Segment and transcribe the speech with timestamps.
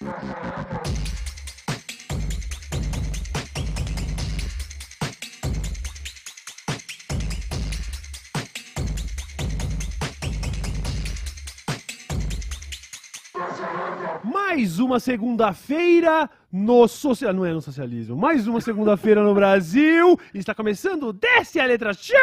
[0.00, 0.08] Mais
[14.78, 17.34] uma segunda-feira no social...
[17.34, 18.16] Não é no socialismo.
[18.16, 20.18] Mais uma segunda-feira no Brasil.
[20.32, 22.16] Está começando Desce a Letra Tchau!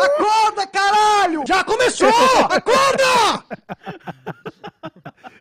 [0.00, 1.44] Acorda, caralho!
[1.46, 2.08] Já começou!
[2.50, 3.44] Acorda!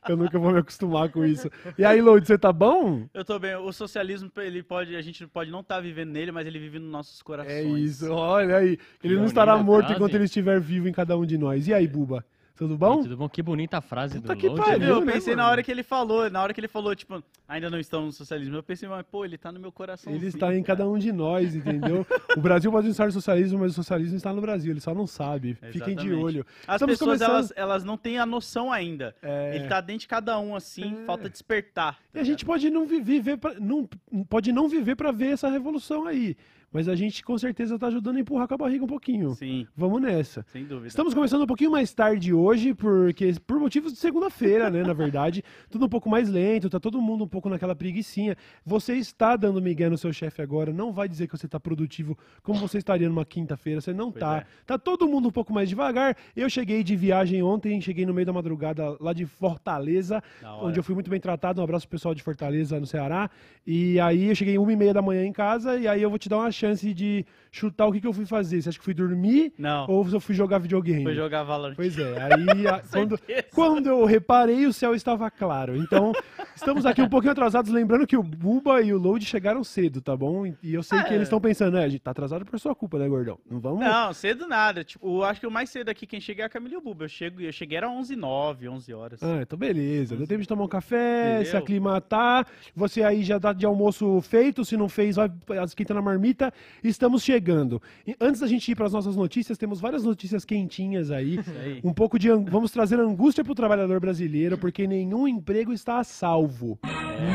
[0.09, 1.51] Eu nunca vou me acostumar com isso.
[1.77, 3.07] E aí, Load, você tá bom?
[3.13, 3.55] Eu tô bem.
[3.55, 6.79] O socialismo, ele pode, a gente pode não estar tá vivendo nele, mas ele vive
[6.79, 7.55] nos nossos corações.
[7.55, 8.79] É isso, olha aí.
[9.03, 11.67] Ele não estará morto enquanto ele estiver vivo em cada um de nós.
[11.67, 12.25] E aí, Buba?
[12.59, 13.01] Tudo bom?
[13.01, 13.29] Tudo bom?
[13.29, 14.61] Que bonita a frase Puta do que Load.
[14.61, 14.87] pariu.
[14.89, 15.43] Eu né, pensei mano?
[15.47, 18.11] na hora que ele falou, na hora que ele falou, tipo, ainda não estamos no
[18.11, 18.53] socialismo.
[18.57, 20.11] Eu pensei, mas pô, ele tá no meu coração.
[20.13, 22.05] Ele está em cada um de nós, entendeu?
[22.37, 24.71] O Brasil pode estar no socialismo, mas o socialismo está no Brasil.
[24.73, 25.53] Ele só não sabe.
[25.71, 26.13] Fiquem de Exatamente.
[26.23, 26.45] olho.
[26.67, 29.15] As Estamos pessoas, começando- elas, elas não têm a noção ainda.
[29.23, 29.55] É.
[29.55, 31.05] Ele tá dentro de cada um, assim, É.
[31.05, 31.97] falta despertar.
[32.13, 33.87] E a gente pode não vi- viver pra, não
[34.29, 36.35] pode não viver para ver essa revolução aí,
[36.71, 39.31] mas a gente com certeza tá ajudando a empurrar com a barriga um pouquinho.
[39.35, 40.45] Sim, Vamos nessa.
[40.51, 40.87] sem dúvida.
[40.87, 45.43] Estamos começando um pouquinho mais tarde hoje, porque por motivos de segunda-feira, né, na verdade,
[45.69, 48.35] tudo um pouco mais lento, tá todo mundo um pouco naquela preguiçinha.
[48.65, 52.17] Você está dando migué no seu chefe agora, não vai dizer que você tá produtivo
[52.43, 54.37] como você estaria numa quinta-feira, você não Pois tá.
[54.37, 54.45] é.
[54.65, 56.15] Tá todo mundo um pouco mais devagar.
[56.35, 60.21] Eu cheguei de viagem ontem, cheguei no meio da madrugada lá de Fortaleza,
[60.61, 61.59] onde eu fui muito bem tratado.
[61.59, 63.29] Um abraço pro pessoal de Fortaleza, no Ceará.
[63.65, 66.19] E aí eu cheguei uma e meia da manhã em casa, e aí eu vou
[66.19, 68.61] te dar uma chance de chutar o que, que eu fui fazer.
[68.61, 71.03] Você acha que fui dormir Não, ou se eu fui jogar videogame?
[71.03, 71.75] foi jogar Valorant.
[71.75, 73.19] Pois é, aí a- quando,
[73.53, 75.75] quando eu reparei, o céu estava claro.
[75.77, 76.11] Então,
[76.55, 80.15] estamos aqui um pouquinho atrasados, lembrando que o Buba e o Load chegaram cedo, tá
[80.15, 80.45] bom?
[80.61, 81.15] E eu sei Ah, que é.
[81.15, 83.39] eles estão pensando, é, a gente tá atrasado por sua culpa, né, gordão?
[83.49, 83.79] Não vamos.
[83.79, 84.83] Não, cedo nada.
[84.83, 86.81] Tipo, eu acho que o mais cedo aqui quem chega é a Camila e o
[86.81, 87.05] Buba.
[87.05, 89.23] Eu, chego, eu cheguei era 11 9 11 horas.
[89.23, 90.15] Ah, então beleza.
[90.15, 91.59] Deu tempo de tomar um café, se Entendeu?
[91.61, 92.45] aclimatar.
[92.75, 94.63] Você aí já dá de almoço feito.
[94.65, 95.29] Se não fez, vai
[95.65, 96.48] esquenta na marmita.
[96.83, 97.81] Estamos chegando.
[98.05, 101.39] E antes da gente ir para as nossas notícias, temos várias notícias quentinhas aí.
[101.63, 101.81] Aí.
[101.83, 102.29] Um pouco de.
[102.29, 106.79] Vamos trazer angústia pro trabalhador brasileiro, porque nenhum emprego está a salvo.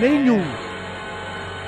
[0.00, 0.43] Nenhum.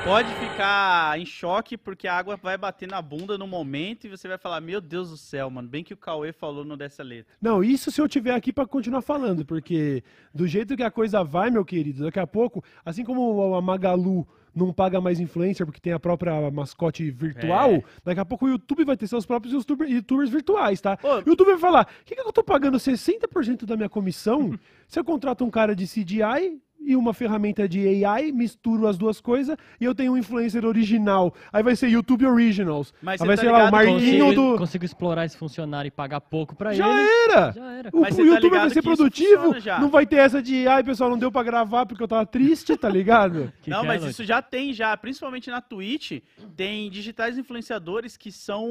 [0.06, 4.28] Pode ficar em choque porque a água vai bater na bunda no momento e você
[4.28, 5.68] vai falar: Meu Deus do céu, mano.
[5.68, 7.34] Bem que o Cauê falou no dessa letra.
[7.42, 11.24] Não, isso se eu tiver aqui para continuar falando, porque do jeito que a coisa
[11.24, 14.26] vai, meu querido, daqui a pouco, assim como a Magalu
[14.56, 17.82] não paga mais influencer porque tem a própria mascote virtual, É.
[18.02, 20.98] daqui a pouco o YouTube vai ter seus próprios youtuber- youtubers virtuais, tá?
[21.04, 24.58] O YouTube vai falar: o que, que eu tô pagando 60% da minha comissão
[24.88, 26.58] se eu contrato um cara de CGI?
[26.86, 31.34] E uma ferramenta de AI, misturo as duas coisas e eu tenho um influencer original.
[31.52, 32.94] Aí vai ser YouTube Originals.
[33.02, 34.58] Mas Aí você vai tá ser lá o Marquinho Consigo, do.
[34.58, 37.08] consigo explorar esse funcionário e pagar pouco pra Já ele.
[37.28, 37.52] era!
[37.52, 37.90] Já era.
[37.92, 40.84] O, Mas o tá YouTube vai ligado ser produtivo, não vai ter essa de, ai
[40.84, 43.52] pessoal, não deu pra gravar porque eu tava triste, tá ligado?
[43.62, 44.96] Que não, que é, mas isso já tem, já.
[44.96, 46.22] Principalmente na Twitch,
[46.56, 48.64] tem digitais influenciadores que são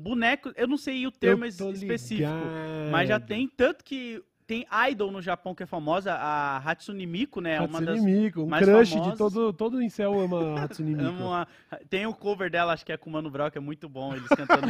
[0.00, 0.52] bonecos.
[0.56, 2.14] Eu não sei o termo específico.
[2.14, 2.90] ligado.
[2.90, 7.38] Mas já tem, tanto que tem Idol no Japão que é famosa, a Hatsune Miku,
[7.40, 7.58] né?
[7.60, 9.18] uma Hatsune das Miku, um mais crush de famosas.
[9.18, 11.24] todo, todo incel ama Hatsune Miku.
[11.30, 11.46] A-
[11.90, 14.14] Tem o cover dela, acho que é com o Mano Brown, que é muito bom,
[14.14, 14.66] eles cantando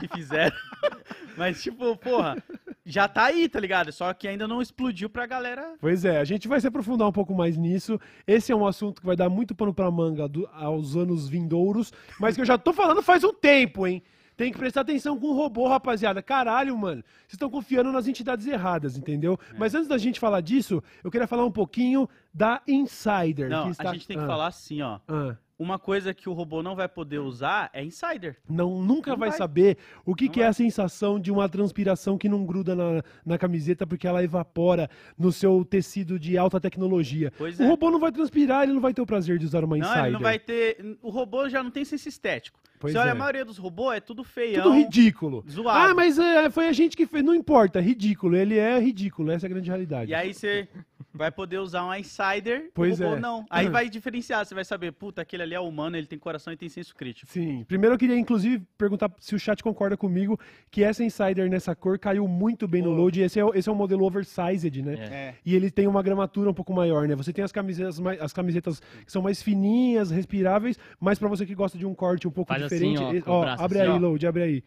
[0.00, 0.54] que fizeram.
[1.38, 2.36] Mas, tipo, porra,
[2.84, 3.92] já tá aí, tá ligado?
[3.92, 5.74] Só que ainda não explodiu pra galera.
[5.80, 7.98] Pois é, a gente vai se aprofundar um pouco mais nisso.
[8.26, 11.92] Esse é um assunto que vai dar muito pano pra manga do- aos anos vindouros,
[12.18, 14.02] mas que eu já tô falando faz um tempo, hein?
[14.36, 16.22] Tem que prestar atenção com o robô, rapaziada.
[16.22, 17.02] Caralho, mano.
[17.02, 19.38] Vocês estão confiando nas entidades erradas, entendeu?
[19.52, 19.58] É.
[19.58, 23.48] Mas antes da gente falar disso, eu queria falar um pouquinho da Insider.
[23.48, 23.90] Não, está...
[23.90, 24.98] a gente tem que Ah, falar assim, ó.
[25.08, 25.36] ah.
[25.58, 28.36] Uma coisa que o robô não vai poder usar é Insider.
[28.48, 29.38] Não, nunca Não vai, vai.
[29.38, 33.38] saber o que, que é a sensação de uma transpiração que não gruda na, na
[33.38, 37.32] camiseta porque ela evapora no seu tecido de alta tecnologia.
[37.38, 37.66] Pois o é.
[37.68, 40.04] robô não vai transpirar, ele não vai ter o prazer de usar uma Não, Insider.
[40.06, 40.98] ele não vai ter.
[41.00, 42.58] O robô já não tem senso estético.
[42.82, 43.12] Pois Você olha, é.
[43.12, 44.64] a maioria dos robôs é tudo feião.
[44.64, 45.44] Tudo ridículo.
[45.48, 45.92] zoado.
[45.92, 47.22] Ah, mas é, foi a gente que fez.
[47.22, 48.34] Não importa, ridículo.
[48.34, 50.10] Ele é ridículo, essa é a grande realidade.
[50.10, 50.68] E aí você
[51.12, 53.18] vai poder usar um Insider, Pois é.
[53.18, 53.44] não.
[53.50, 56.56] Aí vai diferenciar, você vai saber, puta, aquele ali é humano, ele tem coração e
[56.56, 57.30] tem senso crítico.
[57.30, 57.64] Sim.
[57.64, 60.38] Primeiro eu queria, inclusive, perguntar se o chat concorda comigo
[60.70, 63.20] que essa Insider nessa cor caiu muito bem no load.
[63.20, 64.94] Esse é, esse é um modelo oversized, né?
[64.94, 65.14] É.
[65.14, 65.34] É.
[65.44, 67.14] E ele tem uma gramatura um pouco maior, né?
[67.14, 71.46] Você tem as camisetas, mais, as camisetas que são mais fininhas, respiráveis, mas pra você
[71.46, 73.80] que gosta de um corte um pouco Faz assim, diferente, ó, o ó, braço abre
[73.80, 73.98] assim, aí, ó.
[73.98, 74.64] Load, abre aí.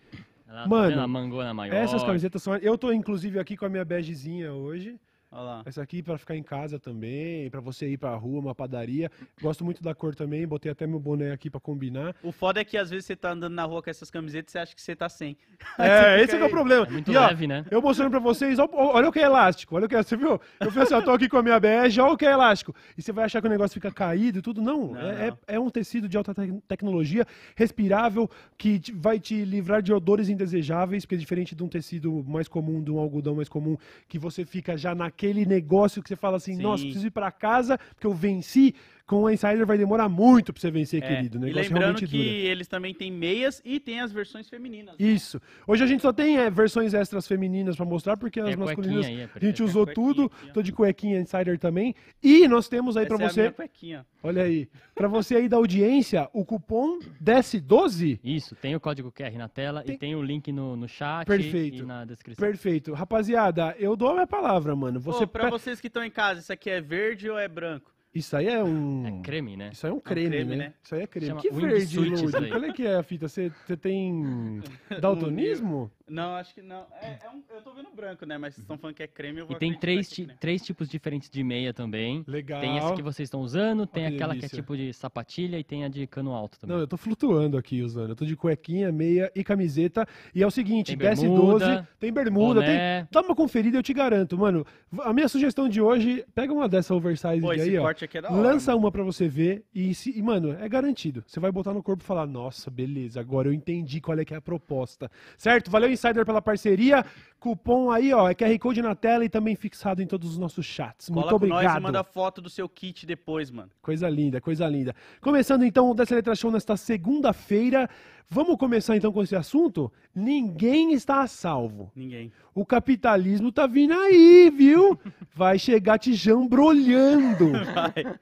[0.47, 1.75] Ela Mano, tá vendo a mangona maior.
[1.75, 2.55] Essas camisetas são.
[2.57, 4.97] Eu tô inclusive aqui com a minha begezinha hoje.
[5.35, 5.61] Olha lá.
[5.65, 9.11] Essa aqui pra ficar em casa também, pra você ir pra rua, uma padaria.
[9.41, 12.15] Gosto muito da cor também, botei até meu boné aqui pra combinar.
[12.23, 14.51] O foda é que às vezes você tá andando na rua com essas camisetas e
[14.53, 15.35] você acha que você tá sem.
[15.77, 16.49] É, esse é, é o aí.
[16.49, 16.85] problema.
[16.85, 17.65] É muito E, ó, leve, né?
[17.69, 20.15] Eu mostrando pra vocês, ó, olha o que é elástico, olha o que é, você
[20.15, 20.39] viu?
[20.59, 22.73] Eu falei assim, eu tô aqui com a minha BG, olha o que é elástico.
[22.97, 24.61] E você vai achar que o negócio fica caído e tudo.
[24.61, 25.38] Não, Não, é, não.
[25.49, 29.91] é- é um tecido de alta tec- tecnologia, respirável, que te- vai te livrar de
[29.91, 33.75] odores indesejáveis, porque é diferente de um tecido mais comum, de um algodão mais comum,
[34.07, 36.62] que você fica já naquele negócio que você fala assim, Sim.
[36.62, 38.75] nossa, preciso ir pra casa, porque eu venci.
[39.07, 41.37] Com a Insider vai demorar muito pra você vencer, É, querido.
[41.39, 42.23] O E lembrando que dura.
[42.27, 44.95] eles também têm meias e tem as versões femininas.
[44.97, 45.39] Isso.
[45.67, 49.05] Hoje a gente só tem é, versões extras femininas pra mostrar, porque as cuequinha masculinas
[49.05, 49.63] aí, é a gente perfeito.
[49.63, 50.25] usou tudo.
[50.25, 50.53] aqui.
[50.53, 51.93] Tô de cuequinha Insider também.
[52.23, 55.57] E nós temos aí pra Essa é a você, olha aí, pra você aí da
[55.57, 58.19] audiência, o cupom DES12.
[58.23, 61.27] Isso, tem o código QR na tela Tem- e tem o link no, no chat
[61.27, 61.83] Perfeito.
[61.83, 62.43] e na descrição.
[62.43, 62.93] Perfeito.
[62.93, 64.99] Rapaziada, eu dou a minha palavra, mano.
[64.99, 67.93] Você Você pra vocês que estão em casa, isso aqui é verde ou é branco?
[68.15, 69.06] Isso aí é um.
[69.06, 69.71] É creme, né?
[69.73, 70.56] Isso aí é um creme, creme, né?
[70.56, 70.73] né?
[70.81, 71.27] Isso aí é creme.
[71.27, 72.50] Chama que verde, aí.
[72.50, 73.27] Qual é que é a fita?
[73.27, 73.51] Você
[73.81, 74.62] tem
[75.01, 75.91] daltonismo?
[76.07, 76.85] Não, acho que não.
[77.01, 78.37] É, é um- eu tô vendo branco, né?
[78.37, 80.63] Mas vocês estão falando que é creme, eu vou E tem três, é ti- três
[80.63, 82.23] tipos diferentes de meia também.
[82.27, 82.61] Legal.
[82.61, 84.55] Tem essa que vocês estão usando, tem que aquela que é delícia.
[84.61, 86.75] tipo de sapatilha e tem a de cano alto também.
[86.75, 88.09] Não, eu tô flutuando aqui usando.
[88.09, 90.07] Eu tô de cuequinha, meia e camiseta.
[90.35, 92.69] E é o seguinte, Tem desce bermuda, 12, tem bermuda, tem.
[92.69, 93.07] Boné.
[93.11, 94.63] Dá uma conferida, eu te garanto, mano.
[94.99, 97.81] A minha sugestão de hoje, pega uma dessa oversize Pô, aí, ó.
[97.81, 98.41] corte aqui é da hora.
[98.41, 98.83] Lança mano.
[98.85, 101.23] uma pra você ver e, se, e, mano, é garantido.
[101.25, 104.35] Você vai botar no corpo e falar, nossa, beleza, agora eu entendi qual é que
[104.35, 105.09] é a proposta.
[105.35, 105.71] Certo?
[105.71, 107.06] Valeu, Insider, pela parceria.
[107.39, 110.65] Cupom aí, ó, é QR Code na tela e também fixado em todos os nossos
[110.65, 111.09] chats.
[111.09, 111.63] Cola Muito obrigado.
[111.63, 113.69] nós e manda foto do seu kit depois, mano.
[113.81, 114.95] Coisa linda, coisa linda.
[115.21, 117.89] Começando então o Dessa Letra Show nesta segunda-feira.
[118.30, 119.92] Vamos começar então com esse assunto?
[120.13, 121.92] Ninguém está a salvo.
[121.95, 122.31] Ninguém.
[122.56, 124.98] O capitalismo tá vindo aí, viu?
[125.36, 127.51] Vai chegar te jambrolhando.
[127.51, 128.15] Vai.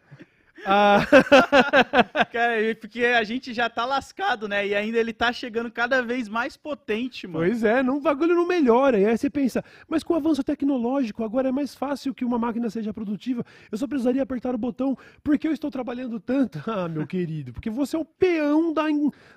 [0.65, 1.05] Ah,
[2.31, 4.65] Cara, e porque a gente já tá lascado, né?
[4.67, 7.39] E ainda ele tá chegando cada vez mais potente, mano.
[7.45, 8.99] pois é, não, o bagulho não melhora.
[8.99, 12.37] E aí você pensa, mas com o avanço tecnológico, agora é mais fácil que uma
[12.39, 13.43] máquina seja produtiva.
[13.71, 14.97] Eu só precisaria apertar o botão.
[15.23, 16.61] Por que eu estou trabalhando tanto?
[16.73, 18.83] Ah, meu querido, porque você é o peão da,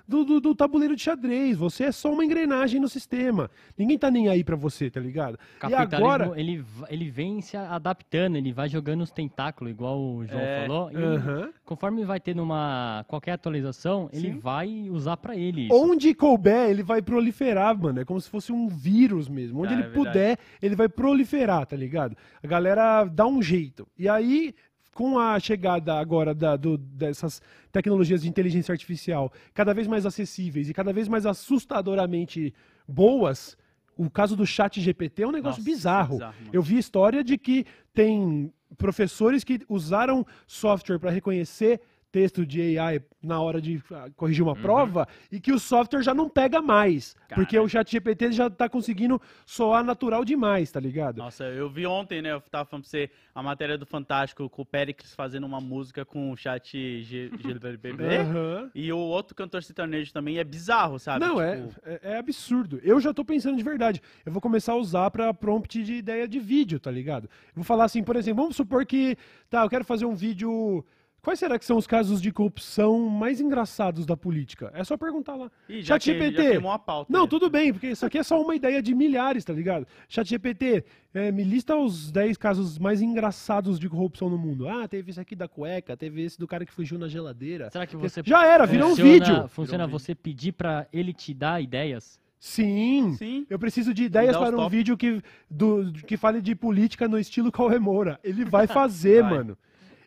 [0.07, 1.55] do, do- do tabuleiro de xadrez.
[1.57, 3.49] Você é só uma engrenagem no sistema.
[3.77, 5.37] Ninguém tá nem aí pra você, tá ligado?
[5.59, 6.31] Capitalismo, E agora.
[6.39, 10.91] ele, ele vem se adaptando, ele vai jogando os tentáculos, igual o João É, falou.
[10.91, 11.49] E Aham.
[11.65, 14.39] conforme vai ter numa qualquer atualização, ele Sim.
[14.39, 15.75] vai usar pra ele isso.
[15.75, 17.99] Onde couber, ele vai proliferar, mano.
[17.99, 19.61] É como se fosse um vírus mesmo.
[19.61, 22.15] Onde Ah, ele é puder, ele vai proliferar, tá ligado?
[22.43, 23.87] A galera dá um jeito.
[23.97, 24.53] E aí,
[24.93, 27.39] com a chegada agora da- do- dessas
[27.71, 32.53] tecnologias de inteligência artificial cada vez mais acessíveis e cada vez mais assustadoramente
[32.87, 33.55] boas,
[33.95, 36.13] o caso do chat GPT é um negócio Nossa, bizarro.
[36.15, 36.49] bizarro, mano.
[36.53, 41.81] Eu vi história de que tem professores que usaram software para reconhecer
[42.17, 44.49] texto de AI na hora de ah, corrigir Uhum.
[44.49, 47.15] uma prova e que o software já não pega mais.
[47.35, 51.17] Porque o chat GPT já tá conseguindo soar natural demais, tá ligado?
[51.17, 52.31] Nossa, eu vi ontem, né?
[52.31, 56.03] Eu tava falando pra você a matéria do Fantástico com o Pericles fazendo uma música
[56.05, 58.03] com o chat G- GBB.
[58.17, 58.71] Aham.
[58.73, 61.23] E o outro cantor sertanejo também é bizarro, sabe?
[61.23, 62.79] Não, é, Tipo, é, é absurdo.
[62.83, 64.01] Eu já tô pensando de verdade.
[64.25, 67.25] Eu vou começar a usar pra prompt de ideia de vídeo, tá ligado?
[67.25, 69.15] Eu vou falar assim, por exemplo, vamos supor que,
[69.49, 70.83] tá, eu quero fazer um vídeo.
[71.21, 74.71] Quais será que são os casos de corrupção mais engraçados da política?
[74.73, 75.51] É só perguntar lá.
[75.67, 77.11] Ih, já, que, já a pauta.
[77.11, 77.27] Não, né?
[77.27, 79.85] tudo bem, porque isso aqui é só uma ideia de milhares, tá ligado?
[80.07, 84.69] ChatGPT, é, me lista os 10 casos mais engraçados de corrupção no mundo.
[84.69, 87.69] Ah, teve esse aqui da cueca, teve esse do cara que fugiu na geladeira.
[87.71, 89.47] Será que você Já era, virou um funciona- vídeo.
[89.49, 92.19] Funciona Virou um você pedir pra ele te dar ideias?
[92.39, 93.15] Sim.
[93.17, 93.45] Sim.
[93.49, 94.75] Eu preciso de ideias para um top.
[94.75, 98.19] vídeo que, do, que fale de política no estilo Cauê Moura.
[98.23, 99.31] Ele vai fazer, Vai.
[99.31, 99.57] mano.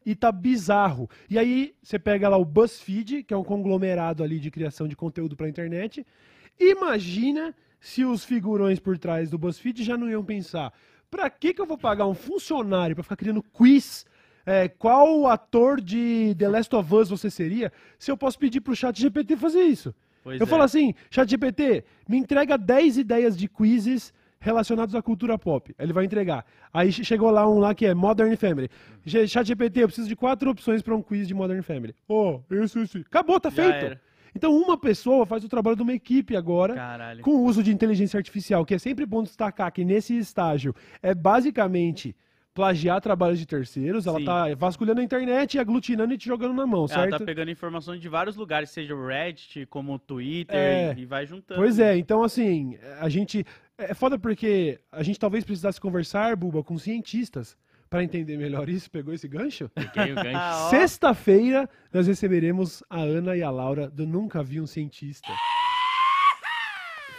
[0.05, 1.09] E tá bizarro.
[1.29, 4.97] E aí, você pega lá o BuzzFeed, que é um conglomerado ali de criação de
[4.97, 6.07] conteúdo pra internet.
[6.59, 10.73] Imagina se os figurões por trás do BuzzFeed já não iam pensar:
[11.11, 14.07] pra que, que eu vou pagar um funcionário pra ficar criando quiz?
[14.45, 17.73] É, qual ator de The Last of Us você seria?
[17.99, 19.95] Se eu posso pedir pro chat GPT fazer isso.
[20.23, 20.47] Pois eu é.
[20.47, 24.13] falo assim, ChatGPT, me entrega 10 ideias de quizzes
[24.51, 25.75] relacionados à cultura pop.
[25.79, 26.45] Ele vai entregar.
[26.73, 28.69] Aí che- chegou lá um lá que é Modern Family.
[29.05, 31.95] G- ChatGPT, eu preciso de quatro opções para um quiz de Modern Family.
[32.09, 32.99] Oh, isso, isso.
[32.99, 33.85] Acabou, tá Já feito.
[33.87, 34.01] era.
[34.35, 37.23] Então uma pessoa faz o trabalho de uma equipe agora Caralho.
[37.23, 41.13] com o uso de inteligência artificial, que é sempre bom destacar que nesse estágio é
[41.15, 42.15] basicamente
[42.55, 44.25] plagiar trabalhos de terceiros, ela Sim.
[44.25, 47.19] tá vasculhando a internet e aglutinando e te jogando na mão, Ela certo?
[47.19, 50.95] tá pegando informações de vários lugares, seja o Reddit, como o Twitter, É.
[50.97, 51.61] e vai juntando.
[51.61, 53.45] Pois é, então assim, a gente.
[53.81, 57.57] É foda porque a gente talvez precisasse conversar, Buba, com cientistas
[57.89, 58.91] para entender melhor isso.
[58.91, 59.71] Pegou esse gancho?
[59.75, 60.37] Peguei o gancho.
[60.37, 60.69] Ah.
[60.71, 65.33] Sexta-feira nós receberemos a Ana e a Laura do Nunca Vi um Cientista.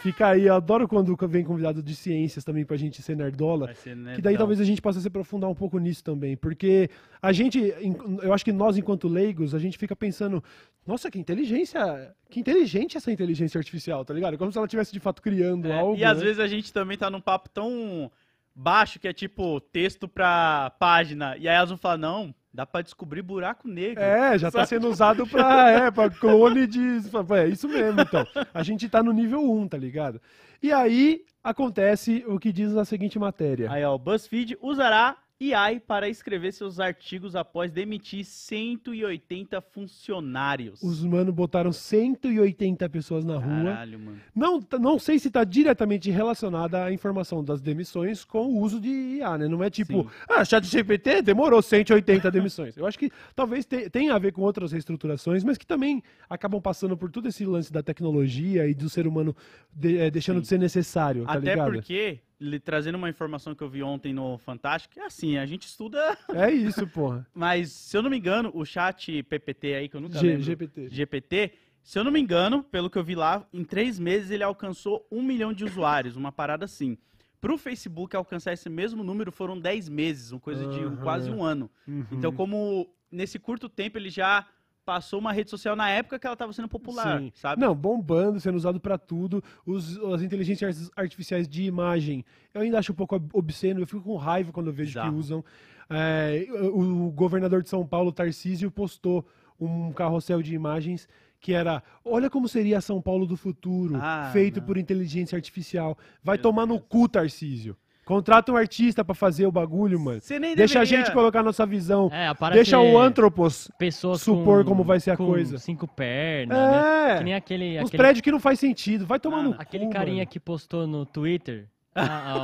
[0.02, 3.72] Fica aí, eu adoro quando vem convidado de ciências também pra gente ser nerdola.
[3.74, 6.36] Ser, né, Que daí talvez a gente possa se aprofundar um pouco nisso também.
[6.36, 6.90] Porque
[7.20, 7.72] a gente,
[8.20, 10.42] eu acho que nós, enquanto leigos, a gente fica pensando,
[10.84, 14.36] nossa, que inteligência, que inteligente essa inteligência artificial, tá ligado?
[14.36, 15.96] Como se ela estivesse de fato criando É, algo.
[15.96, 16.24] e às né?
[16.24, 18.10] vezes a gente também tá num papo tão
[18.54, 21.36] baixo que é tipo texto pra página.
[21.36, 24.02] E aí elas vão falar, não, dá pra descobrir buraco negro.
[24.02, 27.00] É, já tá sendo usado pra, é, pra clone de.
[27.36, 28.26] É isso mesmo, então.
[28.52, 30.20] A gente tá no nível 1, tá ligado?
[30.62, 33.70] E aí acontece o que diz a seguinte matéria.
[33.70, 35.16] Aí, ó, o BuzzFeed usará
[35.54, 40.82] AI para escrever seus artigos após demitir 180 funcionários.
[40.82, 43.64] Os mano botaram 180 pessoas na rua.
[43.72, 44.18] Caralho, mano.
[44.34, 48.88] Não, não sei se está diretamente relacionada à informação das demissões com o uso de
[48.88, 49.48] IA, né?
[49.48, 50.08] Não é tipo, Sim.
[50.28, 52.76] ah, chat GPT demorou 180 demissões.
[52.76, 56.60] Eu acho que talvez te- tenha a ver com outras reestruturações, mas que também acabam
[56.60, 59.34] passando por todo esse lance da tecnologia e do ser humano
[59.72, 60.42] de- eh, deixando Sim.
[60.42, 61.72] de ser necessário, tá Até ligado?
[61.72, 65.66] porque, lhe trazendo uma informação que eu vi ontem no Fantástico, é assim, a gente
[65.66, 65.98] estuda,
[66.34, 67.26] É isso, porra.
[67.32, 70.42] mas se eu não me engano, o chat PPT aí, que eu nunca G- lembro,
[70.42, 70.88] GPT.
[70.90, 74.42] GPT, se eu não me engano, pelo que eu vi lá, em três meses ele
[74.42, 76.98] alcançou um milhão de usuários, uma parada assim.
[77.40, 81.68] Pro Facebook alcançar esse mesmo número foram 10 meses, uma coisa de quase um ano.
[81.88, 82.06] Uhum.
[82.12, 84.46] Então, como nesse curto tempo ele já
[84.84, 87.32] passou uma rede social na época que ela estava sendo popular, Sim.
[87.34, 87.60] sabe?
[87.60, 89.42] Não, bombando, sendo usado pra tudo.
[89.64, 93.80] Os, as inteligências artificiais de imagem, eu ainda acho um pouco ob- obsceno.
[93.80, 95.16] Eu fico com raiva quando eu vejo que Bizarro.
[95.16, 95.44] usam.
[95.90, 99.26] É, o, governador de São Paulo, Tarcísio, postou
[99.60, 101.08] um carrossel de imagens
[101.40, 104.66] que era: olha como seria São Paulo do futuro, Ah, feito não.
[104.66, 105.96] por inteligência artificial.
[106.22, 106.86] Vai Meu tomar no Deus.
[106.88, 107.76] cu, Tarcísio.
[108.04, 110.20] Contrata um artista pra fazer o bagulho, mano.
[110.20, 112.10] Você nem Deixa a deveria- gente colocar nossa visão.
[112.12, 113.70] É, Deixa o Anthropos.
[113.78, 115.56] pessoas supor com- como vai ser a com coisa.
[115.58, 117.12] cinco pernas, né?
[117.12, 117.18] É.
[117.18, 119.06] Que nem aquele, Uns aquele, prédios que não faz sentido.
[119.06, 119.62] Vai tomar Ah, no cu.
[119.62, 120.26] aquele carinha mano.
[120.26, 122.34] que postou no Twitter, a,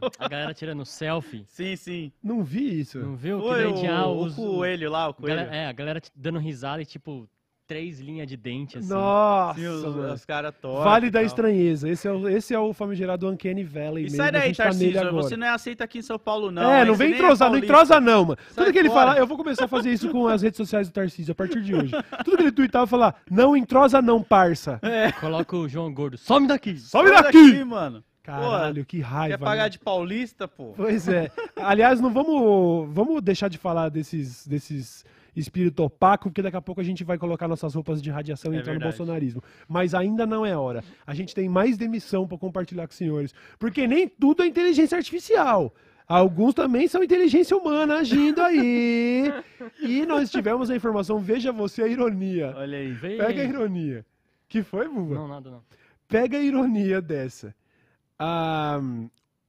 [0.00, 1.44] ó, a galera tirando selfie.
[1.48, 2.12] Sim, sim.
[2.22, 2.98] Não vi isso.
[3.00, 3.40] Não viu?
[3.40, 5.36] Foi que daí o, tinha o os, coelho lá, o a coelho.
[5.36, 7.28] galera, é, a galera dando risada e tipo,
[7.72, 8.88] três linhas de dente, assim.
[8.88, 10.84] Nossa, Sim, os, os caras tortos.
[10.84, 11.88] Vale da estranheza.
[11.88, 14.16] Esse é, o, esse é o famigerado Uncanny Valley E mesmo.
[14.18, 15.00] sai daí, tá Tarcísio.
[15.00, 15.12] agora.
[15.12, 16.70] você não é aceito aqui em São Paulo, não.
[16.70, 17.72] é, não vem é entrosar, não paulista.
[17.72, 18.38] entrosa não, mano.
[18.50, 19.06] Sai Tudo que ele fora.
[19.06, 21.62] fala, eu vou começar a fazer isso com as redes sociais do Tarcísio a partir
[21.62, 21.92] de hoje.
[22.24, 24.78] Tudo que ele tweetava, falar, não entrosa não, parça.
[25.18, 26.76] Coloca o João Gordo, some daqui!
[26.76, 27.64] Sobe Sai daqui!
[27.64, 28.04] mano.
[28.22, 29.36] Caralho, que raiva.
[29.38, 29.68] Quer pagar né?
[29.70, 30.74] de paulista, pô?
[30.76, 31.30] Pois é.
[31.56, 36.80] Aliás, não vamos, vamos deixar de falar desses, desses espírito opaco, porque daqui a pouco
[36.80, 38.98] a gente vai colocar nossas roupas de radiação e É entrar no verdade.
[38.98, 39.42] bolsonarismo.
[39.68, 40.82] Mas ainda não é hora.
[41.06, 43.34] A gente tem mais demissão para compartilhar com os senhores.
[43.58, 45.74] Porque nem tudo é inteligência artificial.
[46.06, 49.32] Alguns também são inteligência humana agindo aí.
[49.80, 52.52] E nós tivemos a informação, veja você a ironia.
[52.56, 52.92] Olha aí.
[52.92, 53.16] Vem.
[53.16, 54.04] Pega a ironia.
[54.48, 55.14] Que foi, Buba?
[55.14, 55.62] Não, nada não.
[56.08, 57.54] Pega a ironia dessa.
[58.18, 58.80] Ah,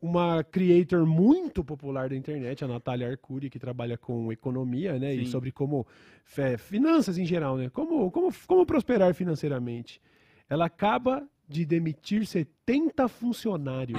[0.04, 5.16] uma creator muito popular da internet, a Natália Arcuri, que trabalha com economia, né?
[5.16, 5.32] E Sim.
[5.32, 5.88] sobre como.
[6.26, 7.70] fé, finanças em geral, né?
[7.70, 10.02] Como, como, como prosperar financeiramente.
[10.50, 13.98] Ela acaba de demitir 70 funcionários.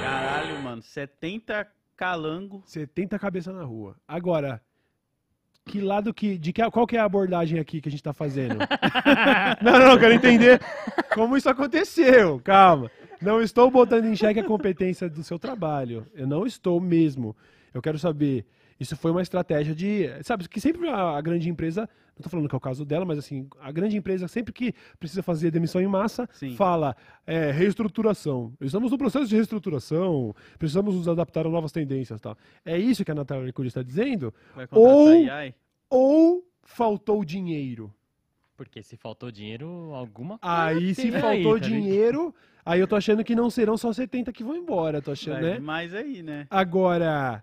[0.00, 0.80] Caralho, mano.
[0.80, 2.62] 70 calango.
[2.64, 3.96] 70 cabeça na rua.
[4.06, 4.62] Agora,
[5.64, 6.38] que lado que.
[6.38, 8.58] De que, qual que é a abordagem aqui que a gente tá fazendo?
[9.60, 10.60] não, não, quero entender
[11.12, 12.40] como isso aconteceu.
[12.44, 12.88] Calma.
[13.22, 16.06] Não estou botando em xeque a competência do seu trabalho.
[16.12, 17.36] Eu não estou mesmo.
[17.72, 18.44] Eu quero saber.
[18.80, 20.08] Isso foi uma estratégia de.
[20.24, 21.82] Sabe, que sempre a, a grande empresa.
[21.82, 24.74] Não estou falando que é o caso dela, mas assim, a grande empresa, sempre que
[24.98, 26.54] precisa fazer demissão em massa, Sim.
[26.56, 26.94] fala
[27.26, 28.52] é, reestruturação.
[28.60, 32.20] Estamos no processo de reestruturação, precisamos nos adaptar a novas tendências.
[32.20, 32.36] Tal.
[32.66, 34.34] É isso que a Natália Arcuri está dizendo?
[34.54, 35.26] Vai Ou-?
[35.88, 37.92] Ou faltou dinheiro?
[38.62, 42.32] Porque se faltou dinheiro, alguma Aí, se teve faltou aí, tá dinheiro,
[42.64, 45.42] aí eu tô achando que não serão só 70 que vão embora, tô achando, Vai
[45.42, 45.54] né?
[45.54, 46.46] demais aí, né?
[46.48, 47.42] Agora,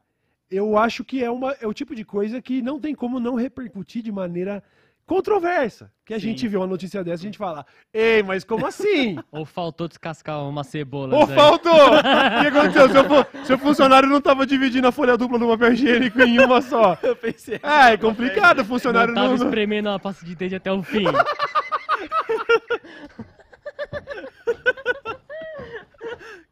[0.50, 3.36] eu acho que é, uma, é o tipo de coisa que não tem como não
[3.36, 4.64] repercutir de maneira
[5.10, 5.92] controversa.
[6.06, 6.28] Que a Sim.
[6.28, 9.18] gente vê uma notícia dessa e a gente fala, ei, mas como assim?
[9.32, 11.18] Ou faltou descascar uma cebola.
[11.18, 11.34] Ô, Zé.
[11.36, 11.74] faltou!
[12.00, 12.90] O que aconteceu?
[12.90, 16.96] Seu, seu funcionário não tava dividindo a folha dupla do papel higiênico em uma só.
[17.02, 17.60] Eu pensei.
[17.64, 19.38] É, é complicado, o funcionário não tava não...
[19.38, 21.06] não- espremendo a pasta de dente até o fim.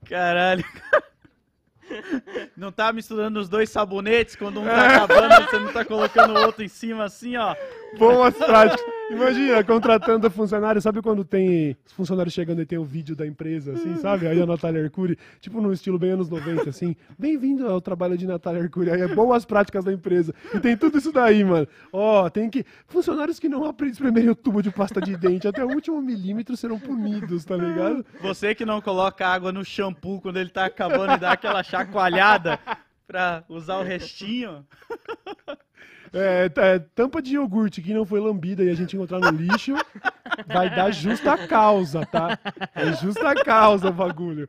[0.09, 0.65] Caralho.
[2.55, 6.41] Não tá misturando os dois sabonetes quando um tá acabando, você não tá colocando o
[6.45, 7.55] outro em cima assim, ó.
[7.98, 8.98] Boas práticas.
[9.10, 13.72] Imagina, contratando funcionário, sabe quando tem os funcionários chegando e tem o vídeo da empresa,
[13.72, 14.27] assim, sabe?
[14.27, 18.27] Aí a Natália Arcuri, tipo no estilo bem anos 90, assim, bem-vindo ao trabalho de
[18.27, 20.36] Natália Arcuri, aí é boas práticas da empresa.
[20.53, 21.65] E tem tudo isso daí, mano.
[21.94, 22.65] Ó, tem que.
[22.86, 26.77] Funcionários que não espremerem o tubo de pasta de dente até o último milímetro serão
[26.77, 28.06] punidos, tá ligado?
[28.22, 32.60] Você que não coloca água no shampoo quando ele tá acabando e dá aquela chacoalhada
[33.08, 34.65] pra usar o restinho.
[36.13, 39.29] É, t- é, tampa de iogurte que não foi lambida e a gente encontrar no
[39.29, 39.73] lixo,
[40.47, 42.37] vai dar justa causa, tá?
[42.73, 44.47] É justa causa o bagulho.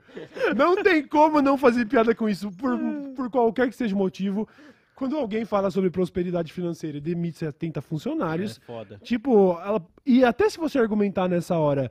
[0.56, 2.78] Não tem como não fazer piada com isso, por,
[3.16, 4.48] por qualquer que seja o motivo.
[4.94, 8.98] Quando alguém fala sobre prosperidade financeira e demite 70 funcionários, foda.
[9.02, 9.80] Tipo, ela.
[10.04, 11.90] E até se você argumentar nessa hora.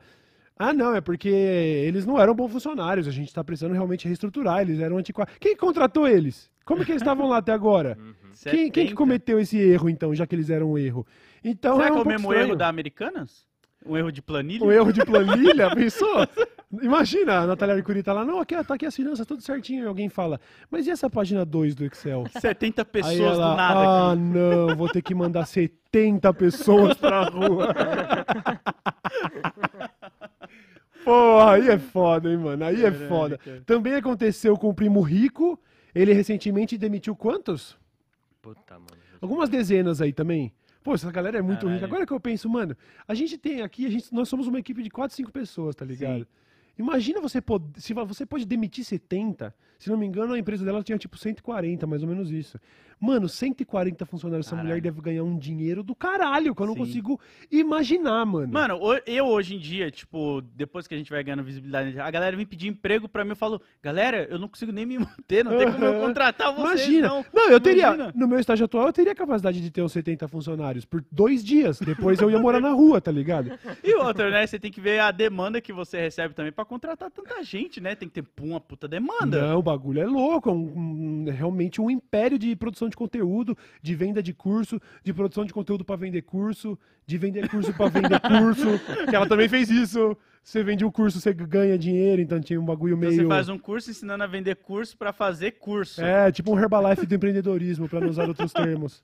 [0.60, 4.62] Ah, não, é porque eles não eram bons funcionários, a gente tá precisando realmente reestruturar,
[4.62, 5.32] eles eram antiquados.
[5.40, 6.50] Quem contratou eles?
[6.68, 7.98] Como que eles estavam lá até agora?
[8.44, 8.96] Quem, quem que 70?
[8.96, 11.08] cometeu esse erro, então, já que eles eram um erro?
[11.42, 12.48] Então Será é um que é o mesmo estranho.
[12.50, 13.48] erro da Americanas?
[13.86, 14.66] Um erro de planilha?
[14.66, 16.28] Um erro de planilha, pensou?
[16.82, 19.88] Imagina, a Natália Arcuri tá lá, não, aqui, tá aqui as finanças, tudo certinho, e
[19.88, 22.26] alguém fala, mas e essa página 2 do Excel?
[22.38, 24.22] 70 pessoas Aí ela, do nada ah, aqui.
[24.22, 27.74] não, vou ter que mandar 70 pessoas pra rua.
[31.06, 32.66] Porra, aí é foda, hein, mano?
[32.66, 33.40] Aí é foda.
[33.66, 35.58] Também aconteceu com o primo rico.
[36.02, 37.78] Ele recentemente demitiu quantos?
[38.42, 39.02] Puta, mano.
[39.22, 40.54] Algumas dezenas aí também.
[40.84, 41.76] Pô, essa galera é muito Caralho.
[41.76, 41.86] rica.
[41.86, 42.78] Agora que eu penso, mano,
[43.08, 45.84] a gente tem aqui, a gente, nós somos uma equipe de 4, 5 pessoas, tá
[45.84, 46.20] ligado?
[46.20, 46.28] Sim.
[46.78, 50.84] Imagina você pode, se você pode demitir 70, se não me engano, a empresa dela
[50.84, 52.60] tinha tipo 140, mais ou menos isso.
[53.00, 54.70] Mano, 140 funcionários, essa Caralho.
[54.70, 56.80] mulher deve ganhar um dinheiro do caralho, que eu não Sim.
[56.80, 57.20] consigo
[57.52, 58.52] imaginar, mano.
[58.52, 62.36] Mano, eu hoje em dia, tipo, depois que a gente vai ganhando visibilidade, a galera
[62.36, 65.58] vem pedir emprego pra mim, eu falo, galera, eu não consigo nem me manter, não
[65.58, 67.08] tem como eu contratar vocês, Imagina.
[67.08, 67.26] não.
[67.34, 67.88] Não, eu teria.
[67.88, 68.14] Imagina.
[68.16, 71.80] No meu estágio atual, eu teria capacidade de ter uns 70 funcionários por dois dias.
[71.80, 73.52] Depois eu ia morar na rua, tá ligado?
[73.84, 77.12] E outra, né, você tem que ver a demanda que você recebe também pra contratar
[77.12, 79.50] tanta gente, né, tem que ter uma puta demanda.
[79.50, 80.50] Não, o bagulho é louco.
[80.50, 85.46] É um- realmente um império de produção de conteúdo, de venda de curso, de produção
[85.46, 88.68] de conteúdo pra vender curso, de vender curso pra vender curso.
[89.10, 90.16] Que ela também fez isso.
[90.44, 93.22] Você vende o curso, você ganha dinheiro, então tinha um bagulho Então meio.
[93.22, 96.02] você faz um curso ensinando a vender curso pra fazer curso.
[96.02, 99.04] É, tipo um Herbalife do empreendedorismo, pra não usar outros termos.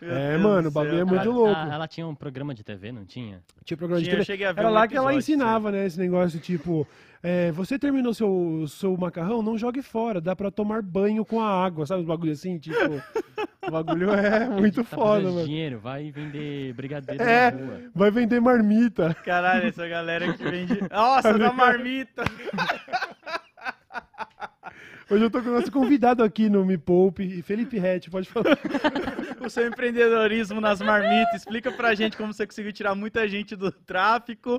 [0.00, 1.30] É, Deus mano, o bagulho é muito cara.
[1.30, 1.54] louco.
[1.56, 3.40] Ah, ela tinha um programa de TV, não tinha?
[3.64, 4.32] Tinha programa de Tinha, eu TV.
[4.32, 5.86] cheguei a ver Era um lá que ela ensinava, né?
[5.86, 6.86] Esse negócio tipo:
[7.22, 11.64] é, você terminou seu, seu macarrão, não jogue fora, dá pra tomar banho com a
[11.64, 12.00] água, sabe?
[12.00, 12.76] Os bagulho assim, tipo.
[13.64, 15.46] o bagulho é muito Tá foda, de mano.
[15.46, 17.50] dinheiro, vai vender brigadeiro É.
[17.52, 17.80] na rua.
[17.94, 19.14] Vai vender marmita.
[19.24, 20.80] Caralho, essa galera que vende.
[20.90, 22.24] Nossa, da marmita!
[25.12, 28.58] Hoje eu tô com o nosso convidado aqui no Me Poupe, Felipe Rett, pode falar.
[29.44, 31.42] O seu empreendedorismo nas marmitas.
[31.42, 34.56] Explica pra gente como você conseguiu tirar muita gente do tráfico,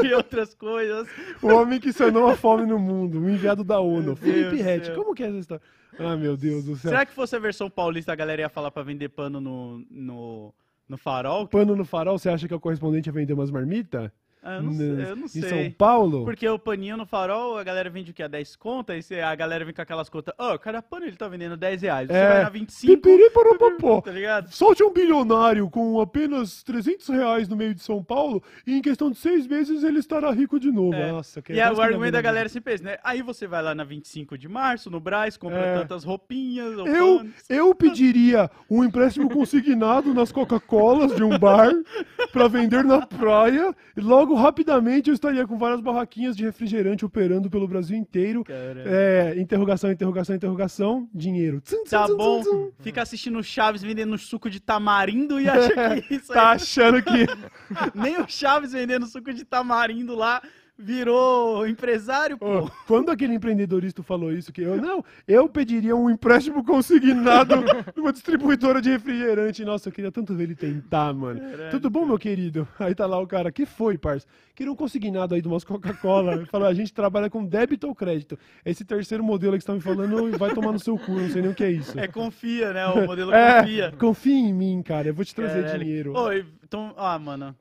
[0.00, 1.06] de outras coisas.
[1.42, 4.16] O homem que sanou a fome no mundo, o enviado da ONU.
[4.16, 5.62] Felipe Rett, como que é essa história?
[5.98, 6.92] Ah, meu Deus do céu.
[6.92, 10.54] Será que fosse a versão paulista, a galera ia falar pra vender pano no, no,
[10.88, 11.46] no farol?
[11.46, 14.10] Pano no farol, você acha que é o correspondente a vender umas marmitas?
[14.42, 14.86] Eu não sei.
[14.90, 15.42] Eu não Em sei.
[15.42, 16.24] São Paulo?
[16.24, 18.22] Porque o paninho no farol, a galera vende o quê?
[18.22, 19.10] A 10 contas?
[19.12, 20.34] Aí a galera vem com aquelas contas.
[20.38, 22.08] Ó, cada pano ele tá vendendo 10 reais.
[22.08, 22.28] Você É.
[22.28, 22.92] vai na 25.
[22.96, 24.00] Pipiriporopopó.
[24.00, 24.48] Tá ligado?
[24.50, 29.10] Solte um bilionário com apenas 300 reais no meio de São Paulo e em questão
[29.10, 30.94] de seis meses ele estará rico de novo.
[30.94, 31.12] É.
[31.12, 32.96] Nossa, que E aí, o argumento da galera é sempre esse, né?
[33.04, 35.78] Aí você vai lá na 25 de março, no Brás, compra É.
[35.78, 37.32] tantas roupinhas, ou Eu, panos.
[37.48, 41.70] eu pediria um empréstimo consignado nas Coca-Colas de um bar
[42.32, 47.48] para vender na praia e logo rapidamente eu estaria com várias barraquinhas de refrigerante operando
[47.50, 48.44] pelo Brasil inteiro.
[48.48, 51.60] É, interrogação, interrogação, interrogação, dinheiro.
[51.60, 56.14] Tsum, tsum, Tá tsum, bom, fica assistindo Chaves vendendo suco de tamarindo e acha que
[56.14, 56.56] isso Tá aí...
[56.56, 57.26] achando que
[57.94, 60.42] Nem o Chaves vendendo suco de tamarindo lá
[60.80, 62.64] virou empresário, pô.
[62.64, 67.54] Ô, quando aquele empreendedorista falou isso, que eu não, eu pediria um empréstimo consignado
[67.96, 69.64] numa distribuidora de refrigerante.
[69.64, 71.40] Nossa, eu queria tanto ver ele tentar, mano.
[71.70, 72.66] Tudo bom, meu querido?
[72.78, 74.26] Aí tá lá o cara, que foi, parça?
[74.54, 76.44] Queria um consignado aí de umas Coca-Cola.
[76.46, 78.38] Falou, a gente trabalha com débito ou crédito.
[78.64, 81.42] Esse terceiro modelo que você tá me falando vai tomar no seu cu, não sei
[81.42, 81.98] nem o que é isso.
[81.98, 82.86] É confia, né?
[82.86, 83.92] O modelo É, confia.
[83.98, 85.08] confia em mim, cara.
[85.08, 85.84] Eu vou te trazer Caralho.
[85.84, 86.12] dinheiro.
[86.14, 87.54] Oi, então, ah, mano.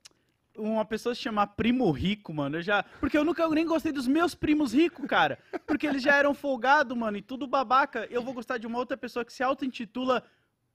[0.60, 2.84] Uma pessoa se chamar primo rico, mano, eu já.
[3.00, 5.40] Porque eu nunca nem gostei dos meus primos ricos, cara.
[5.66, 8.08] Porque eles já eram folgados, mano, e tudo babaca.
[8.12, 10.24] Eu vou gostar de uma outra pessoa que se auto-intitula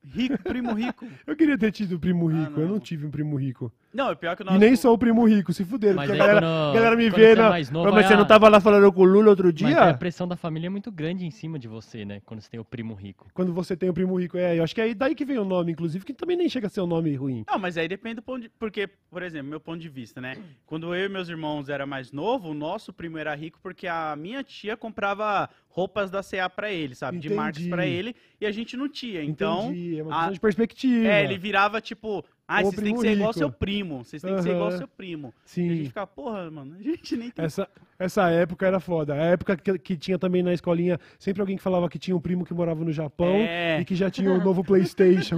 [0.07, 1.07] Rico, primo rico.
[1.27, 2.81] Eu queria ter tido um primo Ah, rico, eu não não.
[2.81, 3.73] tive um primo rico.
[3.95, 4.59] Não, é pior que o E nosso...
[4.59, 5.95] nem sou o primo rico, se fuderam.
[5.95, 7.49] Mas Porque a aí galera, quando- a galera me quando vê você é na.
[7.49, 9.77] mais novo, Mas aí você a- não tava lá falando com o Lula outro Mas
[9.77, 12.21] aí a pressão da família é muito grande em cima de você, né?
[12.27, 13.29] Quando você tem o primo rico.
[13.33, 14.37] Quando você tem o primo rico.
[14.37, 16.67] É, eu acho que é daí que vem o nome, inclusive, que também nem chega
[16.67, 17.45] a ser um nome ruim.
[17.49, 18.49] Não, mas aí depende do ponto de...
[18.59, 20.37] Porque, por exemplo, meu ponto de vista, né?
[20.67, 24.17] Quando eu e meus irmãos era mais novo, o nosso primo era rico porque a
[24.17, 27.19] minha tia comprava roupas da CA pra ele, sabe?
[27.19, 27.71] De marcas Entendi.
[27.71, 29.23] pra ele, e a gente não tinha.
[29.23, 31.09] Então, Entendi, é uma a- questão de perspectiva.
[31.09, 32.25] é, ele virava tipo...
[32.47, 33.39] Ah, vocês têm que ser igual rico.
[33.39, 34.05] seu primo.
[34.05, 34.79] Vocês têm que ser igual Aham.
[34.79, 35.29] seu primo.
[35.29, 35.69] E a Sim.
[35.71, 37.43] gente ficava, porra, mano, a gente nem tem...
[37.45, 37.67] Essa,
[37.99, 39.15] essa época era foda.
[39.15, 42.21] A época que, que tinha também na escolinha sempre alguém que falava que tinha um
[42.21, 43.81] primo que morava no Japão É.
[43.81, 45.37] e que já tinha o novo PlayStation.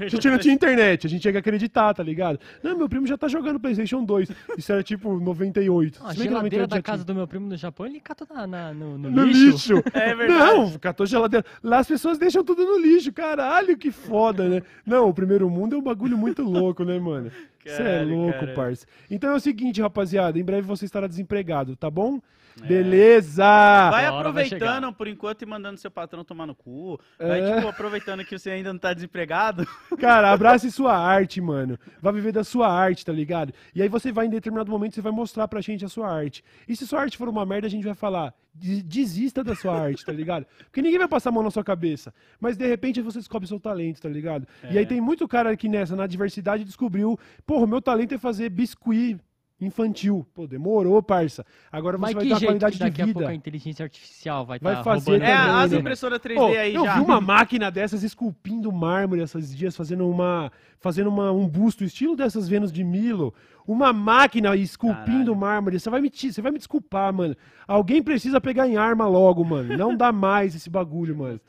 [0.00, 2.40] a gente não tinha internet, a gente tinha que acreditar, tá ligado?
[2.62, 4.30] Não, meu primo já tá jogando PlayStation 2.
[4.56, 6.00] Isso era tipo 98.
[6.04, 7.04] A Se bem que geladeira 98 da casa tinha.
[7.04, 9.74] do meu primo no Japão, ele catou na, na- no, no No lixo.
[9.74, 9.82] lixo.
[9.92, 10.54] É verdade.
[10.56, 11.44] Não, catou geladeira.
[11.62, 13.12] Lá as pessoas deixam tudo no lixo.
[13.12, 14.62] Caralho, que foda, né?
[14.86, 17.30] Não, o primeiro mundo é um bagulho muito louco, né, mano?
[17.66, 18.54] Você é louco, caralho.
[18.54, 18.86] parça.
[19.10, 20.38] Então é o seguinte, rapaziada.
[20.38, 22.20] Em breve você estará desempregado, tá bom?
[22.62, 22.66] É.
[22.66, 23.42] Beleza!
[23.90, 24.92] Vai vai aproveitando chegar.
[24.92, 26.98] por enquanto e mandando seu patrão tomar no cu.
[27.18, 27.56] Vai, É.
[27.56, 29.66] tipo, aproveitando que você ainda não tá desempregado.
[29.98, 31.76] Cara, abrace sua arte, mano.
[32.00, 33.52] Vai viver da sua arte, tá ligado?
[33.74, 36.44] E aí você vai, em determinado momento, você vai mostrar pra gente a sua arte.
[36.68, 38.45] E se sua arte for uma merda, a gente vai falar, "Des-
[38.82, 40.46] desista da sua arte, tá ligado?
[40.64, 42.12] Porque ninguém vai passar a mão na sua cabeça.
[42.40, 44.46] Mas de repente você descobre seu talento, tá ligado?
[44.64, 44.86] E aí É.
[44.86, 49.18] tem muito cara aqui nessa, na diversidade, descobriu, porra, meu talento é fazer biscuit
[49.60, 50.26] infantil.
[50.34, 51.44] Pô, demorou, parça.
[51.72, 53.30] Agora você Mas vai que ter jeito qualidade que daqui de a pouco vida.
[53.30, 55.78] a inteligência artificial vai Vai estar fazer roubando É, também, as né?
[55.78, 56.94] impressoras 3D Pô, aí eu já.
[56.94, 62.14] vi uma máquina dessas esculpindo mármore esses dias, fazendo uma fazendo uma, um busto estilo
[62.14, 63.34] dessas Vênus de Milo.
[63.66, 65.36] Uma máquina esculpindo Caralho.
[65.36, 65.80] mármore.
[65.80, 67.34] Você vai, me, você vai me desculpar, mano.
[67.66, 69.76] Alguém precisa pegar em arma logo, mano.
[69.76, 71.40] Não dá mais esse bagulho, mano.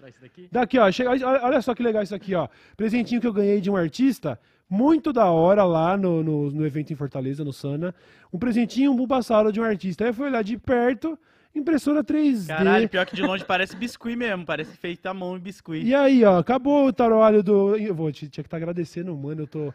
[0.52, 0.80] Daqui?
[0.80, 0.92] Ó.
[0.92, 2.48] Chega, olha só que legal isso aqui, ó.
[2.76, 4.40] Presentinho que eu ganhei de um artista.
[4.70, 7.96] Muito da hora lá no, no, no evento em Fortaleza, no Sana.
[8.34, 10.04] Um presentinho, um Bulbasauro de um artista.
[10.04, 11.18] Aí eu fui olhar de perto,
[11.60, 12.48] impressora 3D.
[12.48, 14.46] Caralho, pior que de longe parece biscuit mesmo.
[14.46, 15.86] Parece feito à mão em biscuit.
[15.86, 17.76] E aí, ó, acabou o trabalho do.
[17.76, 19.44] Eu vou, tinha que estar agradecendo, mano.
[19.44, 19.74] Eu tô.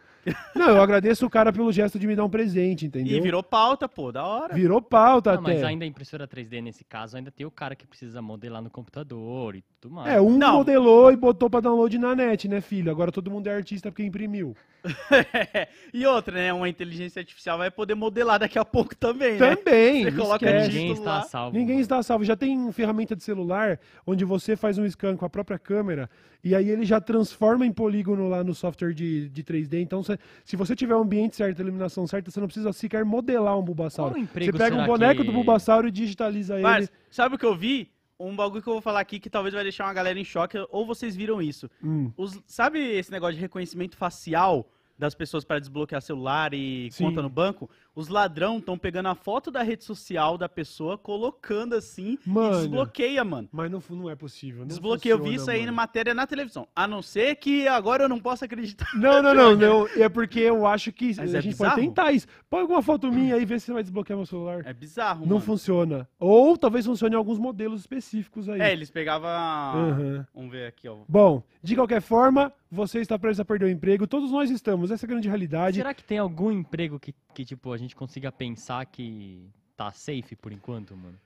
[0.55, 3.17] Não, eu agradeço o cara pelo gesto de me dar um presente, entendeu?
[3.17, 4.53] E virou pauta, pô, da hora.
[4.53, 5.53] Virou pauta Não, até.
[5.53, 8.69] mas ainda a impressora 3D nesse caso, ainda tem o cara que precisa modelar no
[8.69, 10.13] computador e tudo mais.
[10.13, 10.57] É, um Não.
[10.57, 12.91] modelou e botou pra download na net, né, filho?
[12.91, 14.55] Agora todo mundo é artista porque imprimiu.
[15.93, 16.53] e outra, né?
[16.53, 19.55] Uma inteligência artificial vai poder modelar daqui a pouco também, né?
[19.55, 20.03] Também.
[20.03, 20.67] Você coloca esquece.
[20.67, 21.57] Ninguém está salvo.
[21.57, 21.81] Ninguém mano.
[21.81, 22.23] está salvo.
[22.23, 26.09] Já tem ferramenta de celular onde você faz um scan com a própria câmera
[26.43, 29.81] e aí ele já transforma em polígono lá no software de, de 3D.
[29.81, 33.05] Então, cê- se você tiver o ambiente certo, a iluminação certa, você não precisa sequer
[33.05, 34.11] modelar um Bulbasauro.
[34.13, 36.63] Qual Você emprego pega um boneco que- do Bulbasauro e digitaliza ele.
[36.63, 37.89] Mas, sabe o que eu vi?
[38.19, 40.57] Um bagulho que eu vou falar aqui que talvez vai deixar uma galera em choque,
[40.69, 41.69] ou vocês viram isso.
[41.83, 42.11] Hum.
[42.15, 44.69] Os- sabe esse negócio de reconhecimento facial
[45.03, 47.03] das pessoas para desbloquear celular e Sim.
[47.05, 47.69] conta no banco?
[47.93, 52.55] Os ladrão estão pegando a foto da rede social da pessoa, colocando assim Mano.
[52.55, 53.49] e desbloqueia, mano.
[53.51, 54.61] Mas não, não é possível.
[54.61, 55.71] Não Desbloqueia, eu vi funciona, isso aí mano.
[55.71, 56.65] na matéria na televisão.
[56.73, 58.87] A não ser que agora eu não possa acreditar.
[58.95, 59.87] Não, não, não, não.
[59.97, 61.75] É porque eu acho que Mas a é gente bizarro.
[61.75, 62.25] pode tentar isso.
[62.49, 64.61] Põe alguma foto minha aí e vê se você vai desbloquear meu celular.
[64.65, 65.41] É bizarro, não mano.
[65.41, 66.07] funciona.
[66.17, 68.61] Ou talvez funcione em alguns modelos específicos aí.
[68.61, 69.29] É, eles pegavam.
[69.29, 70.25] Aham.
[70.33, 70.99] Vamos ver aqui, ó.
[71.07, 74.07] Bom, de qualquer forma, você está prestes a perder o emprego.
[74.07, 74.89] Todos nós estamos.
[74.89, 75.77] Essa é a grande realidade.
[75.77, 80.35] Será que tem algum emprego que, que, tipo, a gente consiga pensar que tá safe
[80.35, 81.17] por enquanto, mano?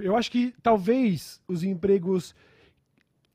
[0.00, 2.34] Eu acho que talvez os empregos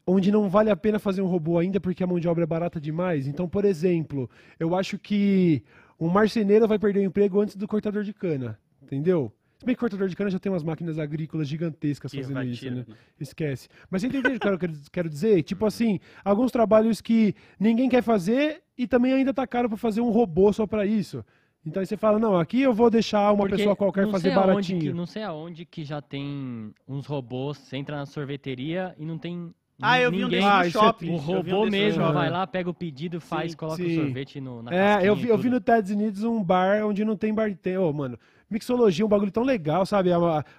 [0.05, 2.47] onde não vale a pena fazer um robô ainda porque a mão de obra é
[2.47, 3.27] barata demais.
[3.27, 5.63] Então, por exemplo, eu acho que
[5.99, 8.59] um marceneiro vai perder o emprego antes do cortador de cana.
[8.81, 9.31] Entendeu?
[9.61, 12.77] Se bem que cortador de cana já tem umas máquinas agrícolas gigantescas fazendo isso, né?
[12.77, 12.95] né?
[13.19, 13.69] Esquece.
[13.91, 15.43] Mas você entendeu o que eu quero, quero dizer?
[15.43, 20.01] Tipo assim, alguns trabalhos que ninguém quer fazer e também ainda tá caro pra fazer
[20.01, 21.23] um robô só pra isso.
[21.63, 24.79] Então aí você fala, não, aqui eu vou deixar uma Porque pessoa qualquer fazer baratinho.
[24.79, 29.19] Que, não sei aonde que já tem uns robôs, você entra na sorveteria e não
[29.19, 31.09] tem Ah, eu vi um Ah, no é shopping.
[31.11, 33.91] O um robô no mesmo vai lá, pega o pedido, faz, Sim, coloca sim.
[33.95, 35.51] o sorvete no, na É, eu vi, eu vi tudo.
[35.51, 37.79] no Estados Unidos um bar onde não tem bartender.
[37.79, 38.17] Ô, mano,
[38.51, 40.09] mixologia é um bagulho tão legal, sabe?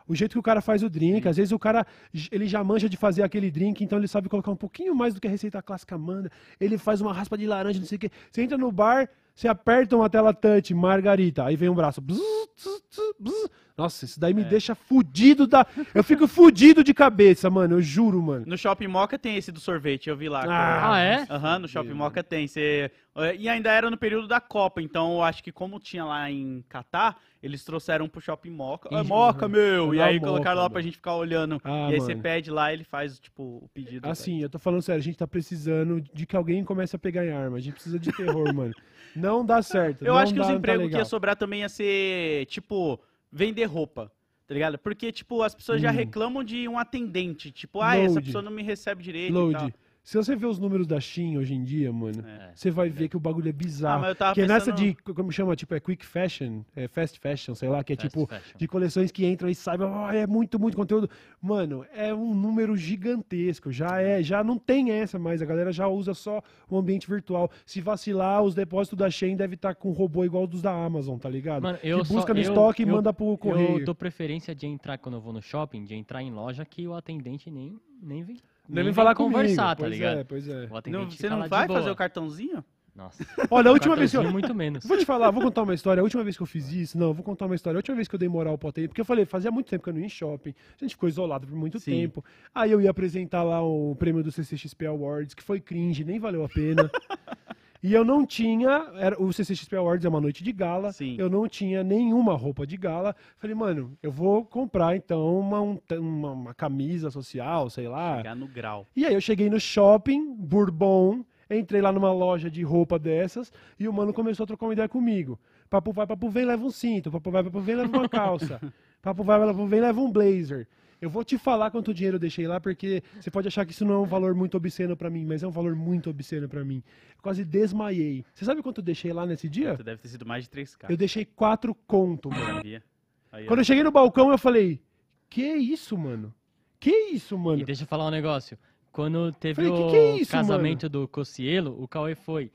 [0.09, 1.87] O jeito que o cara faz o drink, às vezes o cara,
[2.31, 5.21] ele já manja de fazer aquele drink, então ele sabe colocar um pouquinho mais do
[5.21, 6.31] que a receita clássica manda.
[6.59, 8.11] Ele faz uma raspa de laranja, não sei o quê.
[8.31, 12.03] Você entra no bar, Você aperta uma tela touch, Margarita, aí vem um braço.
[12.03, 12.19] bzz,
[12.55, 13.51] bzz, bzz, bzz.
[13.79, 14.45] Nossa, isso daí me É.
[14.45, 15.67] deixa fudido da.
[15.95, 17.77] Eu fico fudido de cabeça, mano.
[17.77, 18.45] Eu juro, mano.
[18.47, 20.45] No Shopping Moca tem esse do sorvete, eu vi lá.
[20.47, 21.27] Ah, Ah, é?
[21.31, 22.47] Aham, no Shopping Moca tem.
[22.47, 22.91] Cê...
[23.17, 26.31] eh, E ainda era no período da Copa, então eu acho que como tinha lá
[26.31, 28.89] em Catar, eles trouxeram pro Shopping Moca.
[28.95, 29.95] É Moca, meu!
[29.95, 31.61] E aí colocaram lá pra gente ficar olhando.
[31.65, 32.23] Ah, e aí você mano.
[32.23, 34.09] pede lá, ele faz, tipo, o pedido.
[34.09, 37.25] Assim, eu tô falando sério, a gente tá precisando de que alguém comece a pegar
[37.27, 37.57] em arma.
[37.57, 38.75] A gente precisa de terror, mano.
[39.15, 40.05] Não dá certo.
[40.05, 41.01] Eu acho que dá, os tá empregos que legal.
[41.01, 42.99] ia sobrar também ia ser, tipo,
[43.31, 44.11] vender roupa.
[44.47, 44.79] Tá ligado?
[44.79, 45.95] Porque, tipo, as pessoas já Hum.
[45.95, 47.51] reclamam de um atendente.
[47.51, 48.27] Tipo, ah, essa Load.
[48.27, 49.33] pessoa não me recebe direito.
[49.33, 49.75] Load.
[50.05, 52.51] Se você vê os números da Shein hoje em dia, mano, É.
[52.57, 53.99] você vai ver que o bagulho é bizarro.
[53.99, 57.21] Ah, mas eu tava Porque nessa de, como chama, tipo, é quick fashion, é fast
[57.21, 58.59] fashion, sei lá, que é Fast tipo, fashion.
[58.59, 61.09] de coleções que entram e saem, ah, é muito, muito conteúdo.
[61.41, 65.87] Mano, é um número gigantesco, já é, já não tem essa mais, a galera já
[65.87, 67.49] usa só o ambiente virtual.
[67.65, 71.29] Se vacilar, os depósitos da Shein devem estar com robô igual dos da Amazon, tá
[71.29, 71.63] ligado?
[71.63, 73.79] Mano, eu que só- busca no eu- estoque e eu- manda pro correio.
[73.79, 76.89] Eu dou preferência de entrar quando eu vou no shopping, de entrar em loja que
[76.89, 78.37] o atendente nem, nem vem,
[78.69, 79.77] Nem nem vem falar conversar, comigo.
[79.77, 80.19] tá pois ligado?
[80.19, 80.69] é, pois é.
[80.71, 82.65] O atendente Não, você não vai fazer o cartãozinho?
[82.95, 84.85] Nossa, Olha, a última vez que eu, cartãozinho muito menos.
[84.85, 86.01] Vou te falar, vou contar uma história.
[86.03, 87.77] A última vez que eu fiz isso, não, vou contar uma história.
[87.77, 89.83] A última vez que eu dei moral pro atendente, porque eu falei, fazia muito tempo
[89.83, 91.93] que eu não ia em shopping, a gente ficou isolado por muito Sim.
[91.93, 92.23] tempo.
[92.55, 96.45] Aí eu ia apresentar lá o prêmio do CCXP Awards, que foi cringe, nem valeu
[96.45, 96.91] a pena.
[97.83, 101.17] e eu não tinha, era, o CCXP Awards é uma noite de gala, Sim.
[101.19, 103.15] eu não tinha nenhuma roupa de gala.
[103.39, 108.19] Falei, mano, eu vou comprar então uma, um- uma, uma camisa social, sei lá.
[108.19, 108.87] Chegar no grau.
[108.95, 113.89] E aí eu cheguei no shopping, Bourbon, entrei lá numa loja de roupa dessas e
[113.89, 115.39] o mano começou a trocar uma ideia comigo.
[115.69, 117.11] Papo vai, papo vem, leva um cinto.
[117.11, 118.61] Papo vai, papo vem, leva uma calça.
[119.03, 120.69] papo vai, papo vem, leva um blazer.
[121.03, 123.85] Eu vou te falar quanto dinheiro eu deixei lá, porque você pode achar que isso
[123.85, 126.65] não é um valor muito obsceno pra mim, mas é um valor muito obsceno pra
[126.65, 126.81] mim.
[127.17, 128.25] Eu quase desmaiei.
[128.33, 129.75] Você sabe quanto eu deixei lá nesse dia?
[129.77, 130.89] Você deve ter sido mais de 3K.
[130.89, 132.55] Eu deixei quatro conto, mano.
[132.55, 132.85] Sabia?
[133.33, 133.47] Aí.
[133.47, 134.81] Quando eu cheguei no balcão, eu falei,
[135.29, 136.33] que isso, mano?
[136.79, 137.61] Que isso, mano?
[137.61, 138.57] E deixa eu falar um negócio.
[138.93, 142.53] Quando teve Falei, o "Que que é isso, casamento do Cocielo, o Cauê foi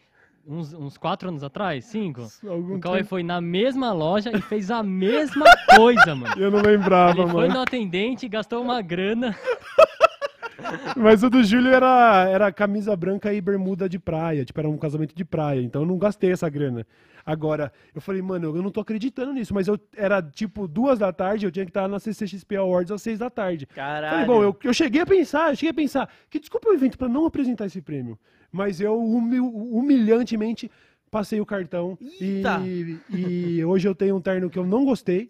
[0.48, 2.28] uns, uns quatro anos atrás, cinco.
[2.48, 6.34] Algum O Cauê tempo- foi na mesma loja e fez a mesma coisa, mano.
[6.42, 7.54] Eu não lembrava, Ele foi mano.
[7.56, 9.36] no atendente, gastou uma grana.
[10.96, 14.44] Mas o do Júlio era, era camisa branca e bermuda de praia.
[14.44, 15.62] Tipo, era um casamento de praia.
[15.62, 16.86] Então eu não gastei essa grana.
[17.26, 19.54] Agora, eu falei, mano, eu não tô acreditando nisso.
[19.54, 23.02] Mas eu era tipo duas da tarde, eu tinha que estar na CCXP Awards às
[23.02, 23.66] seis da tarde.
[23.68, 24.12] Caralho.
[24.12, 26.98] Falei, bom, eu, eu cheguei a pensar, eu cheguei a pensar, que desculpa o evento
[26.98, 28.18] pra não apresentar esse prêmio.
[28.52, 30.72] Mas eu humil- humilhantemente
[31.12, 35.30] passei o cartão e, e hoje eu tenho um terno que eu não gostei.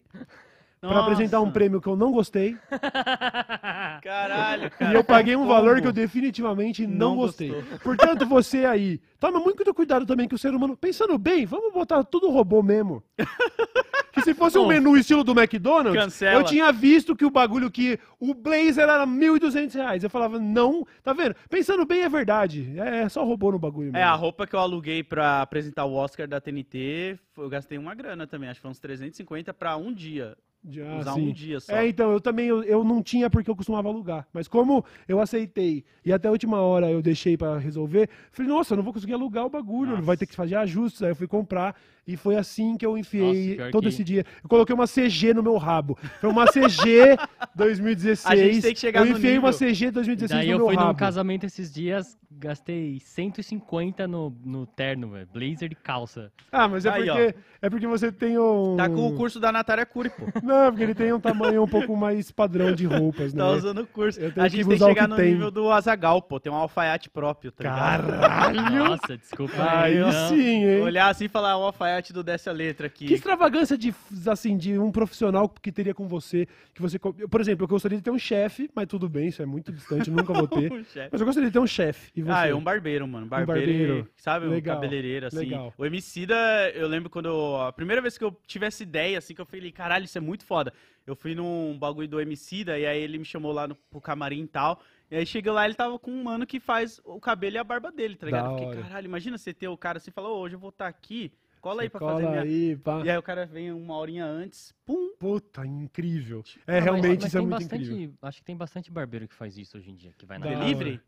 [0.79, 2.55] Pra apresentar um prêmio que eu não gostei.
[4.03, 4.93] Caralho, E cara.
[4.93, 5.51] eu paguei um Como?
[5.51, 7.49] valor que eu definitivamente não, Não gostei.
[7.51, 7.79] gostou.
[7.79, 12.03] Portanto, você aí, toma muito cuidado também que o ser humano, pensando bem, vamos botar
[12.03, 13.03] tudo robô mesmo.
[14.27, 16.39] Se fosse um menu estilo do McDonald's, cancela.
[16.39, 20.03] eu tinha visto que o bagulho que o blazer era 1.200 reais.
[20.03, 21.35] Eu falava, não, tá vendo?
[21.49, 22.73] Pensando bem é verdade.
[22.77, 24.05] É, é só robô no bagulho É, mesmo.
[24.07, 28.27] a roupa que eu aluguei pra apresentar o Oscar da TNT, eu gastei uma grana
[28.27, 30.35] também, acho que foi uns 350 pra um dia.
[30.69, 31.29] Já, usar sim.
[31.29, 31.73] um dia só.
[31.75, 34.27] É, então, eu também, eu, eu não tinha porque eu costumava alugar.
[34.33, 38.73] Mas como eu aceitei e até a última hora eu deixei pra resolver, falei, nossa,
[38.73, 40.01] eu não vou conseguir alugar o bagulho, Nossa.
[40.03, 41.01] vai ter que fazer ajustes.
[41.03, 44.03] Aí eu fui comprar e foi assim que eu enfiei Nossa, pior todo que- esse
[44.03, 44.25] dia.
[44.43, 45.97] Eu coloquei uma CG no meu rabo.
[46.19, 47.15] Foi uma CG
[47.55, 48.25] 2016.
[48.27, 49.67] A gente tem que chegar eu no enfiei uma nível.
[49.67, 50.99] CG 2016 Daí no eu meu fui num rabo.
[50.99, 55.27] casamento esses dias, gastei 150 no, no terno, velho.
[55.33, 56.31] Blazer e calça.
[56.51, 58.75] Ah, mas é Aí, porque, é porque você tem um...
[58.77, 60.25] Tá com o curso da Natália Curi, pô.
[60.47, 63.43] Não, porque ele tem um tamanho um pouco mais padrão de roupas, né?
[63.43, 64.19] Tá usando o curso.
[64.19, 65.33] Eu tenho A que gente tem que usar o chegar que no tem.
[65.33, 66.39] nível do Azagal, pô.
[66.39, 68.19] Tem um alfaiate próprio, tá ligado?
[68.19, 68.85] Caralho!
[68.85, 70.11] Nossa, desculpa Aí não.
[70.29, 70.81] sim, hein?
[70.81, 73.05] Olhar assim e falar, o alfaiate do Desce a Letra aqui.
[73.05, 73.93] Que extravagância de,
[74.27, 76.97] assim, de um profissional que teria com você, que você...
[76.99, 80.09] Por exemplo, eu gostaria de ter um chefe, mas tudo bem, isso é muito distante,
[80.09, 80.71] nunca vou ter.
[80.77, 80.83] Um.
[81.11, 82.11] Mas eu gostaria de ter um chefe.
[82.27, 83.25] Ah, é um barbeiro, mano.
[83.25, 84.07] Barbeiro, barbeiro.
[84.17, 84.45] e- sabe?
[84.47, 85.37] Legal, Um cabeleireiro, assim.
[85.37, 85.73] legal.
[85.77, 86.35] O Emicida,
[86.75, 87.27] eu lembro quando...
[87.27, 90.17] eu- a primeira vez que eu tive essa ideia, assim, que eu falei, caralho, isso
[90.17, 90.73] é muito foda.
[91.05, 94.43] Eu fui num bagulho do Emicida, e aí ele me chamou lá no, pro camarim
[94.43, 94.81] e tal.
[95.09, 97.63] E aí cheguei lá, ele tava com um mano que faz o cabelo e a
[97.63, 98.43] barba dele, tá ligado?
[98.45, 98.81] Da fiquei, hora.
[98.81, 101.83] caralho, imagina você ter o cara assim, falou, "Ô, hoje eu vou estar aqui, cola
[101.83, 102.41] aí pra cola fazer minha...
[102.41, 103.03] aí, pá.
[103.05, 106.43] E aí o cara vem uma horinha antes, pum, Puta, incrível.
[106.67, 108.15] É, Ah, mas- realmente mas isso é tem muito bastante, incrível.
[108.21, 110.99] Acho que tem bastante barbeiro que faz isso hoje em dia, que vai na delivery?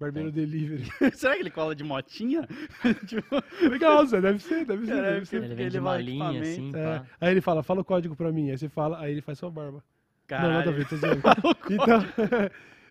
[0.00, 0.84] Barbeiro delivery.
[1.14, 2.46] Será que ele cola de motinha?
[3.06, 5.42] tipo, Legal, Zé, deve ser, deve ser, Caralho, deve ser.
[5.44, 6.48] Ele ele vai linha equipamento.
[6.48, 7.02] assim, É.
[7.20, 8.50] Aí ele fala, fala o código pra mim.
[8.50, 9.82] Aí você fala, aí ele faz sua barba.
[10.26, 10.48] caralho.
[10.48, 11.20] Não, nada a ver, tô zoando.
[11.70, 12.00] Então,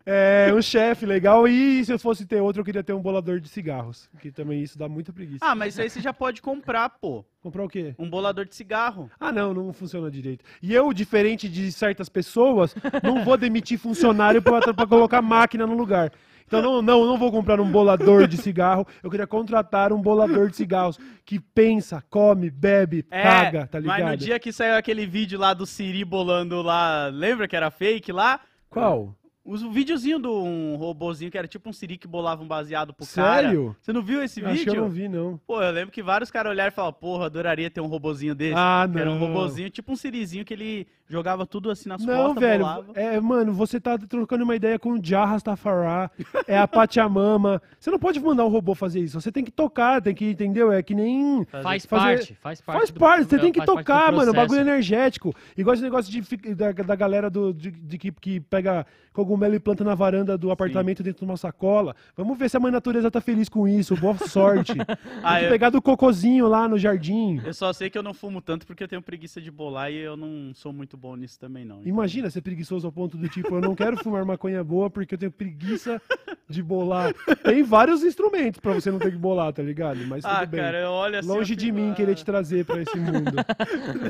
[0.06, 1.48] É, um chefe legal.
[1.48, 4.10] E se eu fosse ter outro, eu queria ter um bolador de cigarros.
[4.20, 5.46] Que também isso dá muita preguiça.
[5.46, 7.24] Ah, mas isso aí você já pode comprar, pô.
[7.42, 7.96] Comprar o quê?
[7.98, 9.10] Um bolador de cigarro.
[9.18, 10.44] Ah, não, não funciona direito.
[10.62, 15.74] E eu, diferente de certas pessoas, não vou demitir funcionário pra, pra colocar máquina no
[15.76, 16.12] lugar.
[16.46, 18.86] Então não, não, não vou comprar um bolador de cigarro.
[19.02, 24.00] Eu queria contratar um bolador de cigarros que pensa, come, bebe, paga, tá ligado?
[24.00, 27.56] É, Mas no dia que saiu aquele vídeo lá do Siri bolando lá, lembra que
[27.56, 28.40] era fake lá?
[28.70, 29.16] Qual?
[29.46, 33.06] O videozinho de um robozinho que era tipo um Siri que bolava um baseado pro
[33.06, 33.42] cara.
[33.42, 33.76] Sério?
[33.82, 34.76] Você não viu esse Acho que vídeo?
[34.76, 35.38] eu não vi, não.
[35.46, 38.54] Pô, eu lembro que vários caras olharam e falaram, porra, adoraria ter um robozinho desse.
[38.56, 39.28] Ah, Que Era um não.
[39.28, 42.60] robozinho, tipo um Sirizinho que ele jogava tudo assim nas Não, costas, velho.
[42.65, 42.86] bolava.
[42.95, 46.10] É, mano, você tá trocando uma ideia com o Jah Rastafari,
[46.47, 47.62] é a Pachamama.
[47.80, 49.19] Você não pode mandar um robô fazer isso.
[49.21, 50.71] Você tem que tocar, tem que, entendeu?
[50.71, 51.45] É que nem.
[51.45, 52.78] Faz fazer- parte, faz parte.
[52.80, 54.34] Faz do- parte, você é, tem que do tocar, mano.
[54.34, 55.34] Bagulho energético.
[55.58, 59.60] Igual esse negócio de, da, da galera do, de, de que, que pega cogumelo e
[59.60, 61.95] planta na varanda do apartamento dentro de uma sacola.
[62.17, 63.95] Vamos ver se a mãe natureza tá feliz com isso.
[63.95, 64.73] Boa sorte.
[65.23, 67.39] Ah, tem eu- pegar do cocozinho lá no jardim.
[67.45, 69.97] Eu só sei que eu não fumo tanto porque eu tenho preguiça de bolar e
[69.97, 71.82] eu não sou muito bom nisso também, não.
[71.84, 75.18] Imagina ser preguiçoso ao ponto do tipo, eu não quero fumar maconha boa porque eu
[75.20, 76.02] tenho preguiça
[76.48, 77.13] de bolar.
[77.44, 80.00] Tem vários instrumentos pra você não ter que bolar, tá ligado?
[80.08, 80.62] Mas tudo Ah, bem.
[80.62, 81.28] cara, eu olho assim.
[81.28, 83.34] Longe de mim ah, querer te trazer pra esse mundo.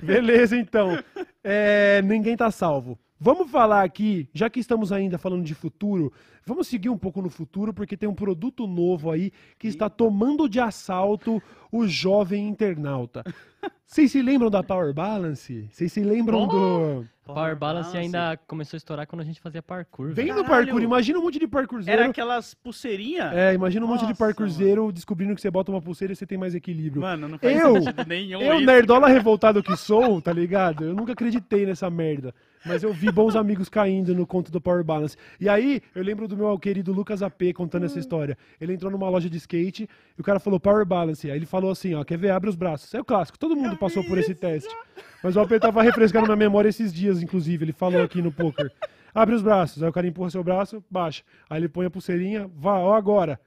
[0.03, 0.95] Beleza, então.
[1.43, 2.95] É, ninguém tá salvo.
[3.25, 6.11] Vamos falar aqui, já que estamos ainda falando de futuro,
[6.45, 10.49] vamos seguir um pouco no futuro, porque tem um produto novo aí que está tomando
[10.49, 13.23] de assalto o jovem internauta.
[13.87, 15.69] Vocês se lembram da Power Balance?
[15.71, 17.05] Vocês se lembram do.
[17.23, 20.11] Power Balance ainda começou a estourar quando a gente fazia parkour.
[20.13, 22.01] Vem no parkour, imagina um monte de parkourzeiro.
[22.01, 23.33] Era aquelas pulseirinhas?
[23.33, 26.25] É, imagina um monte de Nossa, parkourzeiro descobrindo que você bota uma pulseira e você
[26.25, 27.03] tem mais equilíbrio.
[27.03, 28.65] Mano, não faz Eu- sentido nenhum Eu, isso.
[28.65, 30.83] nerdola revoltado que sou, tá ligado?
[30.83, 32.35] Eu nunca acreditei nessa merda.
[32.65, 35.17] Mas eu vi bons amigos caindo no conto do Power Balance.
[35.39, 38.37] E aí, eu lembro do meu querido Lucas AP contando essa história.
[38.59, 41.29] Ele entrou numa loja de skate e o cara falou Power Balance.
[41.29, 42.31] Aí ele falou assim, ó, quer ver?
[42.31, 42.93] Abre os braços.
[42.93, 44.73] É o clássico, todo mundo passou por esse teste.
[45.21, 47.65] Mas o AP tava refrescando na memória esses dias, inclusive.
[47.65, 48.71] Ele falou aqui no poker.
[49.13, 49.83] Abre os braços.
[49.83, 51.23] Aí o cara empurra seu braço, baixa.
[51.49, 53.39] Aí ele põe a pulseirinha, vá, ó agora.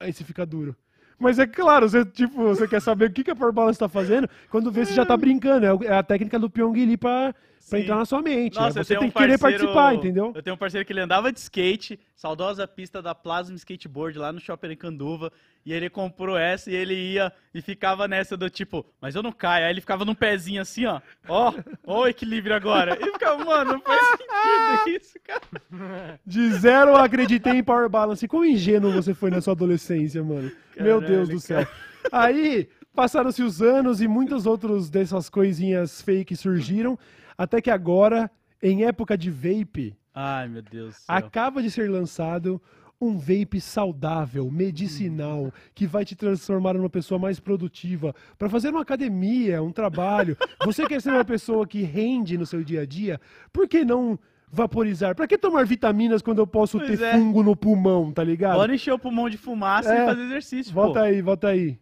[0.00, 0.74] Aí você fica duro.
[1.18, 3.88] Mas é claro, você, tipo, você quer saber o que, que a Power Balance tá
[3.88, 5.64] fazendo, quando vê você já tá brincando.
[5.64, 7.32] É É a técnica do Pyong Lee pra,
[7.72, 8.54] pra entrar na sua mente.
[8.56, 10.32] Nossa, É, eu você tem um que querer parceiro- participar, entendeu?
[10.34, 14.32] Eu tenho um parceiro que ele andava de skate, saudosa pista da Plasma Skateboard lá
[14.32, 15.32] no Shopping Canduva,
[15.64, 19.30] e ele comprou essa e ele ia e ficava nessa do tipo, mas eu não
[19.32, 19.64] caio.
[19.66, 21.00] Aí ele ficava num pezinho assim, ó.
[21.28, 21.52] Ó,
[21.86, 22.98] ó o equilíbrio agora.
[23.00, 25.42] E ficava, mano, não faz sentido isso, cara.
[26.26, 28.26] De zero eu acreditei em Power Balance.
[28.26, 30.50] Quão ingênuo você foi na sua adolescência, mano.
[30.76, 31.66] Meu Caralho, Deus do céu.
[32.10, 36.98] Aí, passaram-se os anos e muitas outras dessas coisinhas fake surgiram,
[37.42, 38.30] até que agora,
[38.62, 41.14] em época de vape, Ai, meu Deus do céu.
[41.16, 42.60] acaba de ser lançado
[43.00, 48.82] um vape saudável, medicinal, que vai te transformar numa pessoa mais produtiva, para fazer uma
[48.82, 50.36] academia, um trabalho.
[50.64, 53.20] Você quer ser uma pessoa que rende no seu dia a dia?
[53.52, 54.16] Por que não
[54.48, 55.16] vaporizar?
[55.16, 57.12] Para que tomar vitaminas quando eu posso Pois ter é.
[57.14, 58.54] fungo no pulmão, tá ligado?
[58.54, 60.02] Bora encher o pulmão de fumaça É.
[60.02, 61.06] e fazer exercício, Volta pô.
[61.06, 61.78] aí, volta aí.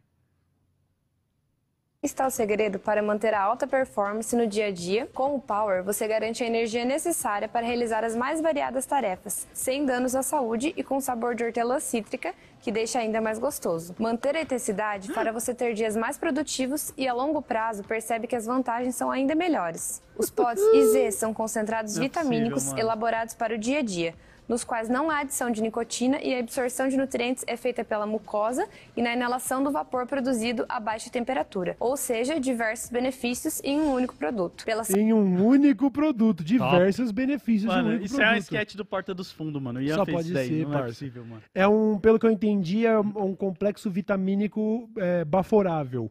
[2.03, 5.07] Está o segredo para manter a alta performance no dia a dia.
[5.13, 9.85] Com o Power, você garante a energia necessária para realizar as mais variadas tarefas, sem
[9.85, 12.33] danos à saúde e com sabor de hortelã cítrica,
[12.63, 13.95] que deixa ainda mais gostoso.
[13.99, 18.37] Manter a intensidade fará você ter dias mais produtivos e a longo prazo percebe que
[18.37, 20.03] as vantagens são ainda melhores.
[20.17, 24.15] Os pods IZ são concentrados é vitamínicos possível, elaborados para o dia a dia,
[24.51, 28.05] nos quais não há adição de nicotina e a absorção de nutrientes é feita pela
[28.05, 33.79] mucosa e na inalação do vapor produzido a baixa temperatura, ou seja, diversos benefícios em
[33.81, 34.65] um único produto.
[34.65, 38.43] Pela Em um único produto, diversos benefícios de um Mano, único isso é um produto.
[38.43, 39.81] sketch do Porta dos Fundos, mano.
[39.81, 40.49] Ian Só fez pode isso daí.
[40.49, 40.85] ser, não parça.
[40.85, 41.43] é possível, mano.
[41.55, 46.11] É um, pelo que eu entendi, é um um complexo vitamínico é, baforável.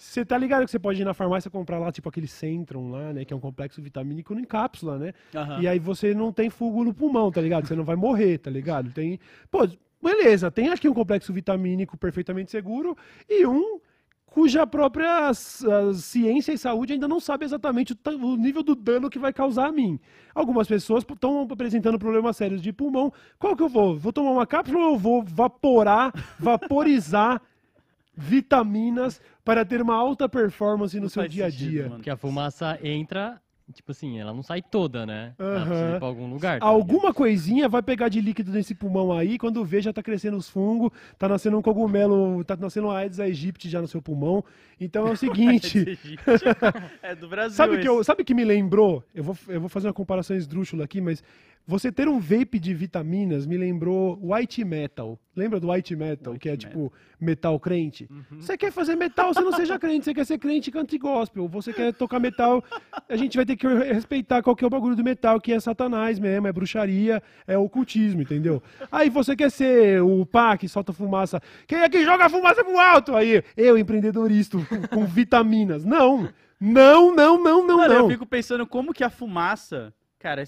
[0.00, 3.12] Você tá ligado que você pode ir na farmácia comprar lá, tipo aquele Centrum lá,
[3.12, 3.22] né?
[3.22, 5.12] Que é um complexo vitamínico em cápsula, né?
[5.34, 5.60] Aham.
[5.60, 7.68] E aí você não tem fugo no pulmão, tá ligado?
[7.68, 8.90] Você não vai morrer, tá ligado?
[8.92, 9.20] Tem.
[9.50, 9.68] Pô,
[10.02, 12.96] beleza, tem aqui um complexo vitamínico perfeitamente seguro
[13.28, 13.78] e um
[14.24, 19.18] cuja própria ciência e saúde ainda não sabe exatamente o, o nível do dano que
[19.18, 20.00] vai causar a mim.
[20.34, 23.12] Algumas pessoas estão apresentando problemas sérios de pulmão.
[23.38, 23.98] Qual que eu vou?
[23.98, 26.10] Vou tomar uma cápsula ou eu vou vaporar,
[26.40, 27.42] vaporizar
[28.20, 31.82] vitaminas para ter uma alta performance no Não seu dia a sentido, dia?
[31.84, 31.94] mano.
[31.96, 33.40] Porque a fumaça entra,
[33.72, 35.32] tipo assim, ela não sai toda, né?
[35.38, 36.60] Ela precisa ir pra algum lugar.
[36.60, 40.36] tá Alguma coisinha vai pegar de líquido nesse pulmão aí, quando vê já tá crescendo
[40.36, 44.44] os fungos, tá nascendo um cogumelo, tá nascendo uma Aedes aegypti já no seu pulmão.
[44.80, 45.98] Então é o seguinte,
[47.02, 47.56] é do Brasil.
[47.56, 47.88] sabe que esse.
[47.88, 49.02] eu, sabe que me lembrou?
[49.14, 51.22] Eu vou, eu vou fazer uma comparação esdrúxula aqui, mas
[51.66, 55.16] Você ter um vape de vitaminas me lembrou white metal.
[55.36, 56.68] Lembra do white metal, White que é metal.
[56.68, 58.08] tipo metal crente?
[58.32, 60.04] Você quer fazer metal, você não seja crente.
[60.04, 61.46] Você quer ser crente e cante gospel.
[61.46, 62.64] Você quer tocar metal,
[63.08, 65.60] a gente vai ter que respeitar qual que é o bagulho do metal, que é
[65.60, 68.60] satanás mesmo, é bruxaria, é ocultismo, entendeu?
[68.90, 71.40] Aí você quer ser o pá que solta fumaça.
[71.68, 73.14] Quem é que joga fumaça pro alto?
[73.14, 75.84] Aí, eu, empreendedorista, com, com vitaminas.
[75.84, 76.28] Não!
[76.60, 78.00] Não, não, não, não, Mano, não.
[78.00, 80.42] eu fico pensando como que a fumaça, cara,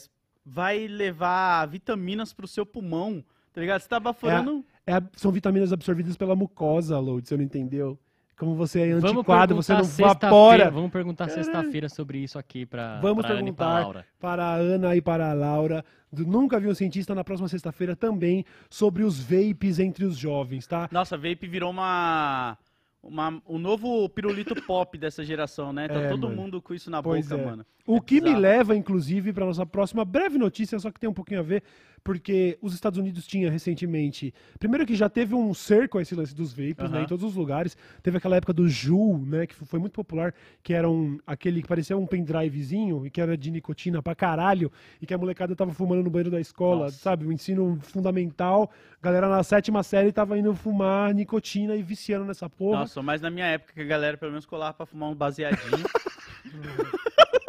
[0.45, 3.81] vai levar vitaminas pro seu pulmão, tá ligado?
[3.81, 4.65] Você tá baforando...
[4.87, 7.99] É a- são vitaminas absorvidas pela mucosa, Load, você não entendeu?
[8.37, 10.71] Como você é antiquado, você não perguntar sexta-feira- vapora.
[10.71, 14.07] Vamos perguntar sexta-feira sobre isso aqui pra, Vamos pra Ana e pra perguntar Laura.
[14.19, 17.95] para a Ana e para a Laura, do Nunca Vi um Cientista, na próxima sexta-feira
[17.95, 20.89] também, sobre os vapes entre os jovens, tá?
[20.91, 22.59] Nossa, vape virou uma...
[23.03, 25.89] Uma, um novo pirulito pop dessa geração, né?
[25.89, 26.41] Tá É, todo mano.
[26.41, 27.45] mundo com isso na Pois boca, é.
[27.45, 27.67] mano.
[27.85, 28.41] O É que me bizarro.
[28.41, 31.65] leva, inclusive, para nossa próxima breve notícia, só que tem um pouquinho a ver,
[32.05, 34.35] porque os Estados Unidos tinha recentemente.
[34.59, 37.03] Primeiro que já teve um cerco a esse lance dos vapes, né, Aham.
[37.03, 37.77] em todos os lugares.
[38.03, 39.47] Teve aquela época do Juul, né?
[39.47, 43.37] Que foi muito popular, que era um, aquele que parecia um pendrivezinho e que era
[43.37, 46.99] de nicotina pra caralho, e que a molecada tava fumando no banheiro da escola, Nossa.
[46.99, 47.27] sabe?
[47.27, 48.71] O ensino fundamental.
[49.01, 52.81] Galera na sétima série tava indo fumar nicotina e viciando nessa porra.
[52.81, 55.85] Nossa, mas na minha época que a galera pelo menos colava pra fumar um baseadinho.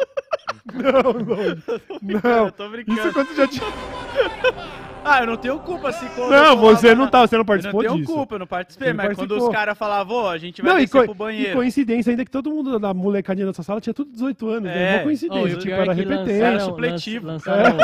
[0.74, 2.20] Não, não.
[2.22, 2.44] Não.
[2.46, 3.00] eu tô brincando.
[3.00, 3.64] Isso quando já tinha.
[5.04, 7.44] Ah, eu não tenho culpa se quando Não, eu você não tá, você não Eu
[7.46, 8.12] participou não tenho disso.
[8.14, 9.48] culpa, eu não participei, não mas quando participou.
[9.48, 11.50] os caras falavam, a gente vai Não, descer pro banheiro.
[11.50, 14.92] e coincidência ainda que todo mundo da molecadinha dessa sala tinha tudo 18 anos, né?
[14.92, 14.96] É.
[14.96, 16.30] Uma coincidência, Oh, o tipo, pior era é repetente.
[16.42, 17.26] Era supletivo.
[17.26, 17.76] lanç- lançaram,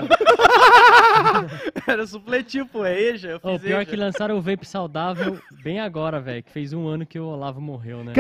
[1.87, 3.91] Era supletivo, pô, é EJA, eu oh, o fiz pior é EJA.
[3.91, 6.43] que lançaram o vape saudável bem agora, velho.
[6.43, 8.13] Que fez um ano que o Olavo morreu, né?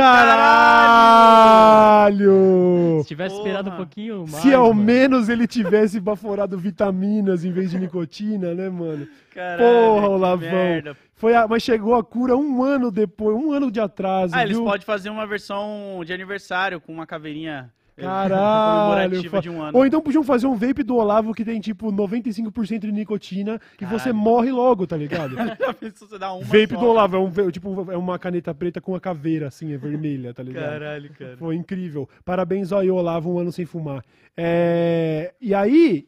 [2.01, 3.01] Caralho!
[3.03, 3.49] Se tivesse Porra.
[3.49, 4.43] esperado um pouquinho mais.
[4.43, 4.85] Se ao mano.
[4.85, 8.90] menos ele tivesse baforado vitaminas em vez de nicotina, né, mano?
[9.35, 10.51] Caralho, Porra, Olavão.
[10.51, 10.97] merda.
[11.15, 14.57] Foi a- mas chegou a cura um ano depois, um ano de atraso, Ah, eles
[14.57, 14.65] viu?
[14.65, 19.29] podem fazer uma versão de aniversário com uma caveirinha eh, Caralho!
[19.31, 19.77] fa- de um ano.
[19.77, 23.85] Ou então podiam fazer um vape do Olavo que tem, tipo, 95% de nicotina e
[23.85, 25.37] você morre logo, tá ligado?
[25.37, 26.81] Uma Vape só?
[26.81, 30.33] do Olavo, é, um, tipo, é uma caneta preta com a caveira, assim, é vermelha,
[30.33, 30.71] tá ligado?
[30.71, 31.37] Caralho, cara.
[31.37, 32.09] Foi incrível.
[32.25, 34.03] Parabéns ao Olavo, um ano sem fumar.
[34.37, 36.07] É, E aí,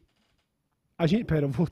[1.02, 1.24] a gente...
[1.24, 1.66] Pera, eu vou...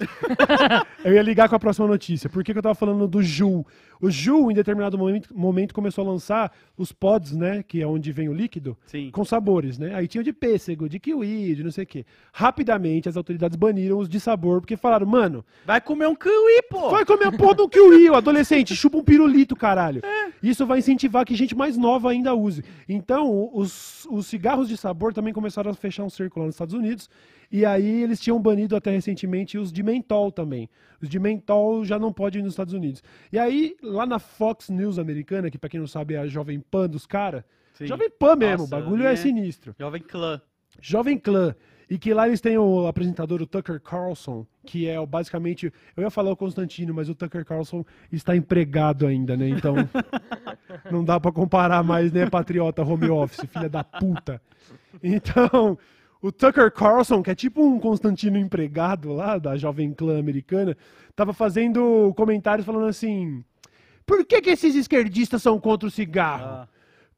[1.05, 2.28] eu ia ligar com a próxima notícia.
[2.28, 3.64] Por que, que eu tava falando do Ju?
[4.01, 7.62] O Ju, em determinado momento, momento, começou a lançar os pods, né?
[7.62, 8.76] Que é onde vem o líquido.
[8.87, 9.11] Sim.
[9.11, 9.95] Com sabores, né?
[9.95, 12.07] Aí tinha o de pêssego, de kiwi, de não sei o quê.
[12.33, 16.91] Rapidamente, as autoridades baniram os de sabor, porque falaram, mano, Vai comer um kiwi, pô!
[16.91, 20.03] Vai comer a porra do kiwi, o adolescente, chupa um pirulito, caralho.
[20.43, 22.64] Isso vai incentivar que gente mais nova ainda use.
[22.89, 26.74] Então, os, os cigarros de sabor também começaram a fechar um círculo lá nos Estados
[26.74, 27.09] Unidos.
[27.51, 30.68] E aí eles tinham banido até recentemente os de mentol também.
[31.03, 33.03] Os de mentol já não podem ir nos Estados Unidos.
[33.32, 36.61] E aí, lá na Fox News americana, que pra quem não sabe é a Jovem
[36.61, 37.42] Pan dos caras.
[37.80, 39.74] Jovem Pan mesmo, Nossa, o bagulho é é- sinistro.
[39.78, 40.40] Jovem Clã.
[40.80, 41.55] Jovem Clã.
[41.88, 45.72] E que lá eles têm o apresentador, o Tucker Carlson, que é o, basicamente.
[45.96, 49.48] Eu ia falar o Constantino, mas o Tucker Carlson está empregado ainda, né?
[49.48, 49.74] Então.
[50.88, 54.40] não dá pra comparar mais, né, patriota home office, filha da puta.
[55.03, 55.76] Então.
[56.23, 60.77] O Tucker Carlson, que é tipo um Constantino empregado lá da Jovem Clã americana,
[61.16, 63.43] tava fazendo comentários falando assim:
[64.05, 66.45] por que, que esses esquerdistas são contra o cigarro?
[66.45, 66.68] Ah.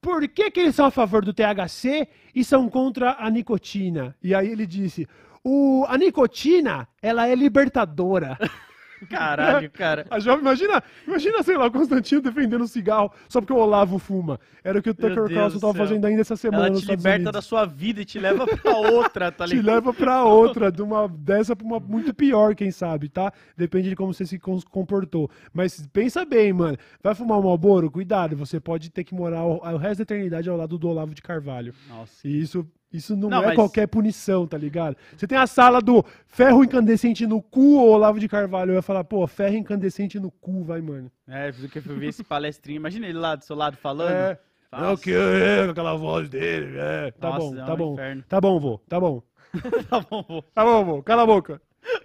[0.00, 4.16] Por que, que eles são a favor do THC e são contra a nicotina?
[4.22, 5.08] E aí ele disse:
[5.44, 8.38] o, a nicotina, ela é libertadora.
[9.08, 10.06] Caralho, cara.
[10.10, 13.98] A jovem, imagina, imagina, sei lá, o Constantino defendendo o cigarro só porque o Olavo
[13.98, 14.38] fuma.
[14.64, 15.86] Era o que o Tucker Carlson tava céu.
[15.86, 19.32] fazendo ainda essa semana Ela te liberta da sua vida e te leva pra outra,
[19.32, 19.74] tá Te ligado?
[19.74, 23.32] leva pra outra, de uma dessa pra uma muito pior, quem sabe, tá?
[23.56, 25.30] Depende de como você se comportou.
[25.52, 26.76] Mas pensa bem, mano.
[27.02, 27.90] Vai fumar um Malboro?
[27.90, 31.22] Cuidado, você pode ter que morar o resto da eternidade ao lado do Olavo de
[31.22, 31.74] Carvalho.
[31.88, 32.26] Nossa.
[32.26, 34.96] E isso, isso não, Não, é mas- qualquer punição, tá ligado?
[35.16, 38.72] Você tem a sala do ferro incandescente no cu, ou Olavo de Carvalho.
[38.72, 41.10] Eu ia falar, pô, ferro incandescente no cu, vai, mano.
[41.26, 42.76] É, do que eu ver esse palestrinho.
[42.76, 44.10] Imagina ele lá do seu lado falando.
[44.12, 44.38] É.
[44.70, 44.84] Nossa.
[44.86, 47.10] É o que é, com aquela voz dele, é.
[47.12, 47.92] Tá Nossa, bom, é tá um bom.
[47.92, 48.24] inferno.
[48.28, 49.22] Tá bom, vô, tá bom.
[49.90, 50.42] Tá bom, vou.
[50.54, 51.60] Tá bom, vô, cala a boca.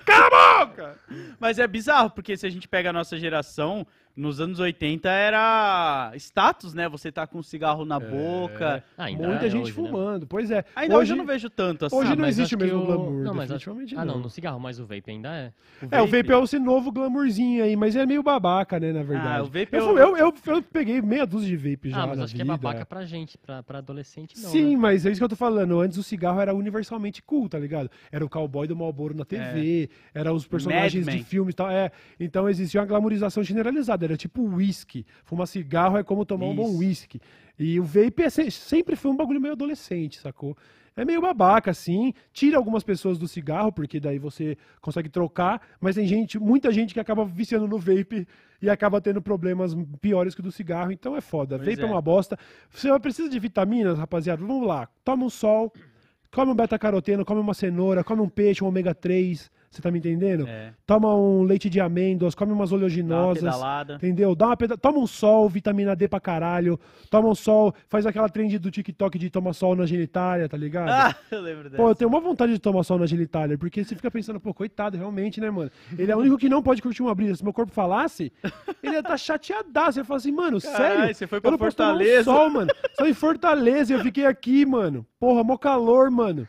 [0.05, 0.25] Cala
[0.61, 0.97] a boca!
[1.39, 3.85] Mas é bizarro, porque se a gente pega a nossa geração,
[4.17, 6.89] nos anos 80 era status, né?
[6.89, 8.83] Você tá com um cigarro na boca.
[8.97, 9.87] Ah, ainda Muita é gente hoje, né?
[9.89, 10.25] fumando.
[10.27, 10.65] Pois é.
[10.75, 11.95] Ainda hoje, eu não vejo tanto assim.
[11.95, 13.59] hoje Ah, não existe o mesmo o- glamour, Não, mas acho...
[13.69, 14.21] definitivamente Ah, não, não.
[14.23, 15.53] no cigarro, mas o vape ainda é.
[15.91, 19.39] É, o vape é esse novo glamourzinho aí, mas é meio babaca, né, na verdade.
[19.39, 22.01] Ah, o vape eu, eu- fu- eu, eu, eu peguei meia dúzia de vape já
[22.01, 22.57] Ah, mas na acho que é vida.
[22.57, 24.77] babaca pra gente, pra, pra adolescente não, Sim, né?
[24.77, 25.79] mas é isso que eu tô falando.
[25.79, 27.89] Antes o cigarro era universalmente cool, tá ligado?
[28.11, 31.69] Era o cowboy do Marlboro na TV, era os personagens Mad de filmes e tal.
[31.69, 34.06] É, então existia uma glamourização generalizada.
[34.07, 35.05] Era tipo whisky.
[35.23, 36.79] Fumar cigarro é como tomar um bom Isso.
[36.79, 37.21] whisky.
[37.59, 40.55] E o vape é se- sempre foi um bagulho meio adolescente, sacou?
[40.95, 42.11] É meio babaca, assim.
[42.33, 46.91] Tira algumas pessoas do cigarro, porque daí você consegue trocar, mas tem gente, muita gente
[46.91, 48.27] que acaba viciando no vape
[48.59, 51.57] e acaba tendo problemas piores que o do cigarro, então é foda.
[51.57, 51.83] Pois vape é.
[51.83, 51.87] é.
[51.87, 52.37] uma bosta.
[52.71, 54.43] Você precisa de vitaminas, rapaziada?
[54.43, 54.89] Vamos lá.
[55.03, 55.71] Toma um sol,
[56.31, 59.51] come um beta-caroteno, come uma cenoura, come um peixe, um ômega 3.
[59.69, 60.47] Você tá me entendendo?
[60.47, 60.73] É.
[60.85, 63.43] Toma um leite de amêndoas, come umas Dá uma oleaginosas.
[63.43, 63.95] pedalada.
[63.95, 64.33] Entendeu?
[64.33, 64.77] Dá uma peda...
[64.77, 66.79] Toma um sol, vitamina D pra caralho.
[67.11, 70.89] Toma um sol, faz aquela trend do TikTok de tomar sol na genitália, tá ligado?
[70.89, 71.75] Ah, eu lembro dessa.
[71.75, 74.53] Pô, eu tenho uma vontade de tomar sol na genitália, porque você fica pensando, pô,
[74.53, 75.69] coitado, realmente, né, mano?
[75.97, 77.35] Ele é o único que não pode curtir uma brisa.
[77.35, 78.31] Se meu corpo falasse,
[78.81, 79.99] ele ia estar chateadaço.
[79.99, 81.15] Ele fala assim, mano, Caralho, sério?
[81.15, 82.23] você foi Eu pra não posso tomar um Fortaleza.
[82.23, 82.71] sol, mano.
[82.97, 85.05] Só em Fortaleza, e eu fiquei aqui, mano.
[85.19, 86.47] Porra, mó calor, mano.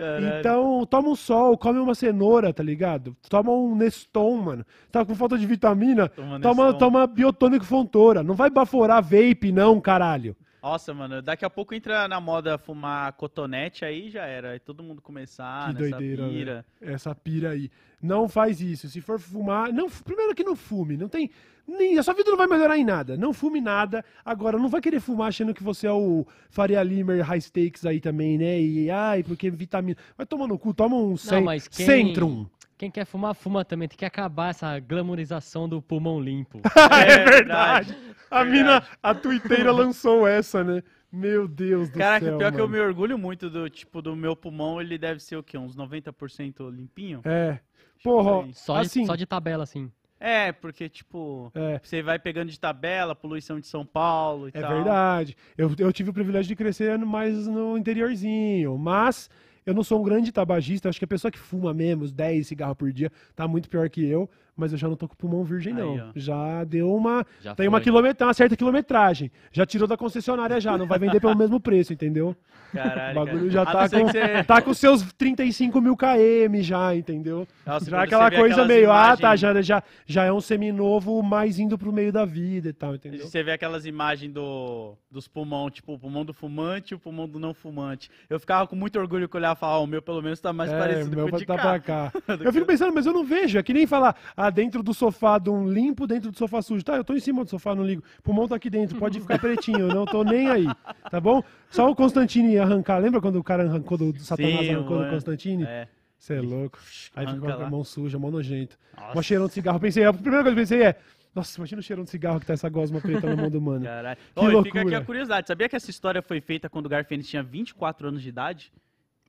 [0.00, 0.38] Caralho.
[0.38, 3.14] Então, toma um sol, come uma cenoura, tá ligado?
[3.28, 4.66] Toma um Neston, mano.
[4.90, 6.08] Tá com falta de vitamina?
[6.08, 8.22] Toma Toma, toma biotônico Fontoura.
[8.22, 10.34] Não vai baforar vape, não, caralho.
[10.62, 14.50] Nossa, mano, daqui a pouco entra na moda fumar cotonete, aí já era.
[14.52, 16.54] Aí todo mundo começar que nessa doideira, pira.
[16.80, 16.92] né?
[16.92, 17.70] Essa pira aí.
[18.02, 18.88] Não faz isso.
[18.88, 20.96] Se for fumar, não, primeiro que não fume.
[20.96, 21.30] Não tem.
[21.66, 23.16] Nem, a sua vida não vai melhorar em nada.
[23.16, 24.04] Não fume nada.
[24.24, 28.00] Agora, não vai querer fumar achando que você é o Faria Limer High Stakes aí
[28.00, 28.60] também, né?
[28.60, 29.96] E ai, porque vitamina.
[30.16, 32.46] Vai tomar no cu, toma um cen- quem- Centrum.
[32.80, 33.86] Quem quer fumar, fuma também.
[33.86, 36.62] Tem que acabar essa glamorização do pulmão limpo.
[37.06, 37.94] é verdade.
[38.30, 40.82] A mina, a tuiteira lançou essa, né?
[41.12, 42.38] Meu Deus do Caraca, céu.
[42.38, 42.82] pior que eu mano.
[42.82, 45.58] me orgulho muito do tipo do meu pulmão, ele deve ser o quê?
[45.58, 47.20] Uns 90% limpinho?
[47.26, 47.58] É.
[48.02, 49.04] Porra, Isso Só, de- assim.
[49.04, 49.92] só de tabela, assim.
[50.18, 51.78] É, porque tipo, É.
[51.82, 54.72] você vai pegando de tabela, poluição de São Paulo e É tal.
[54.72, 55.36] verdade.
[55.58, 59.28] Eu, eu tive o privilégio de crescer mais no interiorzinho, mas
[59.64, 60.88] eu não sou um grande tabagista.
[60.88, 63.88] Acho que a pessoa que fuma mesmo, os 10 cigarros por dia, tá muito pior
[63.88, 64.28] que eu.
[64.60, 65.96] Mas eu já não tô com o pulmão virgem, Aí, não.
[65.96, 66.12] ó.
[66.14, 67.26] Já deu uma.
[67.40, 69.30] Já tem uma, quilometra, uma certa quilometragem.
[69.50, 70.76] Já tirou da concessionária já.
[70.76, 72.36] Não vai vender pelo mesmo preço, entendeu?
[72.72, 73.50] Caralho, O bagulho cara.
[73.50, 77.48] já A tá com, você- tá com seus 35 mil km já, entendeu?
[77.66, 81.58] Nossa, já aquela coisa meio, ah, tá, imagens- já, já, já é um seminovo mais
[81.58, 83.26] indo pro meio da vida e tal, entendeu?
[83.26, 87.28] Você vê aquelas imagens do, dos pulmão, tipo, o pulmão do fumante e o pulmão
[87.28, 88.08] do não fumante.
[88.28, 90.52] Eu ficava com muito orgulho que olhar e falar, ah, o meu pelo menos tá
[90.52, 91.62] mais É, parecido o meu com o de tá cá.
[91.62, 92.12] pra cá.
[92.44, 93.58] Eu fico pensando, mas eu não vejo.
[93.58, 96.84] É que nem falar, ah, dentro do sofá de um limpo, dentro do sofá sujo.
[96.84, 98.02] Tá, eu tô em cima do sofá, não ligo.
[98.18, 100.66] O pulmão tá aqui dentro, pode ficar pretinho, eu não tô nem aí.
[101.10, 101.42] Tá bom?
[101.70, 102.98] Só o Constantine arrancar.
[102.98, 105.12] Lembra quando o cara arrancou do, do Satanás Sim, arrancou do mano.
[105.12, 105.64] Constantine?
[105.64, 105.88] É.
[106.18, 106.78] Você é louco.
[107.16, 108.76] Aí ficou com a mão suja, mão nojento.
[109.14, 109.80] Mó cheirão de cigarro.
[109.80, 110.96] Pensei, a primeira coisa que eu pensei é,
[111.34, 113.84] nossa, imagina o cheirão de cigarro que tá essa gosma preta na mão do mano.
[113.84, 114.16] Caralho.
[114.16, 114.98] Que Ó, e fica aqui loucura.
[114.98, 115.46] a curiosidade.
[115.46, 118.72] Sabia que essa história foi feita quando o Garfield tinha 24 anos de idade?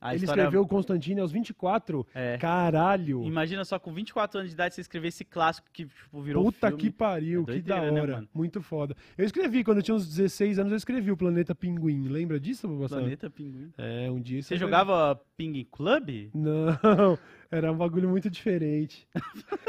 [0.01, 2.05] A Ele história- escreveu o Constantine aos 24.
[2.15, 2.35] É.
[2.39, 3.23] Caralho.
[3.23, 6.69] Imagina só com 24 anos de idade você escrever esse clássico que tipo, virou Puta
[6.69, 6.81] filme.
[6.81, 8.13] que pariu, É que da né, hora.
[8.15, 8.29] mano?
[8.33, 8.95] Muito foda.
[9.15, 12.07] Eu escrevi, quando eu tinha uns 16 anos, eu escrevi o Planeta Pinguim.
[12.07, 13.01] Lembra disso, Babassano?
[13.01, 13.71] Planeta Pinguim.
[13.77, 14.41] É, um dia...
[14.41, 16.29] Você é- jogava Ping Club?
[16.33, 17.17] Não,
[17.51, 19.07] era um bagulho muito diferente.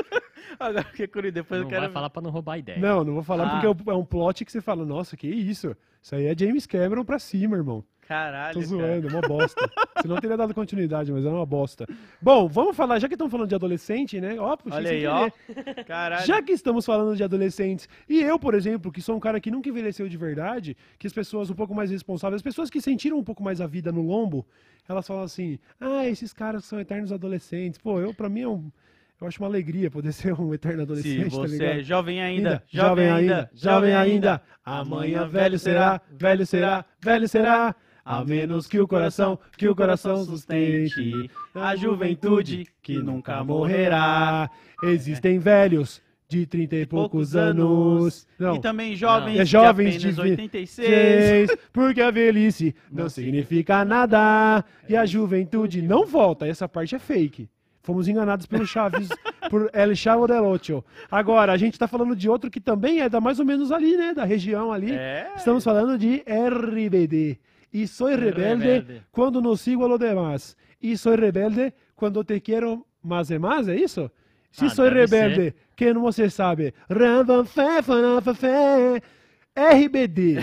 [0.58, 1.82] Agora que curioso, depois Não eu quero.
[1.82, 2.78] vai falar pra não roubar ideia.
[2.78, 3.60] Não, não vou falar Ah.
[3.60, 5.76] porque é um plot que você fala, nossa, que isso?
[6.00, 7.84] Isso aí é James Cameron pra cima, irmão.
[8.12, 8.52] Caralho.
[8.54, 8.66] Tô cara.
[8.66, 9.70] zoando, é uma bosta.
[10.02, 11.86] Senão teria dado continuidade, mas é uma bosta.
[12.20, 14.38] Bom, vamos falar, já que estamos falando de adolescente, né?
[14.38, 15.30] Ó, puxei Olha aí, ó.
[15.86, 16.26] Caralho.
[16.26, 19.50] Já que estamos falando de adolescentes, e eu, por exemplo, que sou um cara que
[19.50, 23.16] nunca envelheceu de verdade, que as pessoas um pouco mais responsáveis, as pessoas que sentiram
[23.16, 24.46] um pouco mais a vida no lombo,
[24.86, 27.78] elas falam assim: ah, esses caras são eternos adolescentes.
[27.78, 28.70] Pô, eu, pra mim, é um.
[29.18, 31.78] Eu acho uma alegria poder ser um eterno Se adolescente, tá você ligado?
[31.78, 34.42] é jovem ainda, Ainda, jovem ainda, jovem ainda.
[34.64, 37.74] Amanhã velho será, velho será, velho será.
[38.04, 44.50] A menos que o coração, que o coração sustente a juventude que nunca morrerá.
[44.82, 48.26] Existem velhos de trinta e poucos anos.
[48.38, 50.88] Não, E também jovens, É jovens de de apenas vi- 86.
[50.88, 56.46] seis, porque a velhice não significa nada e a juventude não volta.
[56.46, 57.48] Essa parte é fake.
[57.84, 59.08] Fomos enganados pelo Chaves,
[59.50, 60.84] por El Chavo del Ocho.
[61.10, 63.96] Agora, a gente tá falando de outro que também é da mais ou menos ali,
[63.96, 64.14] né?
[64.14, 64.92] Da região ali.
[64.92, 65.32] É.
[65.36, 67.38] Estamos falando de RBD.
[67.72, 69.02] E sou rebelde Rebelde.
[69.10, 70.56] quando não sigo a lo demás.
[70.80, 74.10] E sou rebelde quando te quero mais e mais, é isso?
[74.50, 76.74] Se Ah, deve rebelde, que não você sabe.
[79.54, 80.36] RBD.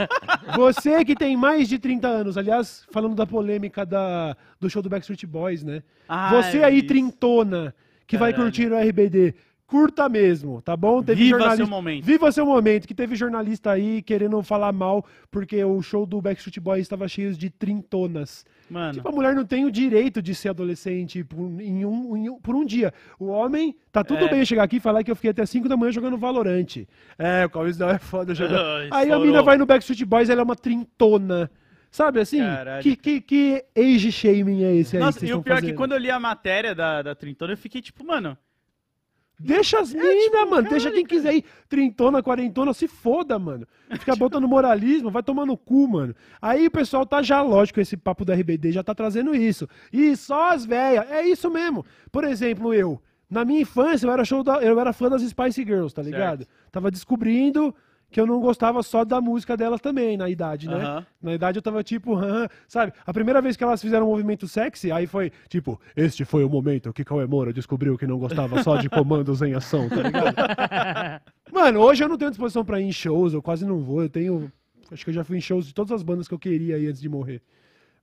[0.56, 4.88] você que tem mais de 30 anos, aliás, falando da polêmica da, do show do
[4.88, 5.82] Backstreet Boys, né?
[6.08, 6.86] Ah, você eu aí, isso.
[6.86, 7.74] trintona,
[8.06, 8.50] que vai Caralho.
[8.50, 9.34] curtir o RBD,
[9.66, 11.00] curta mesmo, tá bom?
[11.02, 12.04] Viva seu momento.
[12.04, 16.60] Viva seu momento, que teve jornalista aí querendo falar mal, porque o show do Backstreet
[16.60, 18.44] Boys estava cheio de trintonas.
[18.70, 22.28] Mano, Tipo, a mulher não tem o direito de ser adolescente por, em um, em
[22.30, 22.92] um- por um dia.
[23.18, 24.28] O homem, tá tudo É.
[24.28, 26.88] bem chegar aqui e falar que eu fiquei até 5 da manhã jogando Valorante.
[27.18, 28.32] É, o Cauê é foda.
[28.82, 31.50] Ai, Aí a mina vai no Backstreet Boys, ela é uma trintona.
[31.90, 32.38] Sabe assim?
[32.40, 32.82] Caralho.
[32.82, 35.70] Que, que, que age shaming é esse aí Nossa, e o pior é fazendo?
[35.70, 38.36] que quando eu li a matéria da, da Trintona, eu fiquei tipo, mano,
[39.38, 40.68] Deixa as minas, tipo, mano.
[40.68, 41.44] Deixa quem quiser ir.
[41.68, 43.66] Trintona, quarentona, se foda, mano.
[43.98, 46.14] Fica botando moralismo, vai tomar no cu, mano.
[46.40, 49.68] Aí o pessoal tá já, lógico, esse papo do RBD já tá trazendo isso.
[49.92, 51.10] E só as velhas.
[51.10, 51.84] É isso mesmo.
[52.10, 53.00] Por exemplo, eu.
[53.28, 56.46] Na minha infância, eu era, show da- eu era fã das Spice Girls, tá ligado?
[56.70, 57.74] Tava descobrindo
[58.10, 61.04] que eu não gostava só da música delas também, na idade, né?
[61.20, 62.92] Na idade eu tava tipo, hã, sabe?
[63.04, 66.48] A primeira vez que elas fizeram um movimento sexy, aí foi tipo, este foi o
[66.48, 70.34] momento que Cauê Moura descobriu que não gostava só de comandos em ação, tá ligado?
[71.52, 74.08] Mano, hoje eu não tenho disposição pra ir em shows, eu quase não vou, eu
[74.08, 74.50] tenho.
[74.90, 76.86] Acho que eu já fui em shows de todas as bandas que eu queria aí
[76.86, 77.42] antes de morrer.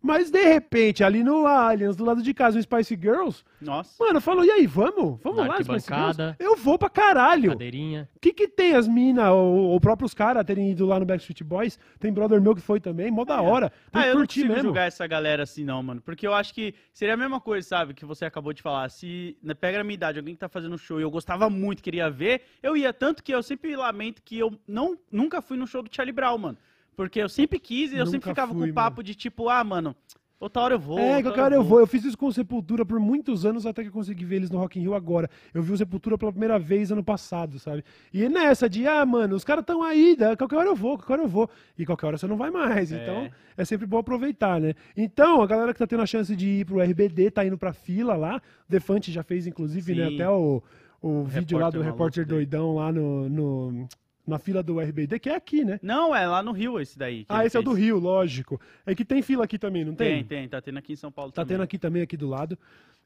[0.05, 4.03] Mas de repente, ali no Aliens, do lado de casa, o Spice Girls, nossa.
[4.03, 5.17] mano, eu falo, e aí, vamos?
[5.23, 6.35] Vamos Na lá, Spice Girls?
[6.37, 7.51] Eu vou pra caralho.
[7.51, 8.09] Cadeirinha.
[8.13, 11.41] O que que tem as minas, ou, ou próprios caras terem ido lá no Backstreet
[11.45, 11.79] Boys?
[12.01, 13.69] Tem brother meu que foi também, mó da hora.
[13.91, 14.63] Tem Ah, que eu não consigo mesmo.
[14.63, 16.01] julgar essa galera assim, não, mano.
[16.01, 17.93] Porque eu acho que seria a mesma coisa, sabe?
[17.93, 18.89] Que você acabou de falar.
[18.89, 21.81] Se né, pega na minha idade, alguém que tá fazendo show e eu gostava muito,
[21.81, 22.91] queria ver, eu ia.
[22.91, 26.37] Tanto que eu sempre lamento que eu não, nunca fui no show do Charlie Brown,
[26.37, 26.57] mano.
[26.95, 29.49] Porque eu sempre quis e eu Nunca sempre ficava fui, com o papo de tipo,
[29.49, 29.95] ah, mano,
[30.39, 30.99] outra hora eu vou.
[30.99, 31.79] É, qualquer hora eu vou.
[31.79, 34.51] Eu fiz isso com o Sepultura por muitos anos até que eu consegui ver eles
[34.51, 35.29] no Rock in Rio agora.
[35.53, 37.83] Eu vi o Sepultura pela primeira vez ano passado, sabe?
[38.13, 40.35] E nessa de, ah, mano, os caras estão aí, né?
[40.35, 41.49] qualquer hora eu vou, qualquer hora eu vou.
[41.77, 42.91] E qualquer hora você não vai mais.
[42.91, 43.01] É.
[43.01, 44.73] Então, é sempre bom aproveitar, né?
[44.97, 47.73] Então, a galera que tá tendo a chance de ir pro RBD, tá indo pra
[47.73, 48.41] fila lá.
[48.67, 50.09] O Defante já fez, inclusive, né?
[50.09, 50.15] Sim.
[50.15, 50.61] Até o,
[51.01, 52.45] o vídeo lá do repórter dele.
[52.45, 53.87] doidão lá no, no-
[54.26, 55.80] na fila do RBD, que é aqui, né?
[55.82, 57.19] Não, é lá no Rio esse daí.
[57.26, 57.84] que Ah, esse é o do fez.
[57.86, 58.59] Rio, lógico.
[58.86, 61.32] É que tem fila aqui também, não Tem, tem, tá tendo aqui em São Paulo
[61.32, 61.55] Tá também.
[61.57, 62.57] tendo aqui também, aqui do lado.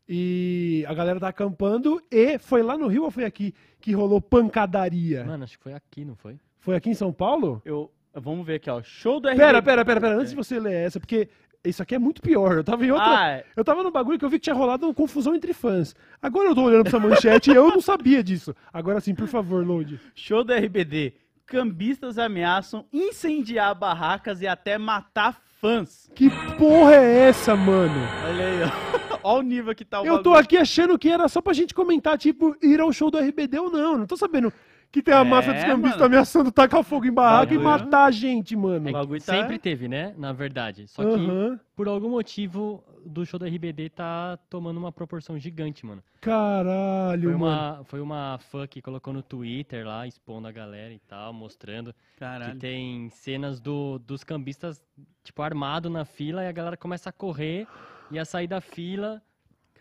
[0.07, 2.01] E a galera tá acampando.
[2.11, 5.23] E foi lá no Rio ou foi aqui que rolou pancadaria?
[5.25, 6.39] Mano, acho que foi aqui, não foi?
[6.59, 7.61] Foi aqui em São Paulo?
[7.65, 8.81] Eu, vamos ver aqui, ó.
[8.83, 9.43] Show do RBD.
[9.43, 10.15] Pera, pera, pera, pera.
[10.15, 11.27] Antes de você ler essa, porque
[11.69, 12.57] isso aqui é muito pior.
[12.57, 13.19] Eu tava em outra.
[13.19, 13.45] Ah, é.
[13.55, 15.95] Eu tava no bagulho que eu vi que tinha rolado uma confusão entre fãs.
[16.21, 18.55] Agora eu tô olhando pra essa manchete e eu não sabia disso.
[18.73, 19.99] Agora sim, por favor, load.
[20.15, 21.13] Show do RBD.
[21.45, 26.11] Cambistas ameaçam incendiar barracas e até matar fãs.
[26.13, 27.93] Que porra é essa, mano?
[28.27, 28.97] Olha aí, ó.
[29.23, 30.35] Olha o nível que tá o Eu tô bagulho.
[30.43, 33.71] aqui achando que era só pra gente comentar, tipo, ir ao show do RBD ou
[33.71, 33.97] não.
[33.97, 34.51] Não tô sabendo
[34.91, 36.05] que tem a É, máfia dos cambistas mano.
[36.05, 38.85] ameaçando tacar fogo em barraca e matar a gente, mano.
[38.87, 40.13] É que bagulho tá- Sempre teve, né?
[40.17, 40.87] Na verdade.
[40.87, 41.59] Só que, Aham.
[41.75, 46.01] por algum motivo, do show da RBD tá tomando uma proporção gigante, mano.
[46.21, 47.45] Caralho, Foi mano.
[47.45, 51.93] uma, foi uma fã que colocou no Twitter lá, expondo a galera e tal, mostrando
[51.93, 52.57] que Caralho.
[52.59, 54.83] tem cenas do, dos cambistas,
[55.23, 57.67] tipo, armado na fila e a galera começa a correr
[58.09, 59.21] e a sair da fila.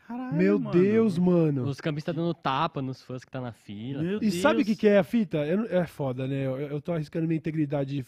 [0.06, 0.70] Caralho, Meu mano.
[0.70, 1.64] Deus, mano.
[1.64, 4.02] Os cambistas dando tapa nos fãs que tá na fila.
[4.02, 4.78] Meu E sabe o que, Deus.
[4.78, 5.38] que é a fita?
[5.38, 6.46] Eu é foda, né?
[6.46, 8.04] Eu, eu tô arriscando minha integridade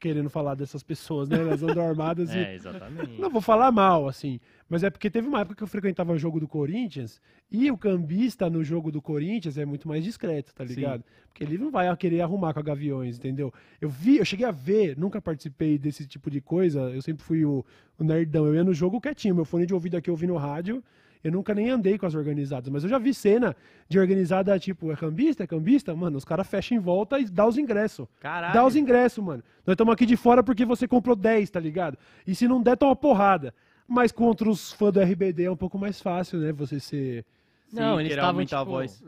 [0.00, 1.38] querendo falar dessas pessoas, né?
[1.40, 2.38] Elas andam armadas e.
[2.38, 3.20] É, exatamente.
[3.20, 4.40] Não vou falar mal, assim.
[4.68, 7.20] Mas é porque teve uma época que eu frequentava o jogo do Corinthians
[7.50, 10.74] e o cambista no jogo do Corinthians é muito mais discreto, tá Sim.
[10.74, 11.04] ligado?
[11.28, 13.52] Porque ele não vai querer arrumar com a Gaviões, entendeu?
[13.80, 17.44] Eu vi, eu cheguei a ver, nunca participei desse tipo de coisa, eu sempre fui
[17.44, 17.64] o,
[17.98, 18.44] o nerdão.
[18.46, 20.82] Eu ia no jogo quietinho, meu fone de ouvido aqui eu ouvi no rádio.
[21.22, 23.56] Eu nunca nem andei com as organizadas, mas eu já vi cena
[23.88, 25.94] de organizada, tipo, é cambista, é cambista?
[25.94, 28.06] Mano, os caras fecham em volta e dá os ingressos.
[28.20, 28.54] Caralho.
[28.54, 29.42] Dá os ingressos, mano.
[29.66, 31.98] Nós estamos aqui de fora porque você comprou 10, tá ligado?
[32.26, 33.52] E se não der, toma porrada.
[33.86, 36.52] Mas contra os fãs do RBD é um pouco mais fácil, né?
[36.52, 37.24] Você ser.
[37.72, 39.04] Não, Sim, eles estavam, aumentar a tipo, voz.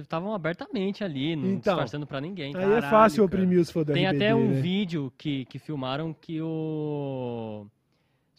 [0.00, 1.74] Estavam abertamente ali, não Então.
[1.74, 2.48] disfarçando pra ninguém.
[2.48, 3.26] Aí Caralho, é fácil cara.
[3.26, 4.24] oprimir os fãs do Tem RBD.
[4.24, 4.60] até um né?
[4.60, 7.66] vídeo que, que filmaram que o.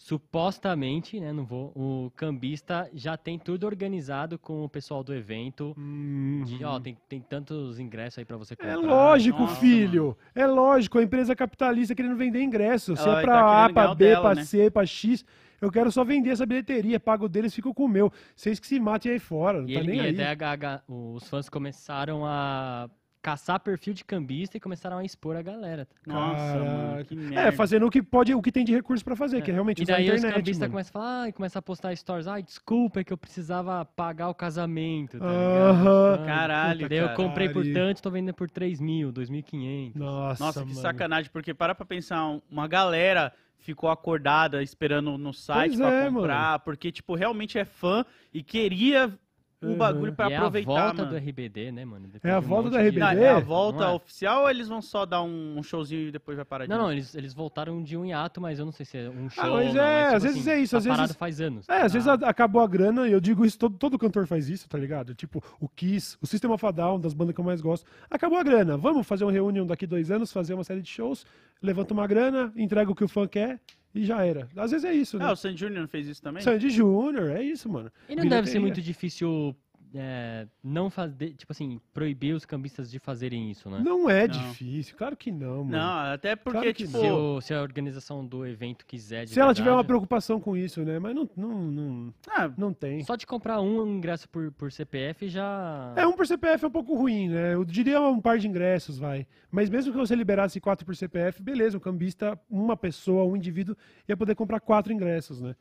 [0.01, 1.33] Supostamente, né?
[1.33, 1.71] Não vou.
[1.75, 5.73] O cambista já tem tudo organizado com o pessoal do evento.
[5.77, 6.43] Uhum.
[6.45, 8.71] De, ó, tem, tem tantos ingressos aí pra você comprar.
[8.71, 10.17] É lógico, Nossa, filho.
[10.33, 10.97] É lógico.
[10.99, 12.95] A empresa capitalista querendo vender ingresso.
[12.95, 14.43] Se Ela é vai pra tá A, o B, dela, pra né?
[14.45, 15.25] C, pra X.
[15.61, 16.99] Eu quero só vender essa bilheteria.
[16.99, 18.09] Pago deles, fico com o meu.
[18.33, 19.61] Vocês que se matem aí fora.
[19.61, 20.13] Não E, tá ele, nem e aí.
[20.21, 22.89] até a- a- os fãs começaram a
[23.29, 25.87] caçar perfil de cambista e começaram a expor a galera.
[26.05, 27.51] Nossa, mano, que É, merda.
[27.51, 29.83] fazendo o que pode, o que tem de recurso pra fazer, que é realmente E
[29.83, 30.71] usar a daí os internet, cambistas mano.
[30.71, 33.85] começam a falar, ah, e começam a postar stories, ai, desculpa, é que eu precisava
[33.85, 35.87] pagar o casamento, tá ligado?
[36.19, 39.95] Ai, Caralho, Daí eu comprei por tanto, tô vendendo por 3 mil, 2.500.
[39.95, 40.81] Nossa, Nossa, que mano.
[40.81, 45.91] sacanagem, porque para pra pensar, um- uma galera ficou acordada esperando no site Pois pra
[45.91, 48.03] é, comprar, porque, tipo, realmente é fã
[48.33, 49.13] e queria
[49.61, 49.77] o Uhum.
[49.77, 51.09] bagulho pra e aproveitar, é a volta mano.
[51.11, 52.07] do RBD, né, mano?
[52.07, 52.99] Depois É a de um volta monte do de- RBD?
[53.15, 53.93] Não, é a volta Não é?
[53.93, 56.77] oficial ou eles vão só dar um, um showzinho e depois vai parar de Não,
[56.77, 59.43] não, eles, eles voltaram de um hiato, mas eu não sei se é um show
[59.43, 59.83] Ah, ou mas não.
[59.83, 61.67] é, tipo às vezes é isso, tá às vezes- parado faz anos.
[61.67, 62.13] É, às vezes Ah.
[62.13, 65.13] a- acabou a grana, e eu digo isso, todo, todo cantor faz isso, tá ligado?
[65.13, 67.85] Tipo, o Kiss, o System of a Down, das bandas que eu mais gosto.
[68.09, 71.25] Acabou a grana, vamos fazer uma reunião daqui dois anos, fazer uma série de shows,
[71.61, 73.59] levanta uma grana, entrega o que o fã quer
[73.93, 74.47] e já era.
[74.55, 75.25] Às vezes é isso, né?
[75.25, 76.41] Ah, o Sandy Júnior fez isso também?
[76.43, 77.91] Sandy Júnior, é isso, mano.
[78.07, 78.61] E não deve ser Bilheteria.
[78.61, 79.55] muito difícil
[79.95, 83.81] é, não fazer, tipo assim, proibir os cambistas de fazerem isso, né?
[83.83, 84.33] Não é Não.
[84.37, 85.71] difícil, claro que não, mano.
[85.71, 86.91] Não, até porque, Claro tipo...
[86.99, 90.39] Se, o- se a organização do evento quiser de Se ela tiver uma verdade, preocupação
[90.39, 90.99] com isso, né?
[90.99, 93.03] Mas não, não, não, ah, não tem.
[93.03, 95.93] Só de comprar um ingresso por, por CPF já...
[95.95, 97.53] É, um por CPF é um pouco ruim, né?
[97.55, 99.25] Eu diria um par de ingressos, vai.
[99.51, 103.75] Mas mesmo que você liberasse quatro por CPF, beleza, o cambista, uma pessoa, um indivíduo,
[104.07, 105.55] ia poder comprar quatro ingressos, né?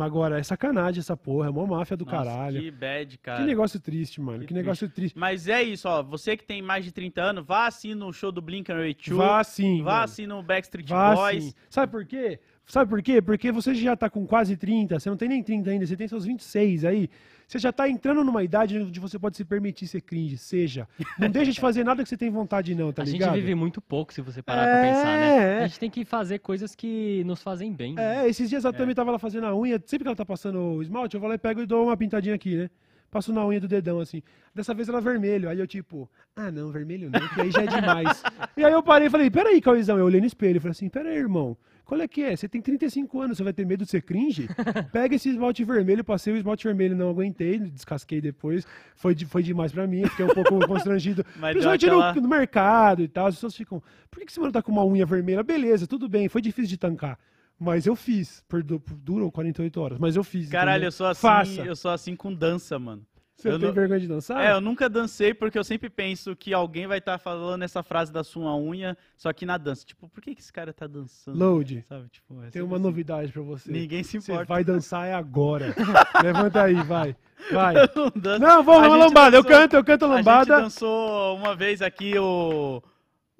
[0.00, 2.10] Agora, é sacanagem essa porra, é uma máfia do Uhum.
[2.12, 2.60] nossa, caralho.
[2.60, 3.40] que bad, cara.
[3.40, 4.40] Que negócio triste, mano.
[4.40, 5.18] Que, Que negócio triste.
[5.18, 6.02] Mas é isso, ó.
[6.02, 9.14] Você que tem mais de 30 anos, vá assim no show do Blink-182.
[9.14, 9.82] Vá sim.
[9.82, 10.04] Vá mano.
[10.04, 11.44] assim no Backstreet Vá Boys.
[11.44, 11.52] sim.
[11.70, 12.38] Sabe por quê?
[12.66, 13.20] Sabe por quê?
[13.20, 16.08] Porque você já tá com quase 30, você não tem nem 30 ainda, você tem
[16.08, 17.10] seus 26 aí.
[17.46, 20.88] Você já tá entrando numa idade onde você pode se permitir ser cringe, seja.
[21.18, 23.34] Não deixa de fazer nada que você tem vontade não, tá a ligado?
[23.34, 25.36] gente vive muito pouco, se você parar É, pra pensar, né?
[25.60, 25.64] é.
[25.64, 27.92] A gente tem que fazer coisas que nos fazem bem.
[27.96, 28.24] né?
[28.24, 30.58] É, esses dias a Tami tava lá fazendo a unha, sempre que ela tá passando
[30.58, 32.70] o esmalte, eu vou lá e pego e dou uma pintadinha aqui, né?
[33.14, 34.20] Passo na unha do dedão, assim.
[34.52, 35.48] Dessa vez ela vermelho.
[35.48, 38.20] Aí eu, tipo, ah, não, vermelho não, que aí já é demais.
[38.56, 39.96] e aí eu parei e falei, peraí, Cauizão.
[39.96, 41.56] Eu olhei no espelho e falei assim, peraí, irmão.
[41.84, 42.34] Qual é que é?
[42.34, 44.48] Você tem 35 anos, você vai ter medo de ser cringe?
[44.90, 48.66] Pega esse esmalte vermelho, passei o esmalte vermelho, não aguentei, descasquei depois.
[48.96, 51.24] Foi, de- foi demais pra mim, fiquei um pouco constrangido.
[51.36, 54.40] Mas Principalmente no- aquela- no, mercado e tal, as pessoas ficam, por que, que esse
[54.40, 55.40] mano tá com uma unha vermelha?
[55.44, 57.16] Beleza, tudo bem, foi difícil de tancar.
[57.58, 60.48] Mas eu fiz, por, du- por- durou 48 horas, mas eu fiz.
[60.48, 60.88] Caralho, entendeu?
[60.88, 61.60] eu sou assim, Faça.
[61.62, 63.02] eu sou assim com dança, mano.
[63.36, 64.40] Você eu tem não- vergonha de dançar?
[64.44, 68.12] É, eu nunca dancei porque eu sempre penso que alguém vai estar falando essa frase
[68.12, 69.84] da sua unha, só que na dança.
[69.84, 71.36] Tipo, por que, que esse cara tá dançando?
[71.38, 72.08] Load, Sabe?
[72.10, 72.82] Tipo, é tem uma assim.
[72.84, 73.70] novidade pra você.
[73.72, 74.46] Ninguém se Você importa.
[74.54, 75.74] vai dançar é agora.
[76.22, 77.16] Levanta aí, vai.
[77.52, 77.74] Vai.
[77.76, 78.40] Eu não danço.
[78.40, 79.36] Não, vamos, A uma lambada.
[79.36, 80.60] Eu dançou- canto, eu canto a A gente lambada.
[80.60, 82.80] dançou uma vez aqui o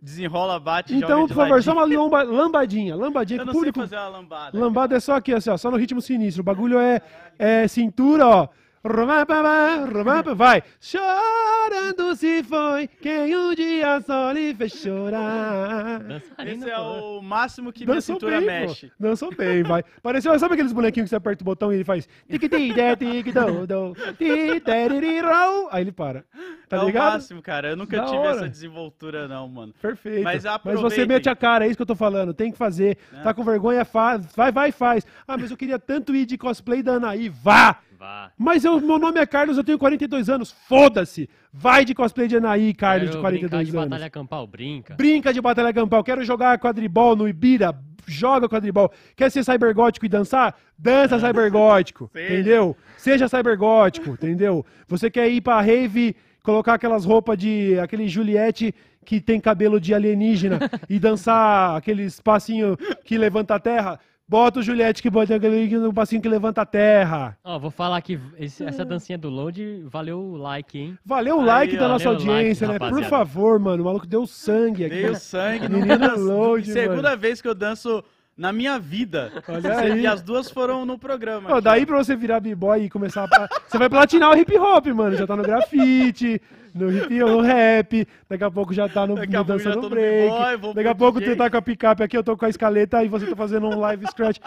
[0.05, 2.95] desenrola, bate, Então, por favor, só uma lomba- lambadinha.
[2.95, 3.81] Lambadinha Eu não o sei público.
[3.81, 4.59] fazer uma lambada.
[4.59, 6.43] Lambada é só aqui, assim, ó, só no ritmo sinistro.
[6.43, 7.01] O bagulho é,
[7.39, 8.49] é cintura, ó.
[10.37, 10.63] Vai.
[10.79, 16.03] Chorando se foi quem um dia só lhe fez chorar.
[16.45, 18.89] Esse é o máximo que minha Dançou cintura bem, mexe.
[18.89, 18.93] pô.
[19.01, 19.83] Dançou bem, vai.
[20.03, 23.35] Pareceu, sabe aqueles bonequinhos que você aperta o botão e ele faz tic tic tic.
[25.71, 26.23] Aí ele para.
[26.69, 27.09] Tá é ligado?
[27.09, 27.71] o máximo, cara.
[27.71, 28.31] Eu nunca Da tive hora.
[28.37, 29.73] essa desenvoltura, não, mano.
[29.81, 30.25] Perfeito.
[30.25, 31.07] Mas você aproveitem.
[31.07, 32.35] mete a cara, é isso que eu tô falando.
[32.35, 32.99] Tem que fazer.
[33.15, 33.23] É.
[33.23, 34.27] Tá com vergonha, faz.
[34.37, 35.07] Vai, vai, faz.
[35.27, 37.31] Ah, mas eu queria tanto ir de cosplay da Anaí.
[37.31, 37.79] Vá!
[38.39, 40.53] Mas eu, meu nome é Carlos, eu tenho 42 anos.
[40.69, 41.29] Foda-se!
[41.53, 43.91] Vai de cosplay de Anaí, Carlos, Quero de 42 brincar de anos.
[43.91, 44.95] batalha campal, brinca.
[44.95, 46.03] Brinca de batalha campal.
[46.03, 47.75] Quero jogar quadribol no Ibira.
[48.07, 48.93] Joga quadribol.
[49.17, 50.55] Quer ser cybergótico e dançar?
[50.77, 52.11] Dança cybergótico.
[52.15, 52.77] Entendeu?
[52.97, 54.65] Seja cybergótico, entendeu?
[54.89, 57.79] Você quer ir pra rave, colocar aquelas roupas de.
[57.79, 58.75] aquele Juliette
[59.05, 64.01] que tem cabelo de alienígena e dançar aqueles passinho que levanta a terra?
[64.27, 67.37] Bota o Juliette que bota aquele passinho que levanta a terra.
[67.45, 70.99] Ó, vou falar que esse- essa dancinha do load valeu o like, hein?
[71.05, 71.81] Valeu o Aí, like ó.
[71.81, 72.79] da nossa Valeu o like, audiência, né?
[72.79, 73.09] Por rapaziada.
[73.11, 73.83] favor, mano.
[73.83, 74.95] O maluco deu sangue aqui.
[75.03, 78.03] Dei sangue no Menino load, Segunda vez que eu danço
[78.37, 79.33] na minha vida.
[79.49, 80.01] Olha aí.
[80.03, 81.51] E as duas foram no programa.
[81.51, 83.49] Aqui, daí pra você virar b-boy e começar a...
[83.69, 85.17] Você vai platinar o hip hop, mano.
[85.17, 86.41] Já tá no grafite,
[86.75, 88.07] no hip no rap.
[88.29, 90.75] Daqui a pouco já tá no, no pouco já dança tô no no b-boy, break.
[90.75, 91.33] Daqui a pouco DJ.
[91.33, 93.67] você tá com a picape aqui, eu tô com a escaleta e você tá fazendo
[93.69, 94.39] um live scratch.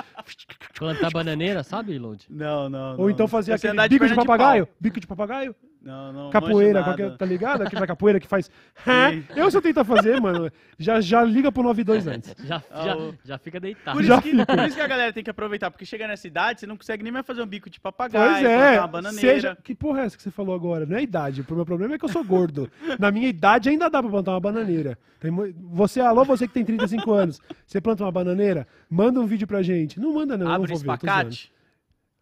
[0.77, 2.25] Plantar bananeira, sabe, load?
[2.29, 3.09] Não, não, Ou não.
[3.09, 4.65] então fazer sei aquele bico de, perna papagaio.
[4.65, 4.75] pau.
[4.79, 5.55] bico de papagaio.
[5.87, 6.29] Não, não.
[6.29, 7.17] Capoeira, manjo qualquer, nada.
[7.17, 7.61] tá ligado?
[7.63, 8.51] Aquela capoeira que faz.
[9.35, 12.35] Eu se eu tentar fazer, mano, já, já liga pro 92 antes.
[12.45, 13.95] Já, Ah, já, o- já fica deitado.
[13.97, 16.27] Por Já isso, que, por isso que a galera tem que aproveitar, porque chega nessa
[16.27, 18.87] idade, você não consegue nem mais fazer um bico de papagaio, Pois plantar é, uma
[18.87, 19.33] bananeira.
[19.33, 19.57] seja...
[19.63, 20.85] Que porra é essa que você falou agora?
[20.85, 22.69] Não é a idade, o meu problema é que eu sou gordo.
[22.99, 24.97] Na minha idade ainda dá pra plantar uma bananeira.
[25.19, 25.31] Tem
[25.71, 28.67] Você, alô, você que tem 35 anos, você planta uma bananeira?
[28.89, 29.99] Manda um vídeo pra gente.
[29.99, 30.85] Não manda não, eu não Abre vou ver,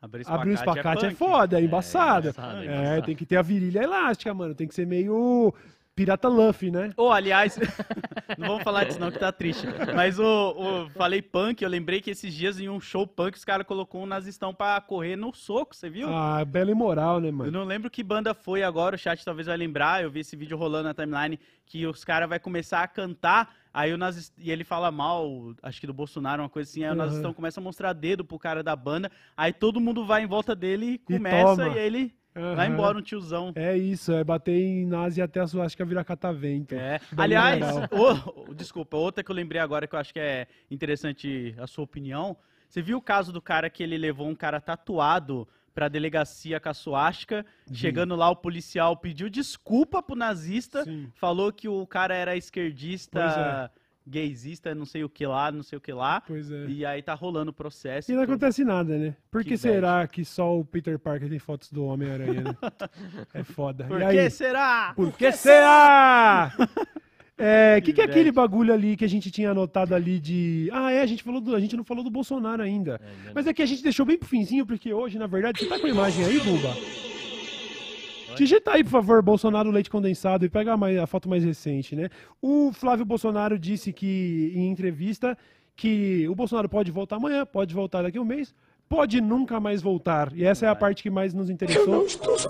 [0.08, 0.18] zoando.
[0.22, 0.28] espacate.
[0.28, 1.18] Abrir Abrir o espacate é, punk.
[1.18, 2.28] foda, é embaçado.
[2.30, 3.02] embaçado, é É, embaçado.
[3.04, 4.54] tem que ter a virilha elástica, mano.
[4.56, 5.54] Tem que ser meio
[5.96, 6.92] Pirata Luffy, né?
[6.98, 7.58] Ô, aliás,
[8.38, 9.66] não vamos falar disso não, que tá triste.
[9.96, 13.46] Mas o, o- falei punk, eu lembrei que esses dias em um show punk os
[13.46, 16.10] caras colocou um nazistão pra correr no soco, você viu?
[16.14, 17.52] Ah, bela e moral, né, Eu mano?
[17.52, 20.04] não lembro que banda foi agora, o chat talvez vai lembrar.
[20.04, 23.94] Eu vi esse vídeo rolando na timeline que os caras vai começar a cantar, aí
[23.94, 24.34] o nazist...
[24.38, 26.98] e ele fala mal, acho que do Bolsonaro, uma coisa assim, aí o Uhum.
[26.98, 30.56] nazistão começa a mostrar dedo pro cara da banda, aí todo mundo vai em volta
[30.56, 31.76] dele e começa toma.
[31.76, 32.74] e, ele vai Aham.
[32.74, 33.52] embora um tiozão.
[33.56, 36.74] É isso, é bater em nazi até a suástica virar catavento.
[36.76, 37.00] É.
[37.12, 41.54] Bem Aliás, ô, desculpa, outra que eu lembrei agora que eu acho que é interessante
[41.58, 42.38] a sua opinião.
[42.70, 46.70] Você viu o caso do cara que ele levou um cara tatuado pra delegacia com
[46.70, 47.46] a suástica?
[47.72, 51.12] Chegando lá, o policial pediu desculpa pro nazista, Sim.
[51.14, 53.70] falou que o cara era esquerdista,
[54.08, 56.22] gaysista, não sei o que lá, não sei o que lá.
[56.22, 56.66] Pois é.
[56.68, 58.12] E aí tá rolando o processo.
[58.12, 59.16] E não acontece nada, né?
[59.30, 62.56] Por que, Que será que só o Peter Parker tem fotos do Homem-Aranha, né?
[63.34, 63.86] É foda.
[63.86, 64.30] Por e que aí?
[64.30, 64.94] será?
[64.96, 66.54] Por que será?
[67.38, 70.70] É, que que é Que aquele bagulho ali que a gente tinha anotado ali de.
[70.72, 73.00] Ah, é, a gente falou do, a gente não falou do Bolsonaro ainda.
[73.04, 75.60] É, ainda Mas é que a gente deixou bem pro finzinho, porque hoje, na verdade,
[75.60, 76.74] você tá com a imagem aí, Buba?
[78.38, 82.10] Digita aí, por favor, Bolsonaro leite condensado e pega a, a foto mais recente, né?
[82.42, 85.38] O Flávio Bolsonaro disse que, em entrevista,
[85.76, 88.54] que o Bolsonaro pode voltar amanhã, pode voltar daqui a um mês,
[88.90, 90.32] pode nunca mais voltar.
[90.34, 92.06] E essa é a parte que mais nos interessou.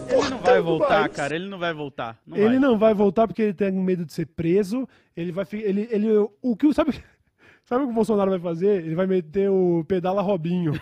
[0.10, 1.36] Ele não vai voltar, cara.
[1.36, 2.18] Ele não vai voltar.
[2.26, 2.60] Não ele vai.
[2.60, 4.88] não vai voltar porque ele tem medo de ser preso.
[5.16, 6.10] Ele vai ele ele
[6.42, 6.92] o que o- sabe
[7.66, 8.84] sabe o que o Bolsonaro vai fazer?
[8.84, 10.74] Ele vai meter o pedala Robinho.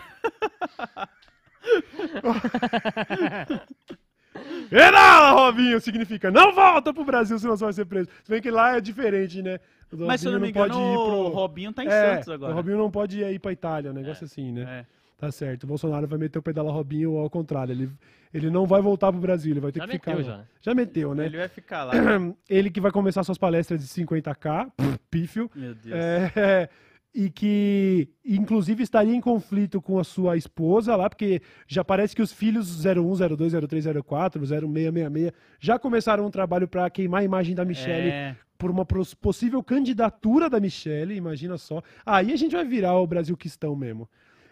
[4.68, 8.08] Pedala Robinho significa não volta pro Brasil senão você vai ser preso.
[8.24, 9.60] Se bem que lá é diferente, né?
[9.92, 12.14] O Mas se eu não me engano, pode ir o pro Robinho tá em É,
[12.16, 12.52] Santos agora.
[12.52, 14.80] O Robinho não pode ir pra Itália, um negócio assim, né?
[14.80, 14.93] É.
[15.16, 15.64] Tá certo.
[15.64, 17.72] O Bolsonaro vai meter o pedala Robinho ao contrário.
[17.72, 17.90] Ele,
[18.32, 20.16] ele não vai voltar pro Brasil, ele vai ter Já que ficar.
[20.16, 20.38] meteu, lá.
[20.38, 20.44] já.
[20.60, 21.26] Já meteu, né?
[21.26, 21.92] Ele vai ficar lá.
[22.50, 25.94] Ele que vai começar suas palestras de 50k, pff, pífio, Meu Deus.
[25.96, 26.68] é,
[27.14, 32.20] e que inclusive estaria em conflito com a sua esposa lá, porque já parece que
[32.22, 37.54] os filhos 01, 02, 03, 04, 0666 já começaram um trabalho para queimar a imagem
[37.54, 38.36] da Michelle É.
[38.58, 41.80] por uma possível candidatura da Michelle, imagina só.
[42.04, 44.08] Aí a gente vai virar o Brasil Quistão mesmo.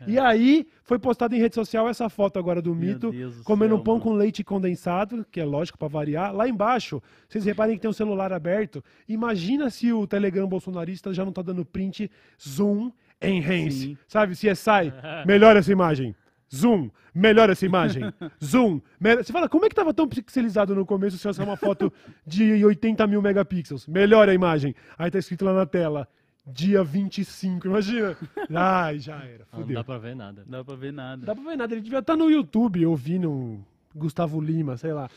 [0.07, 2.75] E aí foi postada em rede social essa foto agora do É.
[2.75, 4.05] Meu mito, do comendo céu, pão mano.
[4.05, 6.35] com leite condensado, que é lógico pra variar.
[6.35, 8.83] Lá embaixo, vocês reparem que tem um celular aberto.
[9.09, 12.91] Imagina se o Telegram bolsonarista já não tá dando print, zoom,
[13.21, 13.79] enhance.
[13.79, 13.99] Sim.
[14.09, 14.93] Sabe, CSI,
[15.27, 16.15] melhora essa imagem.
[16.55, 18.03] Zoom, melhora essa imagem.
[18.45, 19.25] Zoom, melhora...
[19.25, 21.91] Você fala, como é que tava tão pixelizado no começo se fosse uma foto
[22.27, 23.87] de 80 mil megapixels?
[23.87, 24.75] Melhora a imagem.
[24.99, 26.07] Aí tá escrito lá na tela,
[26.47, 28.17] dia 25, imagina.
[28.55, 29.75] Ai, já era, Não fudeu.
[29.77, 30.43] dá pra ver nada.
[30.45, 31.27] Não dá pra ver nada.
[31.27, 33.61] Dá pra ver nada, ele devia estar no YouTube ouvindo
[33.95, 35.09] Gustavo Lima, sei lá.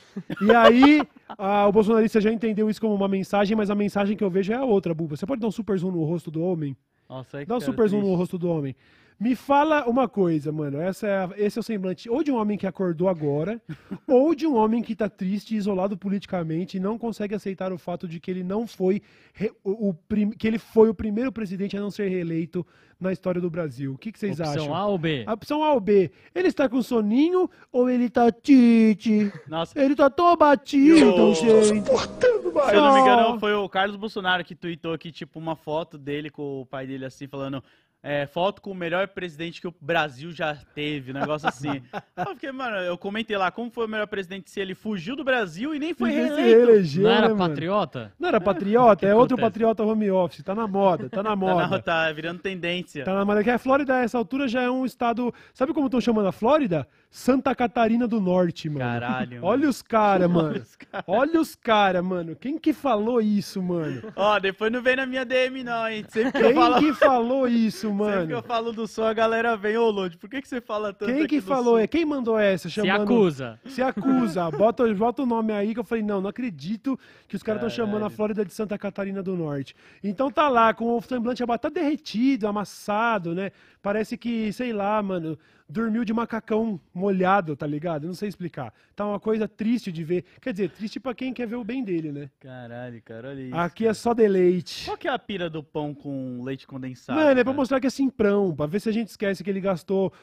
[0.41, 1.01] E aí,
[1.37, 4.51] ah, o bolsonarista já entendeu isso como uma mensagem, mas a mensagem que eu vejo
[4.53, 5.15] é a outra, Buba.
[5.15, 6.75] Você pode dar um super zoom no rosto do homem?
[7.09, 8.75] Nossa, que Dá um cara super zoom no rosto do homem.
[9.19, 10.79] Me fala uma coisa, mano.
[10.79, 13.61] Essa é a- esse é o semblante ou de um homem que acordou agora,
[14.07, 17.77] ou de um homem que tá triste e isolado politicamente e não consegue aceitar o
[17.77, 19.01] fato de que ele não foi
[19.33, 22.65] re- o, o prim- que ele foi o primeiro presidente a não ser reeleito
[22.99, 23.93] na história do Brasil.
[23.93, 24.75] O que, que vocês Opção acham?
[24.75, 25.23] A ou B?
[25.27, 26.11] A opção A ou B.
[26.33, 29.31] Ele está com soninho ou ele tá tite?
[29.47, 31.33] Nossa, Ele tá tão abatido, Yo.
[31.35, 31.85] gente.
[31.87, 35.97] se eu não me engano, foi o Carlos Bolsonaro que tweetou aqui, tipo, uma foto
[35.97, 37.63] dele com o pai dele assim, falando.
[38.07, 41.81] É, foto com o melhor presidente que o Brasil já teve, um negócio assim.
[42.15, 45.23] eu fiquei, mano, eu comentei lá como foi o melhor presidente se ele fugiu do
[45.23, 46.35] Brasil e nem foi reeleito.
[46.65, 47.49] reelegeu, Não era né, mano?
[47.49, 48.13] patriota?
[48.19, 49.51] Não era patriota, é outro acontece?
[49.53, 50.43] patriota home office.
[50.43, 51.67] Tá na moda, tá na Tá, moda.
[51.67, 53.03] na- tá virando tendência.
[53.03, 53.43] Tá na moda.
[53.43, 55.33] Que a Flórida, a essa altura, já é um estado.
[55.51, 56.87] Sabe como estão chamando a Flórida?
[57.15, 58.81] Santa Catarina do Norte, mano.
[58.81, 59.35] Caralho.
[59.35, 59.47] mano.
[59.47, 60.57] Olha os caras, mano.
[60.59, 61.03] os cara.
[61.07, 62.35] Olha os caras, mano.
[62.35, 64.11] Quem que falou isso, mano?
[64.17, 66.05] Ó, depois não vem na minha DM, não, hein?
[66.09, 66.77] Sempre que eu Quem falo.
[66.77, 68.43] que falou isso, Sempre que eu mano?
[68.43, 71.21] falo do som, a galera vem, ô Lodi, por que, que você fala tanto Quem
[71.21, 71.75] aqui que do falou?
[71.75, 72.67] Sul?" É quem mandou essa?
[72.67, 73.03] Se Chamando...
[73.03, 73.59] acusa.
[73.65, 74.51] Se acusa.
[74.51, 76.99] Bota, bota o nome aí que eu falei, não, não acredito
[77.29, 78.09] que os caras estão chamando a.
[78.09, 79.73] Flórida de Santa Catarina do Norte.
[80.03, 83.51] Então tá lá, com o semblante abatado, tá derretido, amassado, né?
[83.81, 85.37] Parece que, sei lá, mano,
[85.67, 88.05] dormiu de macacão molhado, tá ligado?
[88.07, 88.73] Não sei explicar.
[88.95, 90.23] Tá uma coisa triste de ver.
[90.39, 92.29] Quer dizer, triste pra quem quer ver o bem dele, né?
[92.39, 93.55] Caralho, cara, olha isso.
[93.55, 94.85] Aqui é só deleite.
[94.85, 97.17] Qual que é a pira do pão com leite condensado?
[97.17, 97.55] Mano, é pra cara?
[97.57, 100.13] mostrar que é simprão, pra ver se a gente esquece que ele gastou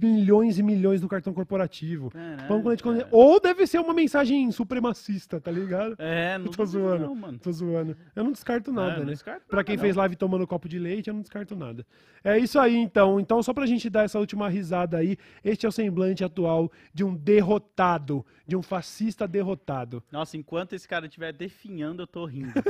[0.00, 2.10] milhões e milhões no cartão corporativo.
[2.10, 2.94] Caralho, Pão com leite cara.
[2.96, 3.16] condensado.
[3.16, 5.96] Ou deve ser uma mensagem supremacista, tá ligado?
[5.98, 7.04] É, não tô duvido zoando.
[7.06, 7.38] não, mano.
[7.38, 7.96] Tô zoando.
[8.14, 9.12] Eu não descarto nada, É, não né?
[9.12, 9.82] descarto Pra nada, quem não.
[9.82, 11.86] fez live tomando copo de leite, eu não descarto nada.
[12.22, 13.18] É isso aí, então.
[13.18, 17.04] Então, só pra gente dar essa última risada aí, este é o semblante atual de
[17.04, 20.02] um derrotado, de um fascista derrotado.
[20.12, 22.52] Nossa, enquanto esse cara estiver definhando, eu tô rindo.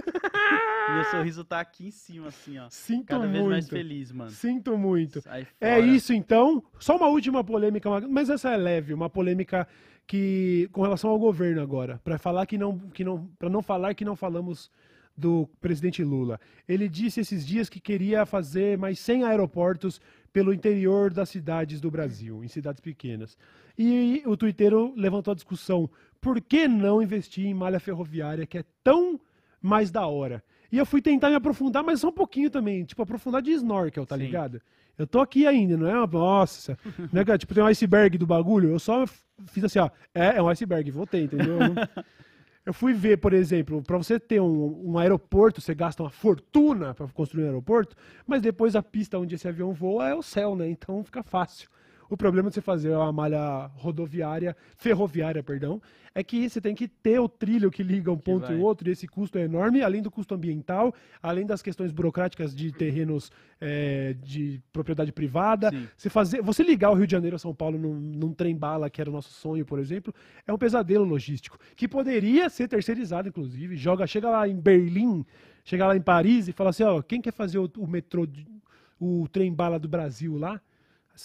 [0.95, 2.67] Meu sorriso tá aqui em cima, assim, ó.
[2.71, 3.69] Sinto Cada vez mais muito.
[3.69, 4.31] feliz, mano.
[4.31, 5.23] Sinto muito.
[5.61, 6.63] É isso então.
[6.79, 9.67] Só uma última polêmica, mas essa é leve, uma polêmica
[10.07, 13.95] que com relação ao governo agora, para falar que não, que não, para não falar
[13.95, 14.71] que não falamos
[15.17, 16.41] do presidente Lula.
[16.67, 20.01] Ele disse esses dias que queria fazer mais 100 aeroportos
[20.33, 23.37] pelo interior das cidades do Brasil, em cidades pequenas.
[23.79, 25.89] E o twitteiro levantou a discussão:
[26.21, 29.19] por que não investir em malha ferroviária que é tão
[29.61, 30.43] mais da hora?
[30.73, 34.07] E eu fui tentar me aprofundar, mas só um pouquinho também, tipo aprofundar de snorkel,
[34.07, 34.23] tá Sim.
[34.25, 34.61] ligado?
[34.97, 35.95] Eu tô aqui ainda, não é?
[35.99, 36.79] uma- Nossa,
[37.15, 38.69] é que, tipo, tem um iceberg do bagulho.
[38.71, 39.07] Eu só
[39.47, 39.89] fiz assim, ó.
[40.15, 41.59] É, é um iceberg, voltei, entendeu?
[42.65, 46.95] Eu fui ver, por exemplo, para você ter um, um aeroporto, você gasta uma fortuna
[46.95, 47.97] para construir um aeroporto,
[48.27, 50.69] mas depois a pista onde esse avião voa é o céu, né?
[50.69, 51.69] Então fica fácil.
[52.11, 55.81] O problema de você fazer uma malha rodoviária, ferroviária, perdão,
[56.13, 58.57] é que você tem que ter o trilho que liga um ponto e vai.
[58.57, 60.93] o outro, e esse custo é enorme, além do custo ambiental,
[61.23, 63.31] além das questões burocráticas de terrenos
[63.61, 65.71] é, de propriedade privada.
[65.71, 65.87] Sim.
[65.97, 69.01] Você, fazer, você ligar o Rio de Janeiro a São Paulo num, num trem-bala, que
[69.01, 70.13] era o nosso sonho, por exemplo,
[70.45, 73.77] é um pesadelo logístico, que poderia ser terceirizado, inclusive.
[73.77, 75.25] Joga, chega lá em Berlim,
[75.65, 78.27] chega lá em Paris e fala assim, ó, quem quer fazer o, o metrô,
[78.99, 80.61] o trem-bala do Brasil lá?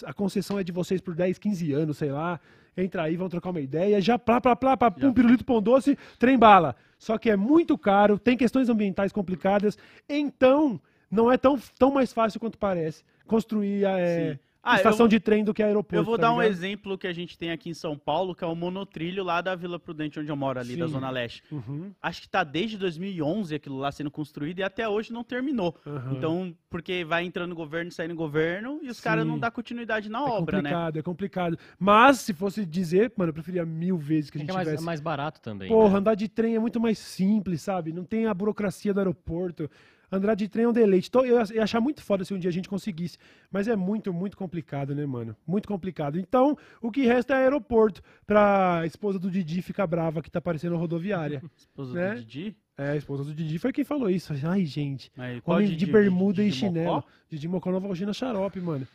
[0.03, 2.39] A concessão é de vocês por 10, 15 anos, sei lá.
[2.77, 4.01] Entra aí, vão trocar uma ideia.
[4.01, 6.75] Já plá, plá, plá, plá, pum, pirulito, pão doce, trem bala.
[6.97, 9.77] Só que é muito caro, tem questões ambientais complicadas.
[10.09, 10.79] Então,
[11.09, 14.39] não é tão, tão mais fácil quanto parece construir a é.
[14.65, 15.95] Ah, estação eu- de trem do que aeroporto.
[15.95, 16.51] Eu vou tá dar um ligado?
[16.51, 19.55] exemplo que a gente tem aqui em São Paulo, que é o monotrilho lá da
[19.55, 20.93] Vila Prudente, onde eu moro, ali da Sim.
[20.93, 21.43] Zona Leste.
[21.51, 25.75] Uhum, Acho que tá desde 2011 aquilo lá sendo construído e até hoje não terminou.
[25.85, 26.13] aham.
[26.17, 30.21] Então, porque vai entrando governo, saindo governo e os caras não dão continuidade na é
[30.23, 30.69] obra, né?
[30.69, 31.59] complicado, é complicado.
[31.79, 34.55] Mas, se fosse dizer, mano, eu preferia mil vezes que a É gente que é
[34.55, 34.83] mais, tivesse...
[34.83, 35.67] mais barato também.
[35.69, 35.97] Porra, né?
[35.99, 37.93] andar de trem é muito mais simples, sabe?
[37.93, 39.69] Não tem a burocracia do aeroporto.
[40.11, 41.07] Andar de trem é um deleite.
[41.09, 43.17] Então, eu ia achar muito foda se um dia a gente conseguisse.
[43.51, 45.35] Mas é muito, muito complicado, né, mano?
[45.45, 46.19] Muito complicado.
[46.19, 50.77] Então, o que resta é aeroporto pra esposa do Didi ficar brava que tá parecendo
[50.77, 51.41] rodoviária.
[51.57, 52.13] Esposa né?
[52.15, 52.55] do Didi.
[52.77, 54.33] É, a esposa do Didi foi quem falou isso.
[54.45, 55.11] Ai, gente.
[55.15, 55.85] Mas Homem Didi?
[55.85, 56.73] de bermuda Didi e Mocó?
[56.79, 57.03] chinelo.
[57.29, 58.87] Didi Mocó Nova Algina Xarope, mano.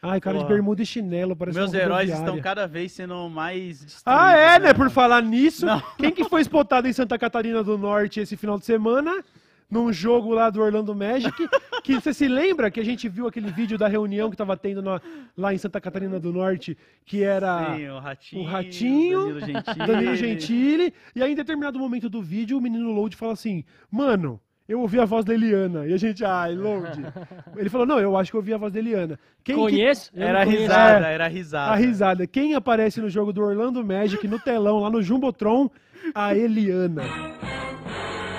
[0.00, 0.54] Ai, cara de Porra.
[0.54, 4.00] bermuda e chinelo, parece Meus heróis estão cada vez sendo mais.
[4.06, 4.72] Ah, é, né?
[4.72, 4.90] Por mano?
[4.92, 5.82] falar nisso, Não.
[5.98, 9.24] quem que foi spotado em Santa Catarina do Norte esse final de semana?
[9.70, 11.46] Num jogo lá do Orlando Magic,
[11.82, 14.80] que você se lembra que a gente viu aquele vídeo da reunião que tava tendo
[14.80, 14.98] na-
[15.36, 18.42] lá em Santa Catarina do Norte, que era Sim, o Ratinho.
[18.42, 19.86] o Ratinho, Danilo Gentili.
[19.86, 24.40] Danilo Gentili, e aí em determinado momento do vídeo o menino Load fala assim, mano,
[24.66, 27.02] eu ouvi a voz da Eliana, e a gente, ai, Load.
[27.56, 29.18] Ele falou, não, eu acho que eu ouvi a voz da Eliana.
[29.44, 30.10] Quem que- Conheço?
[30.14, 30.62] Não Era conheço.
[30.62, 31.72] risada, É, era risada.
[31.72, 32.26] a risada.
[32.26, 35.70] Quem aparece no jogo do Orlando Magic no telão, lá no Jumbotron?
[36.14, 37.02] A Eliana.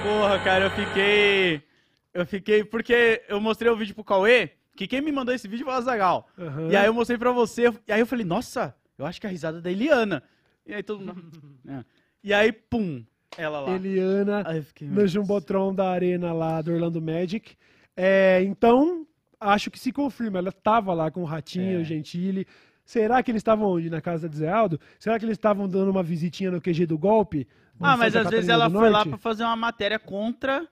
[0.03, 1.61] Porra, cara, eu fiquei.
[2.13, 2.63] Eu fiquei.
[2.63, 5.77] Porque eu mostrei o vídeo pro Cauê, que quem me mandou esse vídeo foi o
[5.77, 6.27] Azagal.
[6.37, 6.69] Aham.
[6.71, 9.29] E aí eu mostrei pra você, e aí eu falei, nossa, eu acho que é
[9.29, 10.23] a risada da Eliana.
[10.65, 11.23] E aí todo mundo.
[11.67, 11.83] É.
[12.23, 13.03] E aí, pum,
[13.37, 13.71] ela lá.
[13.75, 15.05] Eliana Aí fiquei, no.
[15.07, 17.55] Jumbotron da arena lá do Orlando Magic.
[17.95, 19.05] É, então,
[19.39, 20.39] acho que se confirma.
[20.39, 21.81] Ela estava lá com o Ratinho, É.
[21.81, 22.45] o Gentili.
[22.83, 23.89] Será que eles estavam onde?
[23.89, 24.79] Na casa de Zé Aldo?
[24.97, 27.47] Será que eles estavam dando uma visitinha no QG do golpe?
[27.81, 30.67] Ah, mas às vezes ela foi lá pra fazer uma matéria contra.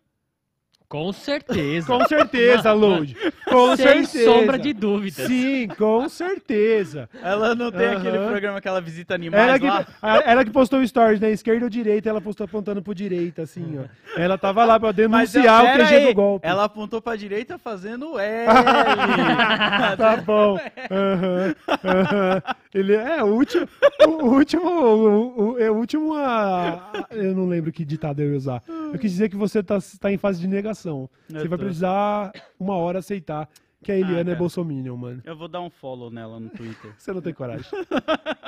[0.89, 1.85] Com certeza.
[1.85, 3.13] Com certeza, Load.
[3.49, 4.23] Com Sem certeza.
[4.31, 5.27] sombra de dúvidas.
[5.27, 7.09] Sim, com certeza.
[7.21, 7.97] Ela não tem Aham.
[7.97, 9.85] aquele programa que ela visita animais Ela que, lá.
[10.01, 13.41] a- ela que postou o stories na esquerda ou direita, ela postou apontando pro direita,
[13.41, 13.83] assim, ó.
[14.17, 16.47] Ela tava lá pra Mas denunciar o pera QG aí, do golpe.
[16.47, 18.47] Ela apontou pra direita fazendo L.
[19.97, 20.57] Tá bom.
[20.89, 22.41] Aham, aham.
[22.73, 23.67] Ele é o último.
[24.07, 24.69] O último.
[24.69, 26.13] O, o- é o último.
[26.13, 28.61] a- a- eu não lembro que ditado eu ia usar.
[28.93, 30.76] Eu quis dizer que você tá, tá em fase de negação.
[30.85, 31.63] Eu Você vai tô.
[31.65, 33.49] precisar uma hora aceitar
[33.83, 34.35] que a Eliana é cara.
[34.37, 35.21] bolsominion, mano.
[35.23, 36.91] Eu vou dar um follow nela no Twitter.
[36.97, 37.65] Você não tem coragem.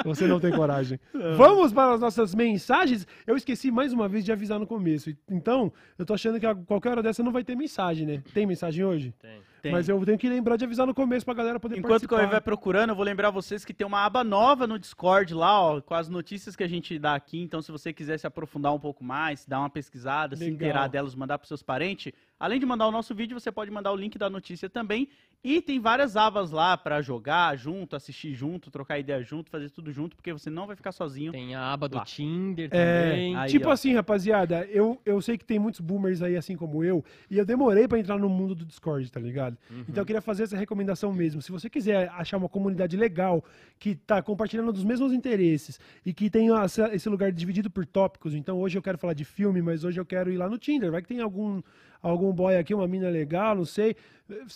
[0.03, 0.99] Você não tem coragem.
[1.37, 3.05] Vamos para as nossas mensagens.
[3.27, 5.15] Eu esqueci mais uma vez de avisar no começo.
[5.29, 8.23] Então, eu tô achando que a qualquer hora dessa não vai ter mensagem, né?
[8.33, 9.13] Tem mensagem hoje?
[9.19, 9.39] Tem.
[9.61, 9.71] Tem.
[9.71, 12.15] Mas eu tenho que lembrar de avisar no começo pra galera poder Enquanto o participar.
[12.17, 15.61] Cauê vai procurando, eu vou lembrar vocês que tem uma aba nova no Discord lá,
[15.61, 17.41] ó, com as notícias que a gente dá aqui.
[17.41, 20.55] Então, se você quiser se aprofundar um pouco mais, dar uma pesquisada, se Legal.
[20.55, 23.91] inteirar delas, mandar pros seus parentes, além de mandar o nosso vídeo, você pode mandar
[23.91, 25.07] o link da notícia também.
[25.41, 29.89] E tem várias abas lá pra jogar junto, assistir junto, trocar ideia junto, fazer tudo
[29.89, 31.31] junto, porque você não vai ficar sozinho.
[31.31, 32.03] Tem a aba do Lá.
[32.03, 33.35] Tinder É, também.
[33.37, 33.71] Aí, tipo ó.
[33.71, 37.45] assim, rapaziada, eu, eu sei que tem muitos boomers aí, assim como eu, e eu
[37.45, 39.48] demorei pra entrar no mundo do Discord, tá ligado?
[39.69, 39.85] Uhum.
[39.87, 41.41] Então eu queria fazer essa recomendação mesmo.
[41.41, 43.43] Se você quiser achar uma comunidade legal,
[43.77, 46.49] que tá compartilhando dos mesmos interesses, e que tem
[46.91, 50.05] esse lugar dividido por tópicos, então hoje eu quero falar de filme, mas hoje eu
[50.05, 51.61] quero ir lá no Tinder, vai que tem algum,
[52.01, 53.95] algum boy aqui, uma mina legal, não sei,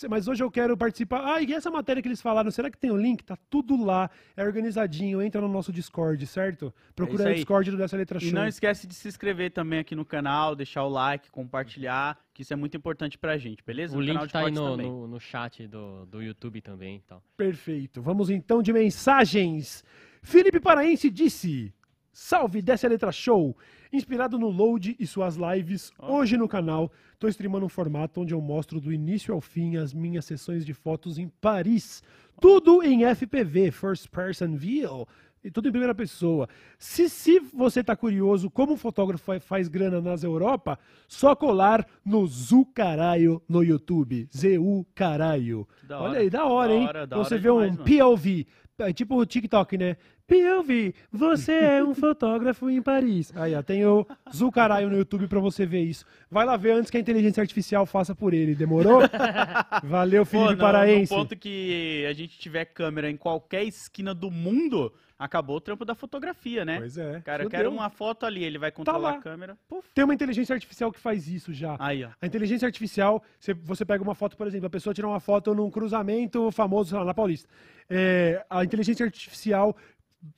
[0.10, 1.36] mas hoje eu quero participar.
[1.36, 3.24] Ah, e essa matéria que eles falaram, será que tem o link?
[3.24, 6.74] Tá tudo lá, é organizadinho, entra no nosso Discord, certo?
[6.96, 7.36] Procura aí o.
[7.36, 8.30] Discord do Dessa Letra Show.
[8.30, 12.44] E não esquece de se inscrever também aqui no canal, deixar o like, compartilhar, que
[12.44, 13.96] isso é muito importante pra gente, beleza?
[13.96, 17.02] O no link tá aí no, no, no chat do, do YouTube também.
[17.04, 17.22] Então.
[17.36, 18.02] Perfeito.
[18.02, 19.84] Vamos então de mensagens.
[20.22, 21.74] Felipe Paraense disse:
[22.12, 23.58] Salve, desce a letra show.
[23.94, 28.42] Inspirado no Load e suas lives, hoje no canal, tô streamando um formato onde eu
[28.42, 32.02] mostro do início ao fim as minhas sessões de fotos em Paris.
[32.42, 35.08] Tudo em FPV, First Person View.
[35.44, 36.48] E tudo em primeira pessoa.
[36.80, 41.86] Se, se você tá curioso como um fotógrafo fa- faz grana nas Europa, só colar
[42.04, 44.28] no Zu Caralho no YouTube.
[44.36, 45.68] Z-U Caralho.
[45.92, 46.88] Olha aí, da hora, Da hein?
[46.88, 47.86] hora, da você hora vê um demais, mano.
[48.16, 48.48] POV,
[48.80, 49.98] é tipo o TikTok, né?
[50.28, 53.32] POV, você é um fotógrafo em Paris.
[53.36, 56.06] Aí, ó, tem o Zucaraio no YouTube pra você ver isso.
[56.32, 59.02] Vai lá ver antes que a inteligência artificial faça por ele, demorou?
[59.84, 61.12] Valeu, Pô, Felipe no, Paraense.
[61.12, 65.86] no ponto que a gente tiver câmera em qualquer esquina do mundo, acabou o trampo
[65.86, 66.80] da fotografia, né?
[66.80, 67.22] Pois é.
[67.22, 69.18] Cara, eu quero uma foto ali, ele vai controlar lá.
[69.18, 69.58] a câmera.
[69.68, 69.88] Puf.
[69.94, 71.76] Tem uma inteligência artificial que faz isso já.
[71.80, 72.10] Aí, ó.
[72.22, 73.24] A inteligência artificial,
[73.64, 77.06] você, pega uma foto, por exemplo, a pessoa tira uma foto num cruzamento famoso, lá,
[77.06, 77.48] na Paulista.
[77.90, 79.76] É, a inteligência artificial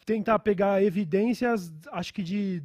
[0.05, 2.61] tenta pegar evidências, acho que de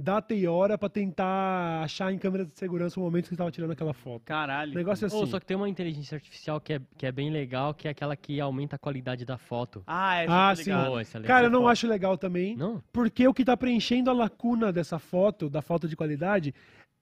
[0.00, 3.50] data e hora, pra tentar achar em câmera de segurança o momento que você tava
[3.50, 4.22] tirando aquela foto.
[4.24, 4.70] Caralho.
[4.70, 5.26] O negócio é assim.
[5.26, 8.14] só que tem uma inteligência artificial que é, que é bem legal, que é aquela
[8.14, 9.82] que aumenta a qualidade da foto.
[9.86, 10.70] Ah, essa Ah, eu tô sim.
[10.70, 10.86] ligado.
[10.90, 11.34] Pô, essa é legal.
[11.36, 11.70] Cara, eu não Foto.
[11.70, 12.80] acho legal também, Não?
[12.92, 16.54] porque o que tá preenchendo a lacuna dessa foto, da falta de qualidade,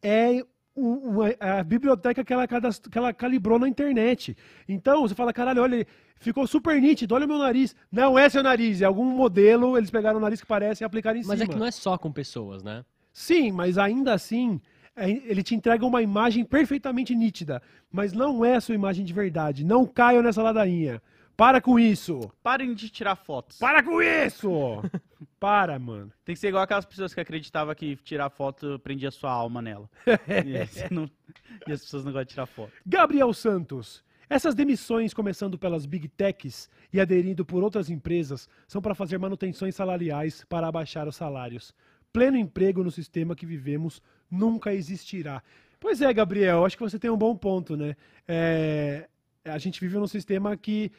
[0.02, 0.42] é
[0.76, 4.36] o- a biblioteca que ela, cadast- que ela calibrou na internet.
[4.68, 5.86] Então, você fala, caralho, olha,
[6.18, 7.74] ficou super nítido, olha o meu nariz.
[7.90, 11.16] Não é seu nariz, é algum modelo, eles pegaram o nariz que parece e aplicaram
[11.18, 11.44] em Mas cima.
[11.50, 12.84] é que não é só com pessoas, né?
[13.12, 14.60] Sim, mas ainda assim,
[14.94, 19.12] é, ele te entrega uma imagem perfeitamente nítida, mas não é a sua imagem de
[19.12, 19.64] verdade.
[19.64, 21.00] Não caiam nessa ladainha.
[21.36, 22.20] Para com isso!
[22.42, 23.58] Parem de tirar fotos.
[23.58, 24.48] Para com isso!
[25.38, 26.10] Para, mano.
[26.24, 29.88] Tem que ser igual aquelas pessoas que acreditavam que tirar foto prendia sua alma nela.
[30.06, 31.10] e, não-
[31.66, 32.72] e as pessoas não gostam de tirar foto.
[32.86, 34.04] Gabriel Santos.
[34.28, 39.76] Essas demissões, começando pelas big techs e aderindo por outras empresas, são para fazer manutenções
[39.76, 41.72] salariais para abaixar os salários.
[42.12, 45.42] Pleno emprego no sistema que vivemos nunca existirá.
[45.78, 47.94] Pois é, Gabriel, acho que você tem um bom ponto, né?
[48.26, 49.08] É,
[49.44, 50.90] a gente vive num sistema que,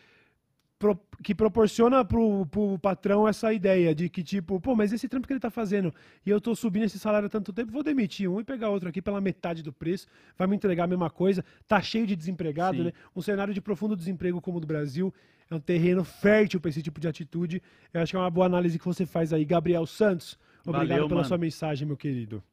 [0.80, 5.28] pro- que proporciona pro, pro patrão essa ideia de que, tipo, pô, mas esse trampo
[5.28, 5.94] que ele tá fazendo
[6.26, 8.88] e eu tô subindo esse salário há tanto tempo, vou demitir um e pegar outro
[8.90, 10.08] aqui pela metade do preço,
[10.38, 12.84] vai me entregar a mesma coisa, tá cheio de desempregado, Sim.
[12.86, 12.94] né?
[13.16, 15.14] Um cenário de profundo desemprego como o do Brasil
[15.50, 17.62] é um terreno fértil para esse tipo de atitude.
[17.94, 20.38] Eu acho que é uma boa análise que você faz aí, Gabriel Santos.
[20.66, 21.28] Obrigado Valeu, pela mano.
[21.28, 22.44] sua mensagem, meu querido.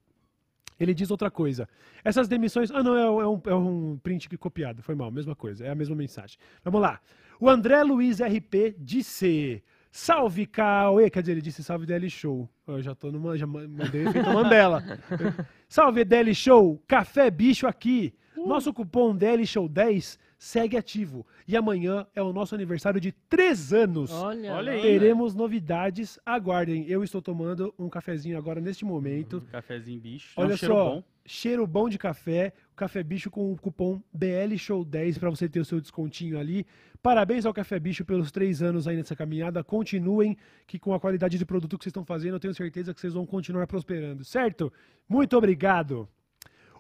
[0.78, 1.68] Ele diz outra coisa.
[2.04, 2.70] Essas demissões.
[2.70, 4.82] Ah, não, é, um- é um, é um print copiado.
[4.82, 5.64] Foi mal, mesma coisa.
[5.64, 6.36] É a mesma mensagem.
[6.64, 7.00] Vamos lá.
[7.40, 9.62] O André Luiz RP disse.
[9.90, 11.08] Salve, Cauê.
[11.08, 12.48] Quer dizer, ele disse salve DL Show.
[12.66, 13.36] Eu já tô numa.
[13.38, 14.82] Já ma- mandei efeito Mandela.
[15.68, 16.82] salve DL Show.
[16.88, 18.12] Café bicho aqui.
[18.36, 21.24] Nosso cupom DL Show 10 segue ativo.
[21.46, 24.10] E amanhã é o nosso aniversário de 3 anos.
[24.10, 24.82] Olha, Olha aí.
[24.82, 26.18] Teremos novidades.
[26.26, 26.84] Aguardem.
[26.88, 29.40] Eu estou tomando um cafezinho agora neste momento.
[29.52, 30.34] Cafezinho bicho.
[30.36, 31.04] é Olha um cheiro só, bom.
[31.24, 35.80] cheiro bom de café, Café Bicho com o cupom BLShow10 para você ter o seu
[35.80, 36.66] descontinho ali.
[37.04, 39.62] Parabéns ao Café Bicho pelos três anos aí nessa caminhada.
[39.62, 42.98] Continuem, que com a qualidade de produto que vocês estão fazendo, eu tenho certeza que
[43.00, 44.72] vocês vão continuar prosperando, certo?
[45.06, 46.08] Muito obrigado.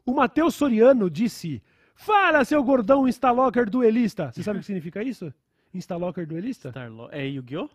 [0.02, 1.62] O Matheus Soriano disse:
[1.94, 4.32] Fala, seu gordão Instalocker duelista.
[4.32, 5.30] Você sabe o que significa isso?
[5.74, 6.70] Instalocker duelista?
[6.70, 7.68] Starlo- É Yu-Gi-Oh?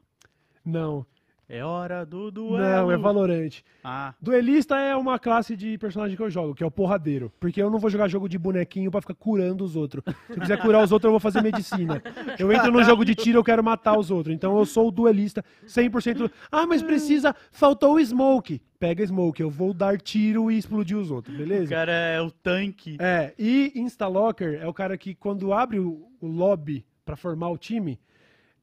[0.66, 1.06] Não,
[1.52, 2.60] É hora do duelo.
[2.60, 3.66] não, é Valorante.
[3.84, 7.32] Ah, Duelista é uma classe de personagem que eu jogo, que é o porradeiro.
[7.40, 10.04] Porque eu não vou jogar jogo de bonequinho pra ficar curando os outros.
[10.28, 12.04] Se eu quiser curar os outros, eu vou fazer medicina.
[12.38, 14.36] Eu entro num jogo de tiro, eu quero matar os outros.
[14.36, 16.30] Então eu sou o duelista 100%.
[16.52, 17.36] Ah, mas precisa.
[17.52, 18.62] Faltou o smoke.
[18.80, 21.68] Pega smoke, eu vou dar tiro e explodir os outros, o beleza?
[21.70, 22.96] cara é o tanque.
[23.00, 27.58] É, e Instalocker é o cara que quando abre o, o lobby pra formar o
[27.58, 28.00] time,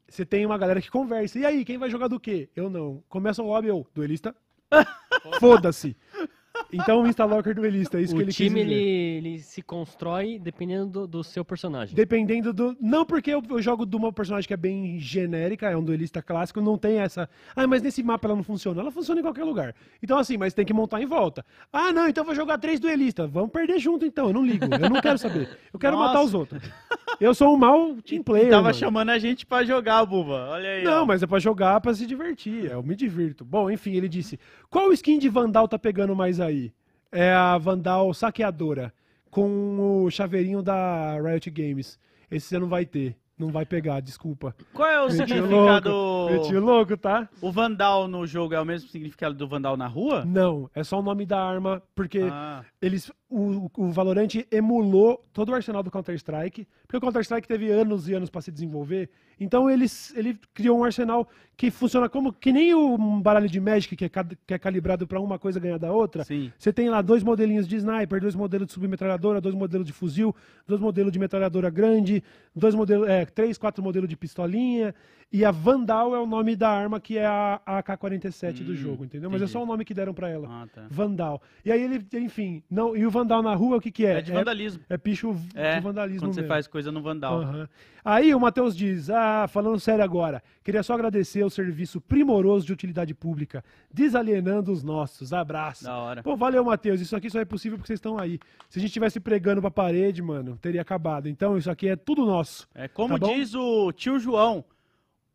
[0.08, 1.38] você tem uma galera que conversa.
[1.38, 2.48] E aí, quem vai jogar do quê?
[2.54, 3.02] Eu não.
[3.08, 4.34] Começa o lobby, eu, duelista.
[5.40, 5.96] Foda-se.
[6.72, 8.80] Então o Instalocker duelista, é isso que o ele time quis dizer.
[8.80, 11.94] ele, ele se constrói dependendo do, do seu personagem.
[11.94, 12.76] Dependendo do.
[12.80, 16.22] Não porque eu, eu jogo de uma personagem que é bem genérica, é um duelista
[16.22, 17.28] clássico, não tem essa.
[17.54, 18.80] Ah, mas nesse mapa ela não funciona.
[18.80, 19.74] Ela funciona em qualquer lugar.
[20.02, 21.44] Então, assim, mas tem que montar em volta.
[21.72, 23.30] Ah, não, então eu vou jogar três duelistas.
[23.30, 24.28] Vamos perder junto, então.
[24.28, 24.64] Eu não ligo.
[24.64, 25.58] Eu não quero saber.
[25.72, 26.08] Eu quero Nossa.
[26.08, 26.62] matar os outros.
[27.20, 28.48] Eu sou um mau team player.
[28.48, 28.74] E tava mano.
[28.74, 30.48] chamando a gente pra jogar, Buba.
[30.50, 30.84] Olha aí.
[30.84, 31.06] Não, ó.
[31.06, 32.70] mas é pra jogar, pra se divertir.
[32.70, 33.44] Eu me divirto.
[33.44, 34.38] Bom, enfim, ele disse:
[34.68, 36.72] Qual skin de Vandal tá pegando mais aí?
[37.10, 38.92] É a Vandal Saqueadora,
[39.30, 41.98] com o chaveirinho da Riot Games.
[42.30, 43.16] Esse você não vai ter.
[43.38, 44.56] Não vai pegar, desculpa.
[44.72, 45.90] Qual é o significado?
[45.90, 47.28] louco, meti o louco, tá?
[47.40, 50.24] O Vandal no jogo é o mesmo significado do Vandal na rua?
[50.24, 55.50] Não, é só o nome da arma, porque Ah, eles o, o Valorant emulou todo
[55.50, 59.68] o arsenal do Counter-Strike, porque o Counter-Strike teve anos e anos para se desenvolver, então
[59.68, 64.04] eles, ele criou um arsenal que funciona como que nem o baralho de Magic que
[64.04, 66.24] é, que é calibrado para uma coisa ganhar da outra.
[66.24, 66.52] sim.
[66.56, 70.34] Você tem lá dois modelinhos de sniper, dois modelos de submetralhadora, dois modelos de fuzil,
[70.66, 72.22] dois modelos de metralhadora grande,
[72.54, 74.94] dois modelos, é, três, quatro modelos de pistolinha.
[75.32, 79.04] E a Vandal é o nome da arma que é a AK-47 do Hum, jogo,
[79.04, 79.28] entendeu?
[79.28, 79.52] Mas é entendi.
[79.52, 80.46] só o nome que deram pra ela.
[80.48, 80.86] Ah, tá.
[80.88, 81.42] Vandal.
[81.64, 84.18] E aí ele, enfim, não, e o Vandal na rua, o que que é?
[84.18, 84.82] É de vandalismo.
[84.88, 86.54] É, picho É, de vandalismo quando você mesmo.
[86.54, 87.40] faz coisa no Vandal.
[87.42, 87.68] Aham.
[88.04, 92.72] Aí o Matheus diz: Ah, falando sério agora, queria só agradecer o serviço primoroso de
[92.72, 95.32] utilidade pública, desalienando os nossos.
[95.32, 95.84] Abraço.
[95.84, 96.22] Da hora.
[96.22, 97.00] Pô, valeu, Matheus.
[97.00, 98.38] Isso aqui só é possível porque vocês estão aí.
[98.68, 101.28] Se a gente tivesse pregando pra parede, mano, teria acabado.
[101.28, 102.68] Então, isso aqui é tudo nosso.
[102.74, 104.64] É como Tá diz o tio João,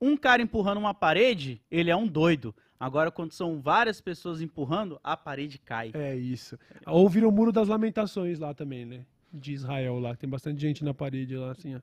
[0.02, 2.54] um cara empurrando uma parede, ele é um doido.
[2.80, 5.92] Agora, quando são várias pessoas empurrando, a parede cai.
[5.94, 6.58] É isso.
[6.88, 9.06] Ou vira o muro das lamentações lá também, né?
[9.32, 10.16] De Israel lá.
[10.16, 11.80] Tem bastante gente na parede lá, assim, ó.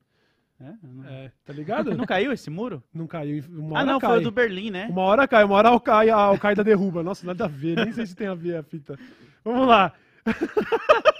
[0.61, 0.75] É?
[0.83, 1.05] Não...
[1.05, 1.97] É, tá ligado?
[1.97, 2.83] não caiu esse muro?
[2.93, 3.45] Não caiu.
[3.77, 4.11] Ah, não, cai.
[4.11, 4.89] foi o do Berlim, né?
[4.91, 7.01] Uma hora cai, uma hora o cai, a Al-Qaeda derruba.
[7.01, 7.77] Nossa, nada a ver.
[7.77, 8.99] Nem sei se tem a ver a fita.
[9.45, 9.93] Vamos lá.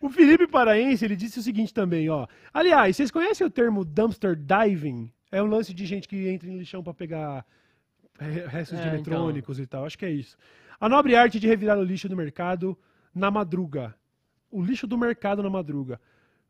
[0.00, 2.26] O Felipe Paraense, ele disse o seguinte também, ó.
[2.54, 5.12] Aliás, vocês conhecem o termo dumpster diving?
[5.30, 7.46] É um lance de gente que entra em lixão pra pegar
[8.18, 9.84] re- restos de É, eletrônicos e tal.
[9.84, 10.36] Acho que é isso.
[10.80, 12.76] A nobre arte de revirar o lixo do mercado
[13.14, 13.94] na madruga.
[14.50, 16.00] O lixo do mercado na madruga.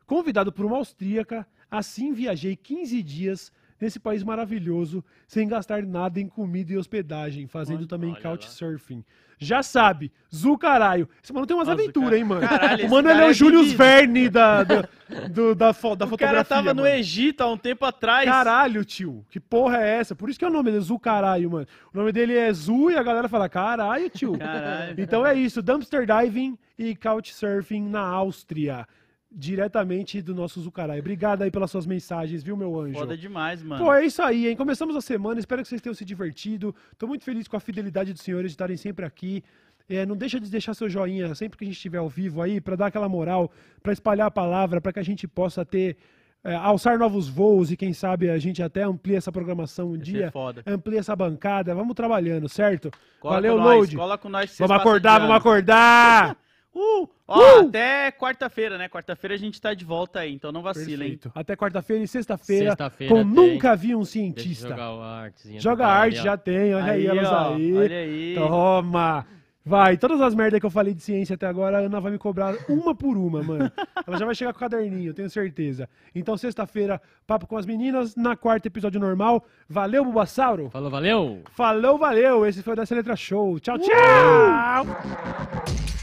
[0.07, 6.28] Convidado por uma austríaca, assim viajei 15 dias nesse país maravilhoso, sem gastar nada em
[6.28, 9.05] comida e hospedagem, fazendo Olha- também couchsurfing.
[9.43, 11.09] Já sabe, Zu caralho.
[11.24, 12.47] Esse mano tem umas aventuras, hein, mano?
[12.47, 13.78] Caralho, o mano ele é o é Julius vivido.
[13.78, 14.89] Verne da, do,
[15.31, 16.44] do- da, fo- da O fotografia.
[16.44, 16.94] cara tava no mano.
[16.94, 18.27] Egito há um tempo atrás.
[18.28, 19.24] Caralho, tio.
[19.31, 20.15] Que porra é essa?
[20.15, 21.66] Por isso que é o nome dele, Zu Caralho, mano.
[21.94, 24.36] O nome dele é Zu e a galera fala, caralho, tio.
[24.39, 24.94] Caralho.
[24.98, 28.86] Então é isso, dumpster diving e couchsurfing na Áustria.
[29.32, 30.98] Diretamente do nosso Zucarai.
[30.98, 32.98] Obrigado aí pelas suas mensagens, viu, meu anjo?
[32.98, 33.85] Foda demais, mano.
[33.85, 34.57] Pô, é isso aí, hein?
[34.57, 36.74] Começamos a semana, espero que vocês tenham se divertido.
[36.98, 39.44] Tô muito feliz com a fidelidade dos senhores de estarem sempre aqui.
[39.89, 42.61] É, não deixa de deixar seu joinha sempre que a gente estiver ao vivo aí,
[42.61, 43.52] pra dar aquela moral,
[43.82, 45.97] pra espalhar a palavra, pra que a gente possa ter,
[46.43, 50.02] é, alçar novos voos e quem sabe a gente até amplia essa programação um ser
[50.02, 50.62] dia, foda.
[50.66, 51.73] amplia essa bancada.
[51.73, 52.90] Vamos trabalhando, certo?
[53.20, 53.97] Cola Valeu, com nós, Load.
[53.97, 54.57] Cola com nós.
[54.59, 56.36] Vamos acordar, vamos acordar!
[56.74, 57.09] Uh!
[57.26, 57.68] Ó, Uh!
[57.68, 58.88] até quarta-feira, né?
[58.88, 61.10] Quarta-feira a gente tá de volta aí, então não vacila, hein?
[61.16, 61.32] Perfeito.
[61.34, 63.32] Até quarta-feira e sexta-feira, Sexta-feira com tem.
[63.32, 64.68] Nunca Vi um Deixa eu Cientista.
[64.68, 65.60] jogar o artezinha.
[65.60, 67.76] Joga arte, ali, já tem, olha aí, Aí, elas ó, aí.
[67.76, 68.34] olha aí.
[68.36, 69.26] Toma!
[69.62, 72.18] Vai, todas as merdas que eu falei de ciência até agora, a Ana vai me
[72.18, 73.70] cobrar uma por uma, mano.
[74.06, 75.88] Ela já vai chegar com o caderninho, eu tenho certeza.
[76.14, 79.44] Então, sexta-feira, papo com as meninas, na quarta episódio normal.
[79.68, 80.70] Valeu, Bubassauro!
[80.70, 81.42] Falou, valeu!
[81.52, 82.47] Falou, valeu!
[82.47, 83.60] Esse foi o Dessa Letra Show.
[83.60, 84.86] Tchau, tchau!
[84.86, 85.99] That's